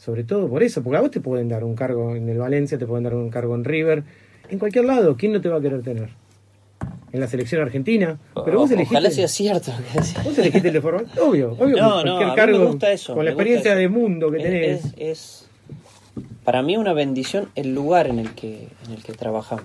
Sobre 0.04 0.24
todo 0.24 0.48
por 0.48 0.62
eso, 0.62 0.82
porque 0.82 0.98
a 0.98 1.00
vos 1.00 1.10
te 1.10 1.20
pueden 1.20 1.48
dar 1.48 1.64
un 1.64 1.74
cargo 1.74 2.14
en 2.14 2.28
el 2.28 2.38
Valencia, 2.38 2.76
te 2.78 2.86
pueden 2.86 3.04
dar 3.04 3.14
un 3.14 3.30
cargo 3.30 3.54
en 3.54 3.64
River, 3.64 4.02
en 4.50 4.58
cualquier 4.58 4.84
lado, 4.84 5.16
¿quién 5.16 5.32
no 5.32 5.40
te 5.40 5.48
va 5.48 5.58
a 5.58 5.60
querer 5.60 5.82
tener? 5.82 6.10
En 7.12 7.20
la 7.20 7.28
selección 7.28 7.62
argentina, 7.62 8.18
pero 8.44 8.58
vos 8.58 8.70
elegiste... 8.70 8.96
Ojalá 8.96 9.10
sea 9.10 9.28
cierto. 9.28 9.70
Vos 10.24 10.36
elegiste 10.38 10.68
el 10.68 10.74
de 10.74 10.80
forma. 10.80 11.04
Obvio, 11.22 11.52
obvio. 11.52 11.76
No, 11.76 12.04
no, 12.04 12.18
a 12.18 12.28
mí 12.30 12.34
cargo, 12.34 12.58
me 12.58 12.64
gusta 12.66 12.92
eso. 12.92 13.14
Con 13.14 13.24
la 13.24 13.30
experiencia 13.30 13.70
eso. 13.72 13.78
de 13.80 13.88
mundo 13.88 14.30
que 14.32 14.38
Es- 14.38 14.42
tenés. 14.42 14.84
Es, 14.84 14.92
es 14.98 15.48
para 16.44 16.62
mí 16.62 16.76
una 16.76 16.92
bendición 16.92 17.48
el 17.54 17.72
lugar 17.74 18.08
en 18.08 18.18
el 18.18 18.32
que, 18.34 18.68
en 18.86 18.92
el 18.94 19.02
que 19.02 19.12
trabajamos. 19.14 19.64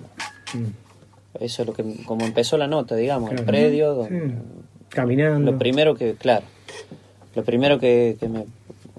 Mm, 0.54 1.42
Eso 1.44 1.62
es 1.62 1.68
lo 1.68 1.74
que, 1.74 1.84
como 2.06 2.24
empezó 2.24 2.56
la 2.56 2.66
nota, 2.68 2.94
digamos, 2.96 3.30
el 3.30 3.36
Claro. 3.36 3.50
predio, 3.50 3.94
donde, 3.94 4.28
sí. 4.28 4.34
Caminando. 4.88 5.52
Lo 5.52 5.58
primero 5.58 5.94
que, 5.96 6.14
claro, 6.14 6.44
lo 7.34 7.44
primero 7.44 7.78
que, 7.78 8.16
que 8.18 8.28
me, 8.28 8.46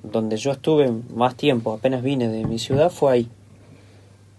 donde 0.04 0.38
yo 0.38 0.52
estuve 0.52 0.92
más 1.14 1.36
tiempo, 1.36 1.74
apenas 1.74 2.02
vine 2.04 2.28
de 2.28 2.46
mi 2.46 2.60
ciudad, 2.60 2.90
fue 2.90 3.12
ahí. 3.14 3.28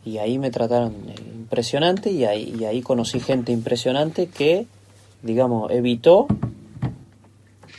Y 0.04 0.18
ahí 0.18 0.38
me 0.38 0.50
trataron 0.50 0.94
eh, 1.08 1.14
impresionante 1.34 2.10
y 2.10 2.24
ahí, 2.24 2.54
y 2.58 2.64
ahí 2.64 2.82
conocí 2.82 3.20
gente 3.20 3.52
impresionante 3.52 4.26
que, 4.26 4.66
digamos, 5.22 5.70
evitó 5.70 6.26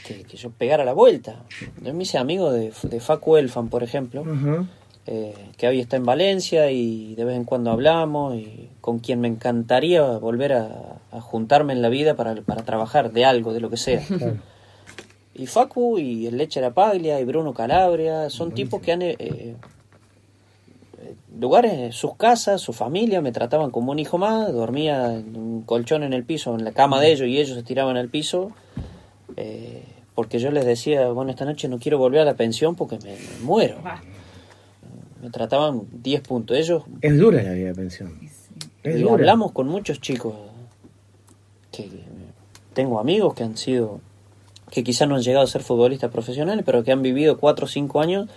que, 0.08 0.24
que 0.24 0.38
yo 0.38 0.50
pegara 0.52 0.86
la 0.86 0.94
vuelta. 0.94 1.44
Yo 1.82 1.94
me 1.94 2.04
hice 2.04 2.18
amigo 2.18 2.52
de, 2.52 2.72
de 2.84 3.00
Facu 3.00 3.38
Elfan, 3.38 3.70
por 3.70 3.84
ejemplo, 3.84 4.24
eh, 5.06 5.34
que 5.58 5.68
hoy 5.68 5.82
está 5.82 5.98
en 5.98 6.06
Valencia 6.06 6.72
y 6.72 7.16
de 7.16 7.26
vez 7.26 7.36
en 7.36 7.44
cuando 7.44 7.72
hablamos 7.72 8.36
y 8.36 8.70
con 8.80 9.00
quien 9.00 9.20
me 9.20 9.28
encantaría 9.28 10.02
volver 10.18 10.54
a, 10.54 11.02
a 11.12 11.20
juntarme 11.22 11.74
en 11.74 11.82
la 11.82 11.90
vida 11.90 12.16
para, 12.16 12.36
para 12.36 12.64
trabajar 12.64 13.12
de 13.12 13.26
algo, 13.26 13.54
de 13.54 13.60
lo 13.60 13.70
que 13.70 13.78
sea. 13.78 14.02
Y 15.36 15.48
Facu 15.48 15.98
y 15.98 16.28
el 16.28 16.38
Leche 16.38 16.62
Paglia 16.72 17.20
y 17.20 17.26
Bruno 17.26 17.54
Calabria 17.54 18.30
son 18.30 18.52
tipos 18.52 18.82
que 18.82 18.92
han... 18.92 19.02
eh, 19.02 19.16
eh, 19.20 19.56
lugares, 21.40 21.96
sus 21.96 22.16
casas, 22.16 22.62
su 22.62 22.74
familia, 22.74 23.22
me 23.22 23.32
trataban 23.32 23.72
como 23.72 23.92
un 23.92 24.00
hijo 24.00 24.18
más, 24.18 24.52
dormía 24.54 25.14
en 25.14 25.36
un 25.36 25.62
colchón 25.64 26.04
en 26.04 26.14
el 26.14 26.24
piso, 26.24 26.56
en 26.56 26.64
la 26.64 26.72
cama 26.72 27.02
de 27.02 27.12
ellos 27.12 27.28
y 27.28 27.40
ellos 27.40 27.58
se 27.58 27.64
tiraban 27.64 27.98
al 27.98 28.10
piso, 28.10 28.52
eh, 29.36 29.84
porque 30.16 30.40
yo 30.40 30.52
les 30.52 30.66
decía, 30.66 31.10
bueno, 31.10 31.32
esta 31.32 31.46
noche 31.46 31.68
no 31.68 31.80
quiero 31.80 31.98
volver 31.98 32.22
a 32.22 32.26
la 32.26 32.36
pensión 32.36 32.76
porque 32.76 32.98
me, 33.00 33.12
me 33.14 33.40
muero. 33.44 33.78
Me 35.22 35.30
trataban 35.30 35.84
10 36.04 36.22
puntos. 36.22 36.58
Ellos, 36.58 36.84
Es 37.02 37.18
dura 37.18 37.42
la 37.42 37.54
vida 37.54 37.68
de 37.70 37.76
pensión. 37.76 38.20
Es 38.84 38.98
y 38.98 39.00
dura. 39.02 39.14
hablamos 39.14 39.52
con 39.54 39.68
muchos 39.68 40.02
chicos 40.02 40.36
que 41.72 41.90
tengo 42.74 43.00
amigos 43.00 43.34
que 43.34 43.44
han 43.44 43.58
sido, 43.58 44.02
que 44.74 44.84
quizás 44.84 45.08
no 45.08 45.16
han 45.16 45.22
llegado 45.22 45.44
a 45.44 45.48
ser 45.48 45.62
futbolistas 45.62 46.10
profesionales, 46.10 46.64
pero 46.66 46.84
que 46.84 46.92
han 46.92 47.04
vivido 47.04 47.38
4 47.38 47.66
o 47.66 47.68
5 47.68 48.02
años 48.02 48.28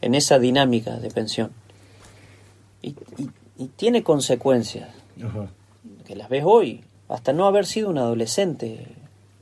en 0.00 0.16
esa 0.16 0.40
dinámica 0.40 0.96
de 0.98 1.08
pensión. 1.08 1.52
Y, 2.82 2.88
y- 3.16 3.30
y 3.56 3.66
tiene 3.76 4.02
consecuencias, 4.02 4.88
Ajá. 5.24 5.46
que 6.04 6.16
las 6.16 6.28
ves 6.28 6.42
hoy. 6.44 6.82
hasta 7.08 7.32
no 7.32 7.46
haber 7.46 7.66
sido 7.66 7.90
un 7.90 7.98
adolescente 7.98 8.86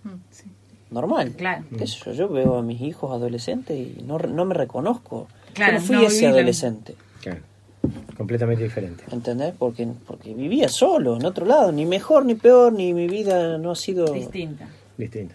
Mm, 0.05 0.95
normal. 0.95 1.31
Claro. 1.39 1.65
¿Qué 1.79 1.87
sé 1.87 1.97
yo? 2.05 2.13
Yo 2.13 2.29
veo 2.29 2.57
a 2.59 2.63
mis 2.63 2.81
hijos 2.83 3.13
adolescentes 3.13 3.79
y 3.79 4.03
no, 4.03 4.19
no 4.19 4.45
me 4.45 4.53
reconozco. 4.53 5.29
Claro, 5.55 5.75
yo 5.75 5.81
no 5.81 5.87
fui 5.87 5.97
no 5.97 6.03
ese 6.03 6.27
adolescente. 6.27 6.97
Claro. 7.23 7.41
Completamente 8.17 8.65
diferente. 8.65 9.05
¿Entendés? 9.11 9.55
Porque, 9.59 9.87
porque 10.07 10.35
vivía 10.35 10.69
solo, 10.69 11.17
en 11.17 11.25
otro 11.25 11.47
lado, 11.47 11.71
ni 11.73 11.87
mejor 11.87 12.27
ni 12.27 12.35
peor, 12.35 12.73
ni 12.73 12.93
mi 12.93 13.07
vida 13.07 13.57
no 13.59 13.71
ha 13.71 13.77
sido... 13.77 14.13
Distinta. 14.13 14.69
Distinto. 14.99 15.35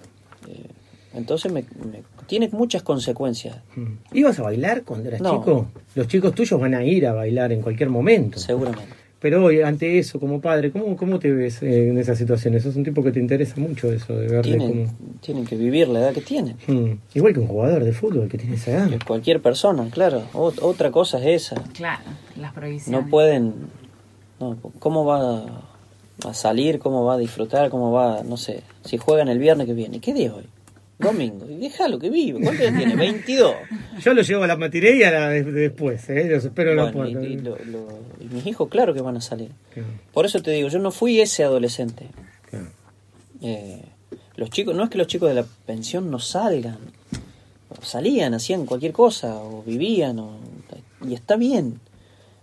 Entonces 1.17 1.51
me, 1.51 1.61
me- 1.61 2.03
tiene 2.27 2.49
muchas 2.51 2.83
consecuencias, 2.83 3.57
Mm. 3.75 3.93
¿Ibas 4.13 4.39
a 4.39 4.43
bailar 4.43 4.83
cuando 4.83 5.09
eras 5.09 5.21
No. 5.21 5.39
chico? 5.39 5.67
Los 5.95 6.07
chicos 6.07 6.33
tuyos 6.35 6.59
van 6.59 6.73
a 6.75 6.83
ir 6.83 7.05
a 7.07 7.13
bailar 7.13 7.51
en 7.51 7.61
cualquier 7.61 7.89
momento. 7.89 8.39
seguramente. 8.39 8.95
Pero 9.19 9.43
hoy, 9.45 9.61
ante 9.61 9.97
eso, 9.97 10.19
como 10.19 10.39
padre, 10.41 10.71
¿cómo, 10.71 10.95
cómo 10.95 11.17
te 11.17 11.31
ves 11.31 11.63
eh, 11.63 11.89
en 11.89 11.97
esas 11.97 12.19
situaciones? 12.19 12.61
Sos 12.61 12.75
un 12.75 12.83
tipo 12.83 13.01
que 13.03 13.11
te 13.11 13.19
interesa 13.19 13.55
mucho 13.59 13.91
eso, 13.91 14.15
de 14.15 14.27
verle 14.27 14.57
Tienen, 14.57 14.89
tienen 15.21 15.43
que 15.45 15.55
vivir 15.55 15.87
la 15.87 15.99
edad 16.01 16.13
que 16.13 16.21
tienen. 16.21 16.55
como... 16.63 16.81
Mm. 16.81 16.99
Igual 17.15 17.33
que 17.33 17.39
un 17.39 17.47
jugador 17.47 17.83
de 17.83 17.93
fútbol 17.93 18.29
que 18.29 18.37
tiene 18.37 18.55
esa 18.57 18.71
edad. 18.71 18.89
Que 18.91 18.99
Cualquier 18.99 19.41
persona, 19.41 19.87
claro. 19.89 20.21
Ot- 20.33 20.59
otra 20.61 20.91
cosa 20.91 21.17
es 21.17 21.45
esa. 21.51 21.55
Claro, 21.73 22.03
las 22.39 22.53
prohibiciones. 22.53 23.01
No 23.05 23.09
pueden... 23.09 23.53
No, 24.39 24.55
¿Cómo 24.77 25.03
va 25.03 25.63
a 26.23 26.33
salir? 26.35 26.77
¿Cómo 26.77 27.03
va 27.03 27.15
a 27.15 27.17
disfrutar? 27.17 27.71
¿Cómo 27.71 27.91
va, 27.91 28.21
no 28.23 28.37
sé, 28.37 28.61
si 28.85 28.97
juegan 28.99 29.29
el 29.29 29.39
viernes 29.39 29.65
que 29.65 29.73
viene? 29.73 29.99
¿Qué 29.99 30.13
día 30.13 30.27
es 30.27 30.33
hoy? 30.33 30.43
Domingo. 30.99 31.45
Y 31.49 31.57
déjalo 31.57 31.99
que 31.99 32.09
vive. 32.09 32.39
¿Cuánto 32.41 32.63
edad 32.63 32.75
tiene? 32.77 32.95
22. 32.95 33.55
Yo 34.03 34.13
lo 34.13 34.21
llevo 34.23 34.43
a 34.43 34.47
la 34.47 34.57
matinee 34.57 34.95
y 34.97 35.03
a 35.03 35.11
la 35.11 35.29
de- 35.29 35.43
de 35.43 35.51
después, 35.61 36.09
¿eh? 36.09 36.27
Los 36.29 36.43
espero 36.45 36.71
en 36.71 36.77
la 36.77 36.89
y, 36.89 36.91
puerta. 36.91 37.21
y 37.23 37.37
lo- 37.37 37.57
lo- 37.65 37.99
y 38.19 38.25
mis 38.33 38.45
hijos, 38.47 38.67
claro 38.69 38.93
que 38.95 39.01
van 39.01 39.15
a 39.17 39.21
salir. 39.21 39.51
Claro, 39.73 39.89
Por 40.11 40.25
eso 40.25 40.41
te 40.41 40.51
digo, 40.51 40.69
yo 40.69 40.79
no 40.79 40.89
fui 40.91 41.21
ese 41.21 41.43
adolescente. 41.43 42.07
claro. 42.49 42.67
Eh, 43.41 43.83
los 44.35 44.49
chicos, 44.49 44.75
no 44.75 44.83
es 44.83 44.89
que 44.89 44.97
los 44.97 45.05
chicos 45.07 45.29
de 45.29 45.35
la 45.35 45.45
pensión 45.65 46.09
no 46.09 46.17
salgan, 46.19 46.77
salían, 47.83 48.33
hacían 48.33 48.65
cualquier 48.65 48.91
cosa, 48.93 49.35
o 49.37 49.61
vivían, 49.63 50.17
o- 50.19 50.37
y 51.07 51.13
está 51.13 51.35
bien. 51.35 51.79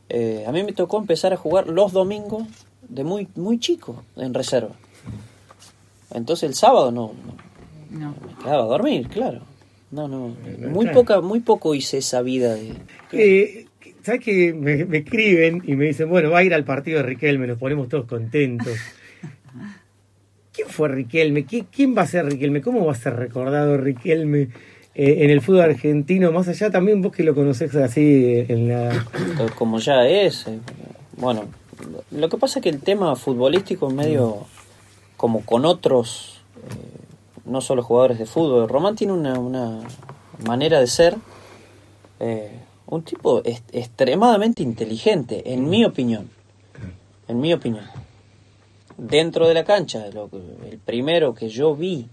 Eh, 0.09 0.45
a 0.47 0.53
mí 0.53 0.63
me 0.63 0.73
tocó 0.73 0.99
empezar 0.99 1.33
a 1.33 1.37
jugar 1.37 1.67
los 1.69 1.93
domingos 1.93 2.45
de 2.89 3.03
muy, 3.03 3.27
muy 3.35 3.59
chico, 3.59 4.05
en 4.17 4.33
reserva. 4.35 4.75
Entonces 6.13 6.45
el 6.49 6.55
sábado 6.55 6.93
no, 6.93 7.13
no, 7.27 7.35
No. 7.99 8.11
me 8.27 8.43
quedaba 8.43 8.63
a 8.65 8.67
dormir, 8.67 9.09
claro. 9.09 9.41
No, 9.91 10.09
no, 10.09 10.37
Eh, 10.45 10.67
muy 10.69 10.87
poca, 10.89 11.21
muy 11.21 11.41
poco 11.41 11.75
hice 11.75 11.99
esa 11.99 12.21
vida 12.23 12.55
de... 12.55 12.73
Eh, 13.13 13.67
¿Sabes 14.03 14.21
que 14.23 14.53
me, 14.53 14.85
me 14.85 14.99
escriben 14.99 15.63
y 15.67 15.75
me 15.77 15.87
dicen, 15.87 16.11
bueno, 16.11 16.31
va 16.31 16.39
a 16.41 16.45
ir 16.45 16.53
al 16.53 16.65
partido 16.65 16.99
de 16.99 17.05
Riquelme, 17.05 17.47
nos 17.47 17.59
ponemos 17.59 17.89
todos 17.89 18.05
contentos? 18.07 18.75
¿Quién 20.53 20.69
fue 20.69 20.89
Riquelme? 20.89 21.47
¿Qui- 21.47 21.67
¿Quién 21.75 21.97
va 21.97 22.03
a 22.03 22.07
ser 22.07 22.27
Riquelme? 22.27 22.61
¿Cómo 22.61 22.85
va 22.85 22.93
a 22.93 22.97
ser 22.97 23.17
recordado 23.17 23.77
Riquelme 23.77 24.49
eh, 24.95 25.17
en 25.21 25.31
el 25.31 25.41
fútbol 25.41 25.63
argentino? 25.63 26.31
Más 26.33 26.49
allá 26.49 26.71
también 26.71 27.03
vos 27.03 27.13
que 27.13 27.23
lo 27.25 27.35
conocés 27.35 27.75
así 27.77 28.45
en 28.49 28.69
la... 28.69 29.07
como 29.57 29.79
ya 29.79 30.07
es. 30.07 30.47
Bueno, 31.17 31.45
lo 32.11 32.29
que 32.29 32.37
pasa 32.37 32.59
es 32.59 32.63
que 32.63 32.69
el 32.69 32.81
tema 32.81 33.17
futbolístico 33.17 33.89
es 33.89 33.95
medio 33.95 34.47
como 35.17 35.41
con 35.45 35.65
otros, 35.65 36.41
eh, 36.57 36.94
no 37.47 37.61
solo 37.61 37.83
jugadores 37.83 38.19
de 38.19 38.27
fútbol. 38.27 38.69
Román 38.69 38.97
tiene 38.97 39.13
una, 39.13 39.39
una 39.39 39.81
manera 40.47 40.81
de 40.81 40.87
ser, 40.87 41.17
eh, 42.21 42.59
un 42.87 43.03
tipo 43.03 43.43
est- 43.45 43.69
extremadamente 43.75 44.63
inteligente, 44.63 45.53
en 45.53 45.69
mi 45.69 45.85
opinión. 45.85 46.31
En 47.29 47.41
mi 47.41 47.53
opinión. 47.53 47.85
Dentro 48.97 49.49
de 49.49 49.55
la 49.55 49.65
cancha, 49.65 50.07
lo 50.13 50.29
el 50.71 50.79
primero 50.79 51.35
que 51.35 51.49
yo 51.49 51.75
vi 51.75 52.09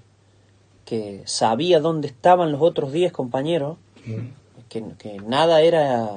que 0.86 1.22
sabía 1.26 1.80
dónde 1.80 2.08
estaban 2.08 2.52
los 2.52 2.62
otros 2.62 2.92
10 2.92 3.12
compañeros, 3.12 3.78
que, 4.70 4.84
que 4.98 5.18
nada 5.20 5.62
era 5.62 6.10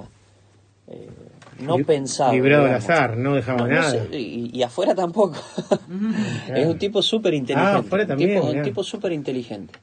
eh, 0.88 1.10
no 1.60 1.76
pensado. 1.78 2.32
librado 2.32 2.66
al 2.66 2.74
azar, 2.74 3.16
no 3.16 3.34
dejaba 3.34 3.58
No, 3.62 3.66
no 3.68 3.74
nada. 3.74 3.90
sé, 3.90 4.18
y, 4.18 4.50
y 4.52 4.62
afuera 4.62 4.94
tampoco. 4.94 5.36
Es 6.54 6.66
un 6.66 6.78
tipo 6.78 7.02
súper 7.02 7.34
inteligente. 7.34 7.76
Ah, 7.76 7.78
afuera 7.78 8.06
también, 8.06 8.30
Un 8.36 8.42
tipo, 8.42 8.52
un 8.58 8.62
tipo 8.62 8.82
súper 8.84 9.12
inteligente. 9.12 9.74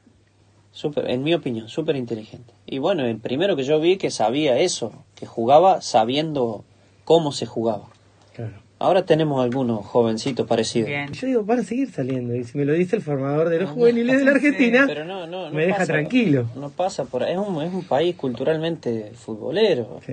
Súper- 0.72 1.10
en 1.10 1.22
mi 1.22 1.34
opinión, 1.34 1.68
súper 1.68 1.96
inteligente. 1.96 2.52
Y 2.66 2.78
bueno, 2.78 3.04
el 3.04 3.18
primero 3.18 3.56
que 3.56 3.62
yo 3.64 3.78
vi 3.80 3.98
que 3.98 4.10
sabía 4.10 4.58
eso, 4.58 4.92
que 5.14 5.26
jugaba 5.26 5.82
sabiendo 5.82 6.64
cómo 7.04 7.30
se 7.32 7.44
jugaba. 7.46 7.88
Claro. 8.34 8.52
Ahora 8.78 9.04
tenemos 9.04 9.44
algunos 9.44 9.84
jovencitos 9.86 10.46
parecidos. 10.46 10.88
Bien. 10.88 11.12
Yo 11.12 11.26
digo, 11.28 11.44
van 11.44 11.60
a 11.60 11.62
seguir 11.62 11.92
saliendo. 11.92 12.34
Y 12.34 12.42
si 12.44 12.58
me 12.58 12.64
lo 12.64 12.72
dice 12.72 12.96
el 12.96 13.02
formador 13.02 13.48
de 13.48 13.60
los 13.60 13.70
juveniles 13.70 14.18
de 14.18 14.24
la 14.24 14.30
Argentina, 14.32 14.84
Pero 14.88 15.04
no, 15.04 15.26
no, 15.26 15.50
no 15.50 15.54
me 15.54 15.66
deja 15.66 15.84
tranquilo. 15.86 16.46
No 16.56 16.70
pasa 16.70 17.04
por 17.04 17.22
ahí. 17.22 17.34
Es 17.34 17.38
un, 17.38 17.62
es 17.62 17.72
un 17.72 17.84
país 17.84 18.16
culturalmente 18.16 19.12
futbolero. 19.14 20.00
Sí. 20.04 20.12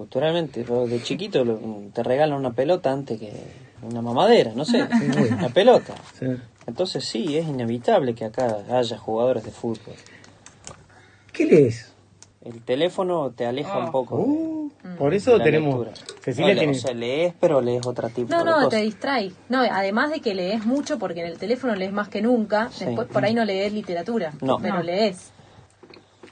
Culturalmente, 0.00 0.64
de 0.64 1.02
chiquito 1.02 1.44
lo- 1.44 1.58
te 1.92 2.02
regalan 2.02 2.38
una 2.38 2.52
pelota 2.54 2.90
antes 2.90 3.20
que 3.20 3.30
una 3.82 4.00
mamadera, 4.00 4.52
no 4.54 4.64
sé, 4.64 4.82
una 5.38 5.50
pelota. 5.50 5.92
Sí. 6.18 6.24
Entonces 6.66 7.04
sí, 7.04 7.36
es 7.36 7.46
inevitable 7.46 8.14
que 8.14 8.24
acá 8.24 8.60
haya 8.72 8.96
jugadores 8.96 9.44
de 9.44 9.50
fútbol. 9.50 9.94
¿Qué 11.34 11.44
lees? 11.44 11.92
El 12.42 12.62
teléfono 12.62 13.30
te 13.32 13.44
aleja 13.44 13.76
un 13.76 13.92
poco 13.92 14.16
de- 14.16 14.22
Uh, 14.22 14.96
por 14.96 15.10
de 15.10 15.18
eso 15.18 15.36
la 15.36 15.44
tenemos... 15.44 15.86
lectura. 15.86 16.06
Cecilia 16.22 16.54
No, 16.54 16.58
tiene... 16.60 16.76
O 16.78 16.80
sea, 16.80 16.94
lees, 16.94 17.34
pero 17.38 17.60
lees 17.60 17.86
otra 17.86 18.08
tipo 18.08 18.30
No, 18.30 18.38
de 18.38 18.44
no, 18.50 18.68
te 18.70 18.76
distrae. 18.78 19.32
No, 19.50 19.60
además 19.60 20.10
de 20.12 20.20
que 20.22 20.34
lees 20.34 20.64
mucho, 20.64 20.98
porque 20.98 21.20
en 21.20 21.26
el 21.26 21.36
teléfono 21.36 21.74
lees 21.74 21.92
más 21.92 22.08
que 22.08 22.22
nunca, 22.22 22.70
Sí. 22.72 22.86
después 22.86 23.06
por 23.08 23.22
ahí 23.22 23.34
no 23.34 23.44
lees 23.44 23.70
literatura, 23.74 24.32
No. 24.40 24.56
pero 24.58 24.76
No. 24.76 24.82
lees. 24.82 25.30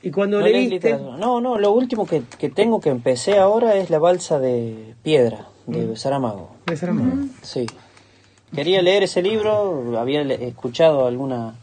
Y 0.02 0.10
cuando 0.10 0.38
No 0.40 0.46
leíste... 0.46 0.96
No, 0.96 1.40
no, 1.40 1.58
lo 1.58 1.72
último 1.72 2.06
que, 2.06 2.22
que 2.38 2.48
tengo 2.48 2.80
que 2.80 2.90
empecé 2.90 3.38
ahora 3.38 3.74
es 3.76 3.90
la 3.90 3.98
balsa 3.98 4.38
de 4.38 4.94
piedra 5.02 5.46
de 5.66 5.86
Mm. 5.86 5.96
Saramago. 5.96 6.50
de 6.66 6.76
Saramago. 6.76 7.16
Sí. 7.42 7.66
Quería 8.54 8.80
leer 8.80 9.02
ese 9.02 9.20
libro, 9.22 9.98
había 9.98 10.24
le- 10.24 10.48
escuchado 10.48 11.06
alguna... 11.06 11.54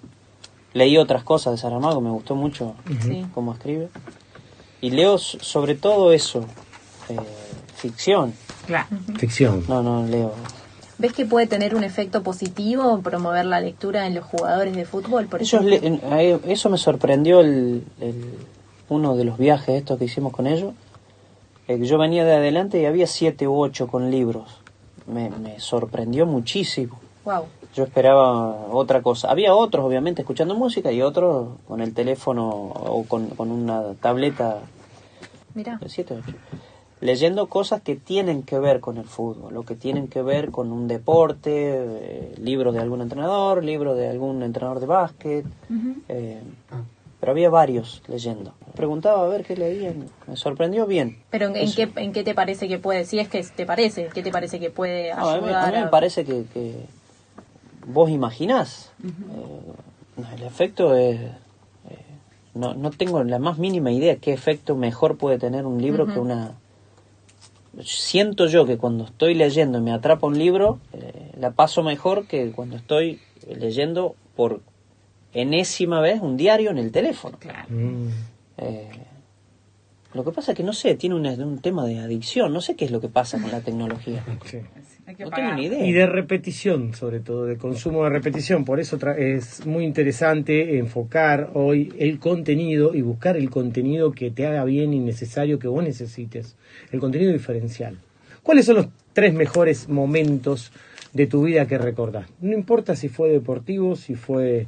Leí 0.73 0.97
otras 0.97 1.23
cosas 1.23 1.53
de 1.53 1.57
Saramago, 1.57 2.01
me 2.01 2.09
gustó 2.11 2.35
mucho 2.35 2.75
Sí. 3.01 3.25
cómo 3.33 3.53
escribe. 3.53 3.87
Y 4.81 4.89
leo 4.91 5.17
sobre 5.17 5.73
todo 5.75 6.11
eso, 6.11 6.41
eh, 7.09 7.15
ficción. 7.75 8.33
Claro. 8.67 8.87
Ficción. 9.17 9.63
No, 9.69 9.81
no 9.81 10.05
leo. 10.05 10.33
¿Ves 10.97 11.13
que 11.13 11.25
puede 11.25 11.45
tener 11.47 11.75
un 11.75 11.83
efecto 11.83 12.23
positivo 12.23 13.01
promover 13.01 13.45
la 13.45 13.59
lectura 13.59 14.07
en 14.07 14.15
los 14.15 14.23
jugadores 14.25 14.75
de 14.75 14.85
fútbol? 14.85 15.25
Por 15.27 15.41
Ellos 15.41 15.63
le- 15.63 15.81
eso 16.47 16.69
me 16.69 16.77
sorprendió 16.77 17.41
el, 17.41 17.83
el- 17.99 18.33
uno 18.87 19.15
de 19.15 19.25
los 19.25 19.37
viajes 19.37 19.75
estos 19.75 19.97
que 19.99 20.05
hicimos 20.05 20.31
con 20.31 20.47
ellos. 20.47 20.73
Eh, 21.67 21.79
yo 21.85 21.97
venía 21.97 22.23
de 22.23 22.33
adelante 22.35 22.79
y 22.81 22.85
había 22.85 23.07
siete 23.07 23.47
u 23.47 23.59
ocho 23.59 23.87
con 23.87 24.09
libros. 24.11 24.47
Me, 25.07 25.29
me 25.29 25.59
sorprendió 25.59 26.25
muchísimo. 26.25 26.99
Wow. 27.25 27.45
Yo 27.75 27.83
esperaba 27.83 28.51
otra 28.71 29.01
cosa. 29.01 29.29
Había 29.29 29.53
otros, 29.55 29.83
obviamente, 29.83 30.21
escuchando 30.21 30.55
música 30.55 30.91
y 30.91 31.01
otros 31.01 31.49
con 31.67 31.81
el 31.81 31.93
teléfono 31.93 32.47
o 32.49 33.03
con, 33.07 33.27
con 33.29 33.51
una 33.51 33.95
tableta 33.95 34.59
Mira. 35.55 35.79
siete, 35.87 36.13
ocho, 36.13 36.37
leyendo 37.01 37.47
cosas 37.47 37.81
que 37.81 37.95
tienen 37.95 38.43
que 38.43 38.57
ver 38.59 38.79
con 38.79 38.97
el 38.97 39.05
fútbol, 39.05 39.55
o 39.57 39.63
que 39.63 39.75
tienen 39.75 40.07
que 40.07 40.21
ver 40.21 40.51
con 40.51 40.71
un 40.71 40.87
deporte, 40.87 41.51
eh, 41.75 42.35
libros 42.41 42.73
de 42.73 42.79
algún 42.81 43.01
entrenador, 43.01 43.63
libros 43.63 43.97
de 43.97 44.07
algún 44.09 44.41
entrenador 44.43 44.79
de 44.79 44.85
básquet. 44.85 45.45
eh, 46.09 46.41
pero 47.19 47.31
había 47.31 47.49
varios 47.49 48.03
leyendo. 48.07 48.53
Preguntaba 48.75 49.23
a 49.25 49.27
ver 49.27 49.43
qué 49.45 49.55
leían. 49.57 50.05
Me 50.27 50.35
sorprendió 50.35 50.85
bien. 50.85 51.17
Pero 51.31 51.47
¿en, 51.47 51.71
qué, 51.73 51.89
¿en 51.95 52.11
qué 52.13 52.23
te 52.23 52.35
parece 52.35 52.67
que 52.67 52.77
puede? 52.77 53.03
Si 53.05 53.17
es 53.17 53.27
que 53.29 53.41
te 53.43 53.65
parece, 53.65 54.09
¿qué 54.13 54.21
te 54.21 54.31
parece 54.31 54.59
que 54.59 54.69
puede 54.69 55.11
No, 55.13 55.29
a, 55.29 55.37
mí, 55.41 55.47
ayudar? 55.47 55.63
a 55.63 55.71
mí 55.71 55.77
me 55.79 55.83
a- 55.85 55.89
parece 55.89 56.23
que, 56.23 56.43
que 56.53 56.85
vos 57.87 58.09
imaginás. 58.11 58.91
Eh, 59.03 59.61
el 60.37 60.43
efecto 60.43 60.93
es... 60.95 61.19
eh, 61.19 61.97
no, 62.53 62.73
no 62.75 62.91
tengo 62.91 63.23
la 63.23 63.39
más 63.39 63.57
mínima 63.57 63.91
idea 63.91 64.17
qué 64.17 64.31
efecto 64.33 64.75
mejor 64.75 65.17
puede 65.17 65.39
tener 65.39 65.65
un 65.65 65.81
libro 65.81 66.05
que 66.05 66.19
una... 66.19 66.51
Siento 67.83 68.47
yo 68.47 68.65
que 68.65 68.77
cuando 68.77 69.05
estoy 69.05 69.33
leyendo 69.33 69.79
y 69.79 69.81
me 69.81 69.91
atrapa 69.91 70.27
un 70.27 70.37
libro, 70.37 70.79
eh, 70.93 71.31
la 71.37 71.51
paso 71.51 71.83
mejor 71.83 72.25
que 72.25 72.51
cuando 72.51 72.77
estoy 72.77 73.19
leyendo 73.47 74.15
por 74.35 74.61
enésima 75.33 75.99
vez 75.99 76.21
un 76.21 76.37
diario 76.37 76.71
en 76.71 76.77
el 76.77 76.91
teléfono. 76.91 77.37
Claro. 77.39 77.67
Mm. 77.69 78.07
Eh, 78.57 78.89
lo 80.15 80.23
que 80.23 80.31
pasa 80.31 80.51
es 80.53 80.57
que 80.57 80.63
no 80.63 80.73
sé, 80.73 80.95
tiene 80.95 81.15
una- 81.15 81.33
un 81.33 81.59
tema 81.59 81.85
de 81.85 81.99
adicción, 81.99 82.51
no 82.53 82.61
sé 82.61 82.75
qué 82.75 82.85
es 82.85 82.91
lo 82.91 82.99
que 83.01 83.09
pasa 83.09 83.39
con 83.41 83.51
la 83.51 83.61
tecnología. 83.61 84.23
Sí. 84.45 84.59
No 85.19 85.29
tengo 85.29 85.53
ni 85.53 85.65
idea. 85.65 85.85
Y 85.85 85.91
de 85.91 86.07
repetición, 86.07 86.95
sobre 86.95 87.19
todo, 87.19 87.45
de 87.45 87.57
consumo 87.57 88.03
de 88.05 88.09
repetición. 88.09 88.65
Por 88.65 88.79
eso 88.79 88.97
tra- 88.97 89.15
es 89.15 89.63
muy 89.67 89.85
interesante 89.85 90.79
enfocar 90.79 91.51
hoy 91.53 91.93
el 91.99 92.17
contenido 92.17 92.95
y 92.95 93.01
buscar 93.03 93.37
el 93.37 93.51
contenido 93.51 94.11
que 94.13 94.31
te 94.31 94.47
haga 94.47 94.63
bien 94.63 94.95
y 94.95 94.99
necesario 94.99 95.59
que 95.59 95.67
vos 95.67 95.83
necesites. 95.83 96.55
El 96.91 96.99
contenido 96.99 97.31
diferencial. 97.31 97.99
¿Cuáles 98.41 98.65
son 98.65 98.77
los 98.77 98.87
tres 99.13 99.35
mejores 99.35 99.87
momentos 99.89 100.71
de 101.13 101.27
tu 101.27 101.43
vida 101.43 101.67
que 101.67 101.77
recordás? 101.77 102.25
No 102.41 102.53
importa 102.53 102.95
si 102.95 103.07
fue 103.07 103.29
deportivo, 103.29 103.95
si 103.95 104.15
fue 104.15 104.65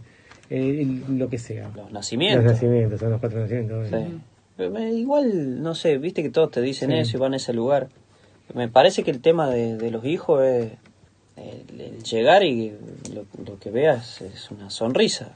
eh, 0.51 0.87
lo 1.09 1.29
que 1.29 1.39
sea. 1.39 1.71
Los 1.75 1.91
nacimientos. 1.91 2.43
Los 2.43 2.53
nacimientos, 2.53 2.99
son 2.99 3.09
los 3.09 3.19
cuatro 3.19 3.39
nacimientos. 3.39 3.89
bueno. 3.89 4.07
Sí. 4.07 4.13
Me- 4.57 4.93
igual, 4.93 5.61
no 5.61 5.75
sé, 5.75 5.97
viste 5.97 6.23
que 6.23 6.29
todos 6.29 6.51
te 6.51 6.61
dicen 6.61 6.89
Sí. 6.91 6.97
eso 6.97 7.17
y 7.17 7.19
van 7.19 7.33
a 7.33 7.37
ese 7.37 7.53
lugar. 7.53 7.89
Me 8.53 8.67
parece 8.69 9.03
que 9.03 9.11
el 9.11 9.21
tema 9.21 9.49
de, 9.49 9.77
de 9.77 9.91
los 9.91 10.05
hijos 10.05 10.41
es 10.43 10.71
el, 11.35 11.81
el 11.81 12.03
llegar 12.03 12.43
y 12.43 12.73
lo, 13.13 13.25
lo 13.45 13.59
que 13.59 13.69
veas 13.71 14.21
es 14.21 14.49
una 14.51 14.69
sonrisa. 14.69 15.35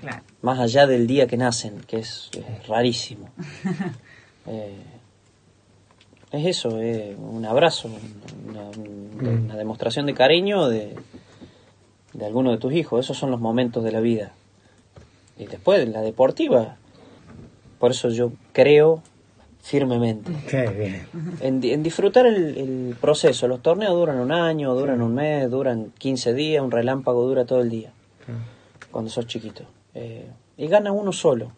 Claro. 0.00 0.22
Más 0.42 0.58
allá 0.58 0.86
del 0.86 1.06
día 1.06 1.26
que 1.28 1.36
nacen, 1.36 1.80
que 1.86 1.98
es, 1.98 2.30
es 2.36 2.66
rarísimo. 2.66 3.30
Eh, 4.50 4.72
es 6.32 6.46
eso, 6.46 6.80
es 6.80 7.14
un 7.18 7.44
abrazo, 7.44 7.90
una, 8.48 8.60
una- 8.70 9.32
Mm. 9.32 9.44
una 9.44 9.56
demostración 9.56 10.06
de 10.06 10.14
cariño 10.14 10.68
de, 10.68 10.94
de 12.14 12.24
alguno 12.26 12.50
de 12.52 12.56
tus 12.58 12.72
hijos. 12.72 13.04
Esos 13.04 13.18
son 13.18 13.30
los 13.30 13.40
momentos 13.40 13.84
de 13.84 13.92
la 13.92 14.00
vida. 14.00 14.32
Y 15.38 15.46
después, 15.46 15.86
la 15.88 16.00
deportiva. 16.00 16.76
Por 17.78 17.90
eso 17.92 18.08
yo 18.10 18.32
creo 18.52 19.02
firmemente 19.62 20.32
Qué 20.48 20.66
bien. 20.68 21.06
en, 21.40 21.60
di- 21.60 21.72
en 21.72 21.82
disfrutar 21.82 22.26
el, 22.26 22.56
el 22.56 22.96
proceso. 23.00 23.48
Los 23.48 23.60
torneos 23.62 23.92
duran 23.94 24.18
un 24.18 24.32
año, 24.32 24.74
duran 24.74 25.02
un 25.02 25.14
mes, 25.14 25.50
duran 25.50 25.92
15 25.98 26.32
días, 26.34 26.62
un 26.62 26.70
relámpago 26.70 27.26
dura 27.26 27.44
todo 27.44 27.60
el 27.60 27.68
día 27.70 27.92
Claro. 28.24 28.40
cuando 28.90 29.10
sos 29.10 29.26
chiquito. 29.26 29.64
Eh, 29.94 30.26
y 30.56 30.66
gana 30.66 30.90
uno 30.90 31.12
solo. 31.12 31.52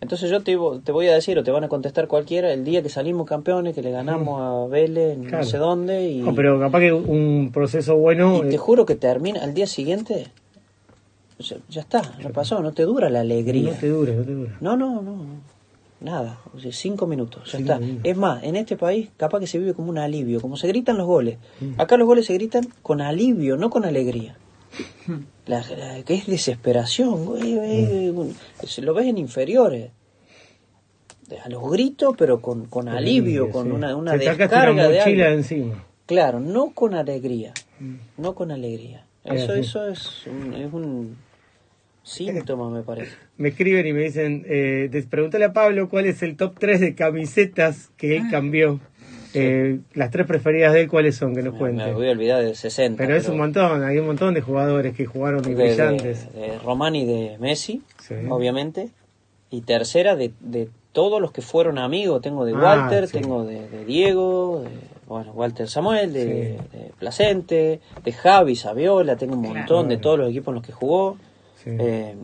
Entonces 0.00 0.28
yo 0.28 0.42
te, 0.42 0.56
te 0.84 0.90
voy 0.90 1.06
a 1.06 1.14
decir, 1.14 1.38
o 1.38 1.44
te 1.44 1.52
van 1.52 1.62
a 1.62 1.68
contestar 1.68 2.08
cualquiera, 2.08 2.52
el 2.52 2.64
día 2.64 2.82
que 2.82 2.88
salimos 2.88 3.24
campeones, 3.28 3.72
que 3.74 3.82
le 3.82 3.92
ganamos 3.92 4.40
a 4.40 4.68
Vélez, 4.68 5.16
Claro. 5.20 5.38
no 5.38 5.44
sé 5.44 5.58
dónde, 5.58 6.10
y, 6.10 6.20
No, 6.22 6.34
pero 6.34 6.58
capaz 6.58 6.80
que 6.80 6.92
un 6.92 7.50
proceso 7.52 7.96
bueno. 7.96 8.38
y 8.44 8.50
te 8.50 8.58
juro 8.58 8.84
que 8.84 8.96
termina 8.96 9.44
al 9.44 9.54
día 9.54 9.68
siguiente, 9.68 10.26
ya, 11.38 11.56
ya 11.68 11.80
está, 11.82 12.02
ya 12.20 12.30
pasó, 12.30 12.60
no 12.62 12.72
te 12.72 12.82
dura 12.82 13.08
la 13.10 13.20
alegría. 13.20 13.72
no 13.74 13.78
te 13.78 13.88
dura, 13.88 14.12
no 14.12 14.22
te 14.24 14.32
dura. 14.32 14.56
No, 14.60 14.76
no, 14.76 15.02
no, 15.02 15.16
nada, 16.02 16.40
o 16.54 16.58
sea, 16.60 16.72
cinco 16.72 17.06
minutos, 17.06 17.44
ya 17.52 17.58
Cinco 17.58 17.72
está. 17.72 17.78
minutos. 17.84 18.02
Es 18.10 18.16
más, 18.16 18.42
en 18.44 18.56
este 18.56 18.76
país 18.76 19.08
capaz 19.16 19.40
que 19.40 19.46
se 19.46 19.58
vive 19.58 19.74
como 19.74 19.90
un 19.90 19.98
alivio, 19.98 20.40
como 20.40 20.56
se 20.56 20.68
gritan 20.68 20.96
los 20.98 21.06
goles. 21.06 21.38
Mm. 21.60 21.80
Acá 21.80 21.96
los 21.96 22.06
goles 22.06 22.26
se 22.26 22.34
gritan 22.34 22.66
con 22.82 23.00
alivio, 23.00 23.56
no 23.56 23.70
con 23.70 23.84
alegría. 23.84 24.36
La, 25.46 25.62
la- 25.76 26.02
que 26.04 26.14
es 26.14 26.26
desesperación, 26.26 27.24
güey, 27.26 27.54
güey, 27.56 28.10
Mm. 28.12 28.32
se 28.66 28.82
lo 28.82 28.94
ves 28.94 29.06
en 29.06 29.18
inferiores. 29.18 29.90
A 31.44 31.48
los 31.48 31.70
gritos, 31.70 32.14
pero 32.18 32.40
con, 32.42 32.66
con 32.66 32.88
alivio, 32.88 33.50
con 33.50 33.66
Sí. 33.66 33.70
una, 33.72 33.96
una 33.96 34.12
descarga 34.16 34.70
una 34.70 34.88
de 34.88 35.00
algo. 35.00 35.24
encima. 35.24 35.84
Claro, 36.06 36.40
no 36.40 36.72
con 36.74 36.94
alegría, 36.94 37.54
Mm. 37.80 37.94
no 38.18 38.34
con 38.34 38.50
alegría. 38.50 39.06
Es 39.24 39.42
Eso, 39.42 39.54
eso 39.54 39.86
es 39.88 40.26
un, 40.26 40.52
es 40.54 40.72
un 40.72 41.16
síntoma, 42.02 42.70
me 42.70 42.82
parece. 42.82 43.12
Me 43.38 43.48
escriben 43.48 43.86
y 43.86 43.92
me 43.92 44.02
dicen, 44.02 44.44
eh, 44.48 45.04
pregúntale 45.10 45.44
a 45.46 45.52
Pablo 45.52 45.88
cuál 45.88 46.06
es 46.06 46.22
el 46.22 46.36
top 46.36 46.54
3 46.60 46.80
de 46.80 46.94
camisetas 46.94 47.90
que 47.96 48.16
él 48.16 48.24
cambió. 48.30 48.78
Eh, 49.34 49.80
las 49.94 50.10
tres 50.10 50.26
preferidas 50.26 50.74
de 50.74 50.82
él, 50.82 50.88
¿cuáles 50.88 51.16
son? 51.16 51.34
Que 51.34 51.42
nos 51.42 51.54
cuente. 51.54 51.84
me 51.86 51.92
voy 51.94 52.08
a 52.08 52.12
olvidar 52.12 52.44
de 52.44 52.54
60. 52.54 53.02
Pero 53.02 53.16
es 53.16 53.28
un 53.28 53.38
montón, 53.38 53.82
hay 53.82 53.98
un 53.98 54.06
montón 54.06 54.34
de 54.34 54.42
jugadores 54.42 54.94
que 54.94 55.06
jugaron 55.06 55.42
de, 55.42 55.54
brillantes. 55.54 56.32
de, 56.34 56.40
de 56.40 56.58
Román 56.58 56.94
y 56.94 57.06
de 57.06 57.38
Messi, 57.38 57.82
Sí. 57.98 58.14
obviamente. 58.28 58.90
Y 59.50 59.62
tercera, 59.62 60.14
de, 60.16 60.32
de 60.40 60.68
todos 60.92 61.20
los 61.20 61.32
que 61.32 61.40
fueron 61.42 61.78
amigos. 61.78 62.20
Tengo 62.22 62.44
de 62.44 62.52
Ah, 62.54 62.84
Walter, 62.84 63.08
sí. 63.08 63.18
tengo 63.18 63.44
de, 63.44 63.68
de 63.70 63.84
Diego, 63.86 64.62
de, 64.62 64.68
bueno, 65.08 65.32
Walter 65.32 65.66
Samuel, 65.68 66.12
de, 66.12 66.22
Sí. 66.22 66.76
de 66.78 66.90
Placente, 66.98 67.80
de 68.04 68.12
Javi, 68.12 68.54
Saviola, 68.54 69.16
tengo 69.16 69.34
un 69.34 69.40
Claro. 69.42 69.58
montón 69.58 69.88
de 69.88 69.96
todos 69.96 70.18
los 70.18 70.28
equipos 70.30 70.48
en 70.48 70.54
los 70.56 70.62
que 70.66 70.72
jugó. 70.72 71.16
Sí. 71.64 71.70
Eh, 71.78 72.14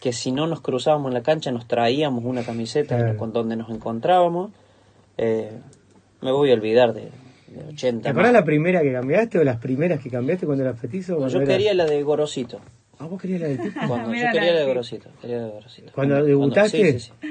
que 0.00 0.12
si 0.12 0.30
no 0.32 0.46
nos 0.46 0.60
cruzábamos 0.60 1.08
en 1.10 1.14
la 1.14 1.22
cancha 1.22 1.50
nos 1.50 1.66
traíamos 1.66 2.24
una 2.24 2.42
camiseta 2.44 2.96
Claro. 2.98 3.16
con 3.16 3.32
donde 3.32 3.56
nos 3.56 3.70
encontrábamos. 3.70 4.50
Eh, 5.18 5.50
me 6.20 6.32
voy 6.32 6.50
a 6.50 6.54
olvidar 6.54 6.92
de, 6.92 7.10
de 7.48 7.64
80. 7.72 8.02
¿Te 8.02 8.08
acuerdas 8.10 8.32
la 8.32 8.44
primera 8.44 8.82
que 8.82 8.92
cambiaste 8.92 9.38
o 9.38 9.44
las 9.44 9.56
primeras 9.58 10.00
que 10.02 10.10
cambiaste 10.10 10.46
cuando 10.46 10.64
eras 10.64 10.78
petizo? 10.78 11.12
No, 11.12 11.18
Cuando 11.20 11.32
yo 11.34 11.40
eras- 11.42 11.48
quería 11.56 11.74
la 11.74 11.86
de 11.86 12.02
Gorosito. 12.02 12.60
Ah, 12.98 13.06
vos 13.06 13.20
querías 13.20 13.40
la 13.42 13.48
del 13.48 13.60
tipo. 13.60 13.80
Cuando, 13.88 14.08
yo 14.14 14.20
quería 14.32 14.40
la 14.52 14.52
de 14.52 14.60
de- 14.60 14.66
Gorosito. 14.66 15.08
Quería 15.20 15.36
la 15.38 15.44
de 15.46 15.50
Gorosito. 15.52 15.92
¿Cuando 15.94 16.24
debutaste? 16.24 16.92
sí, 16.92 16.98
sí, 17.00 17.12
sí. 17.22 17.28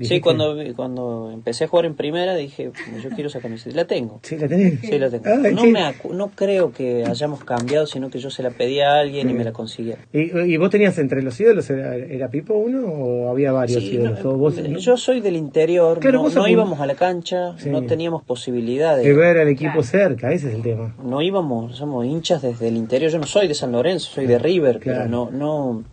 Sí, 0.00 0.20
cuando, 0.20 0.56
cuando 0.74 1.30
empecé 1.32 1.64
a 1.64 1.68
jugar 1.68 1.86
en 1.86 1.94
primera 1.94 2.34
dije, 2.34 2.70
yo 3.02 3.10
quiero 3.10 3.28
esa 3.28 3.40
camiseta. 3.40 3.74
La 3.74 3.86
tengo. 3.86 4.20
Sí, 4.22 4.36
la 4.36 4.46
tenés. 4.48 4.80
Sí, 4.80 4.98
la 4.98 5.08
tengo. 5.08 5.24
Ah, 5.26 5.36
No, 5.52 5.62
sí. 5.62 5.70
me 5.70 5.80
acu- 5.80 6.10
no 6.12 6.28
creo 6.34 6.72
que 6.72 7.04
hayamos 7.04 7.42
cambiado, 7.44 7.86
sino 7.86 8.10
que 8.10 8.18
yo 8.18 8.28
se 8.30 8.42
la 8.42 8.50
pedí 8.50 8.80
a 8.80 8.94
alguien 8.98 9.30
y 9.30 9.32
me 9.34 9.42
la 9.44 9.52
consiguieron. 9.52 10.04
¿Y, 10.12 10.36
y 10.38 10.56
vos 10.58 10.68
tenías 10.70 10.98
entre 10.98 11.22
los 11.22 11.40
ídolos, 11.40 11.68
era, 11.70 11.94
era 11.96 12.28
Pipo 12.28 12.54
uno 12.54 12.86
o 12.86 13.30
había 13.30 13.52
varios 13.52 13.82
Sí, 13.82 13.94
ídolos? 13.94 14.22
no, 14.22 14.30
¿O 14.30 14.36
vos- 14.36 14.58
eh, 14.58 14.74
yo 14.78 14.96
soy 14.96 15.20
del 15.20 15.36
interior, 15.36 15.98
Claro, 16.00 16.22
no, 16.24 16.28
no 16.28 16.46
íbamos 16.48 16.80
a 16.80 16.86
la 16.86 16.94
cancha, 16.94 17.56
Sí. 17.58 17.70
no 17.70 17.82
teníamos 17.82 18.22
posibilidad 18.22 18.96
de 18.96 19.02
de... 19.04 19.12
ver 19.14 19.38
al 19.38 19.48
equipo 19.48 19.72
Claro. 19.72 19.82
cerca, 19.84 20.32
ese 20.32 20.48
es 20.48 20.54
el 20.56 20.62
tema. 20.62 20.94
No 21.02 21.22
íbamos, 21.22 21.76
somos 21.76 22.04
hinchas 22.04 22.42
desde 22.42 22.68
el 22.68 22.76
interior. 22.76 23.10
Yo 23.10 23.18
no 23.18 23.26
soy 23.26 23.48
de 23.48 23.54
San 23.54 23.72
Lorenzo, 23.72 24.10
soy 24.10 24.26
de 24.26 24.38
River, 24.38 24.78
Claro. 24.78 24.98
pero 25.04 25.08
no, 25.10 25.30
no, 25.30 25.84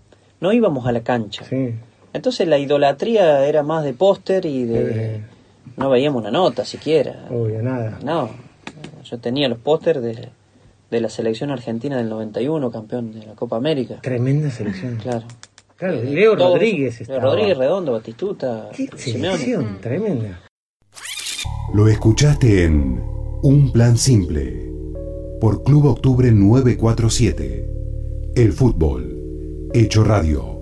no 0.41 0.51
íbamos 0.53 0.85
a 0.87 0.91
la 0.91 1.01
cancha. 1.03 1.45
Sí. 1.45 1.73
Entonces 2.13 2.47
la 2.47 2.57
idolatría 2.59 3.45
era 3.47 3.63
más 3.63 3.83
de 3.83 3.93
póster 3.93 4.45
y 4.45 4.63
de... 4.65 5.15
Eh. 5.15 5.21
No 5.77 5.89
veíamos 5.89 6.21
una 6.21 6.29
nota 6.31 6.63
siquiera. 6.65 7.25
Obvio, 7.31 7.61
nada. 7.63 7.97
No, 8.03 8.29
yo 9.03 9.17
tenía 9.19 9.47
los 9.49 9.57
pósters 9.57 10.01
de, 10.03 10.29
de 10.91 11.01
la 11.01 11.09
selección 11.09 11.49
argentina 11.49 11.97
del 11.97 12.09
91, 12.09 12.69
campeón 12.71 13.11
de 13.19 13.25
la 13.25 13.33
Copa 13.33 13.55
América. 13.55 13.99
Tremenda 14.01 14.51
selección. 14.51 14.97
Claro. 14.97 15.23
Claro, 15.75 15.95
Eh, 15.95 16.05
Leo 16.05 16.37
todo 16.37 16.53
Rodríguez 16.53 17.01
eso. 17.01 17.11
Leo 17.11 17.17
estaba. 17.17 17.33
Rodríguez, 17.33 17.57
Redondo, 17.57 17.91
Batistuta, 17.93 18.69
Qué 18.75 18.87
Simeone. 18.95 19.37
selección, 19.37 19.81
tremenda. 19.81 20.39
Lo 21.73 21.87
escuchaste 21.87 22.65
en 22.65 23.01
Un 23.41 23.71
Plan 23.71 23.97
Simple 23.97 24.71
por 25.41 25.63
Club 25.63 25.85
Octubre 25.87 26.31
947. 26.31 27.67
El 28.35 28.53
fútbol, 28.53 29.69
hecho 29.73 30.03
radio. 30.03 30.52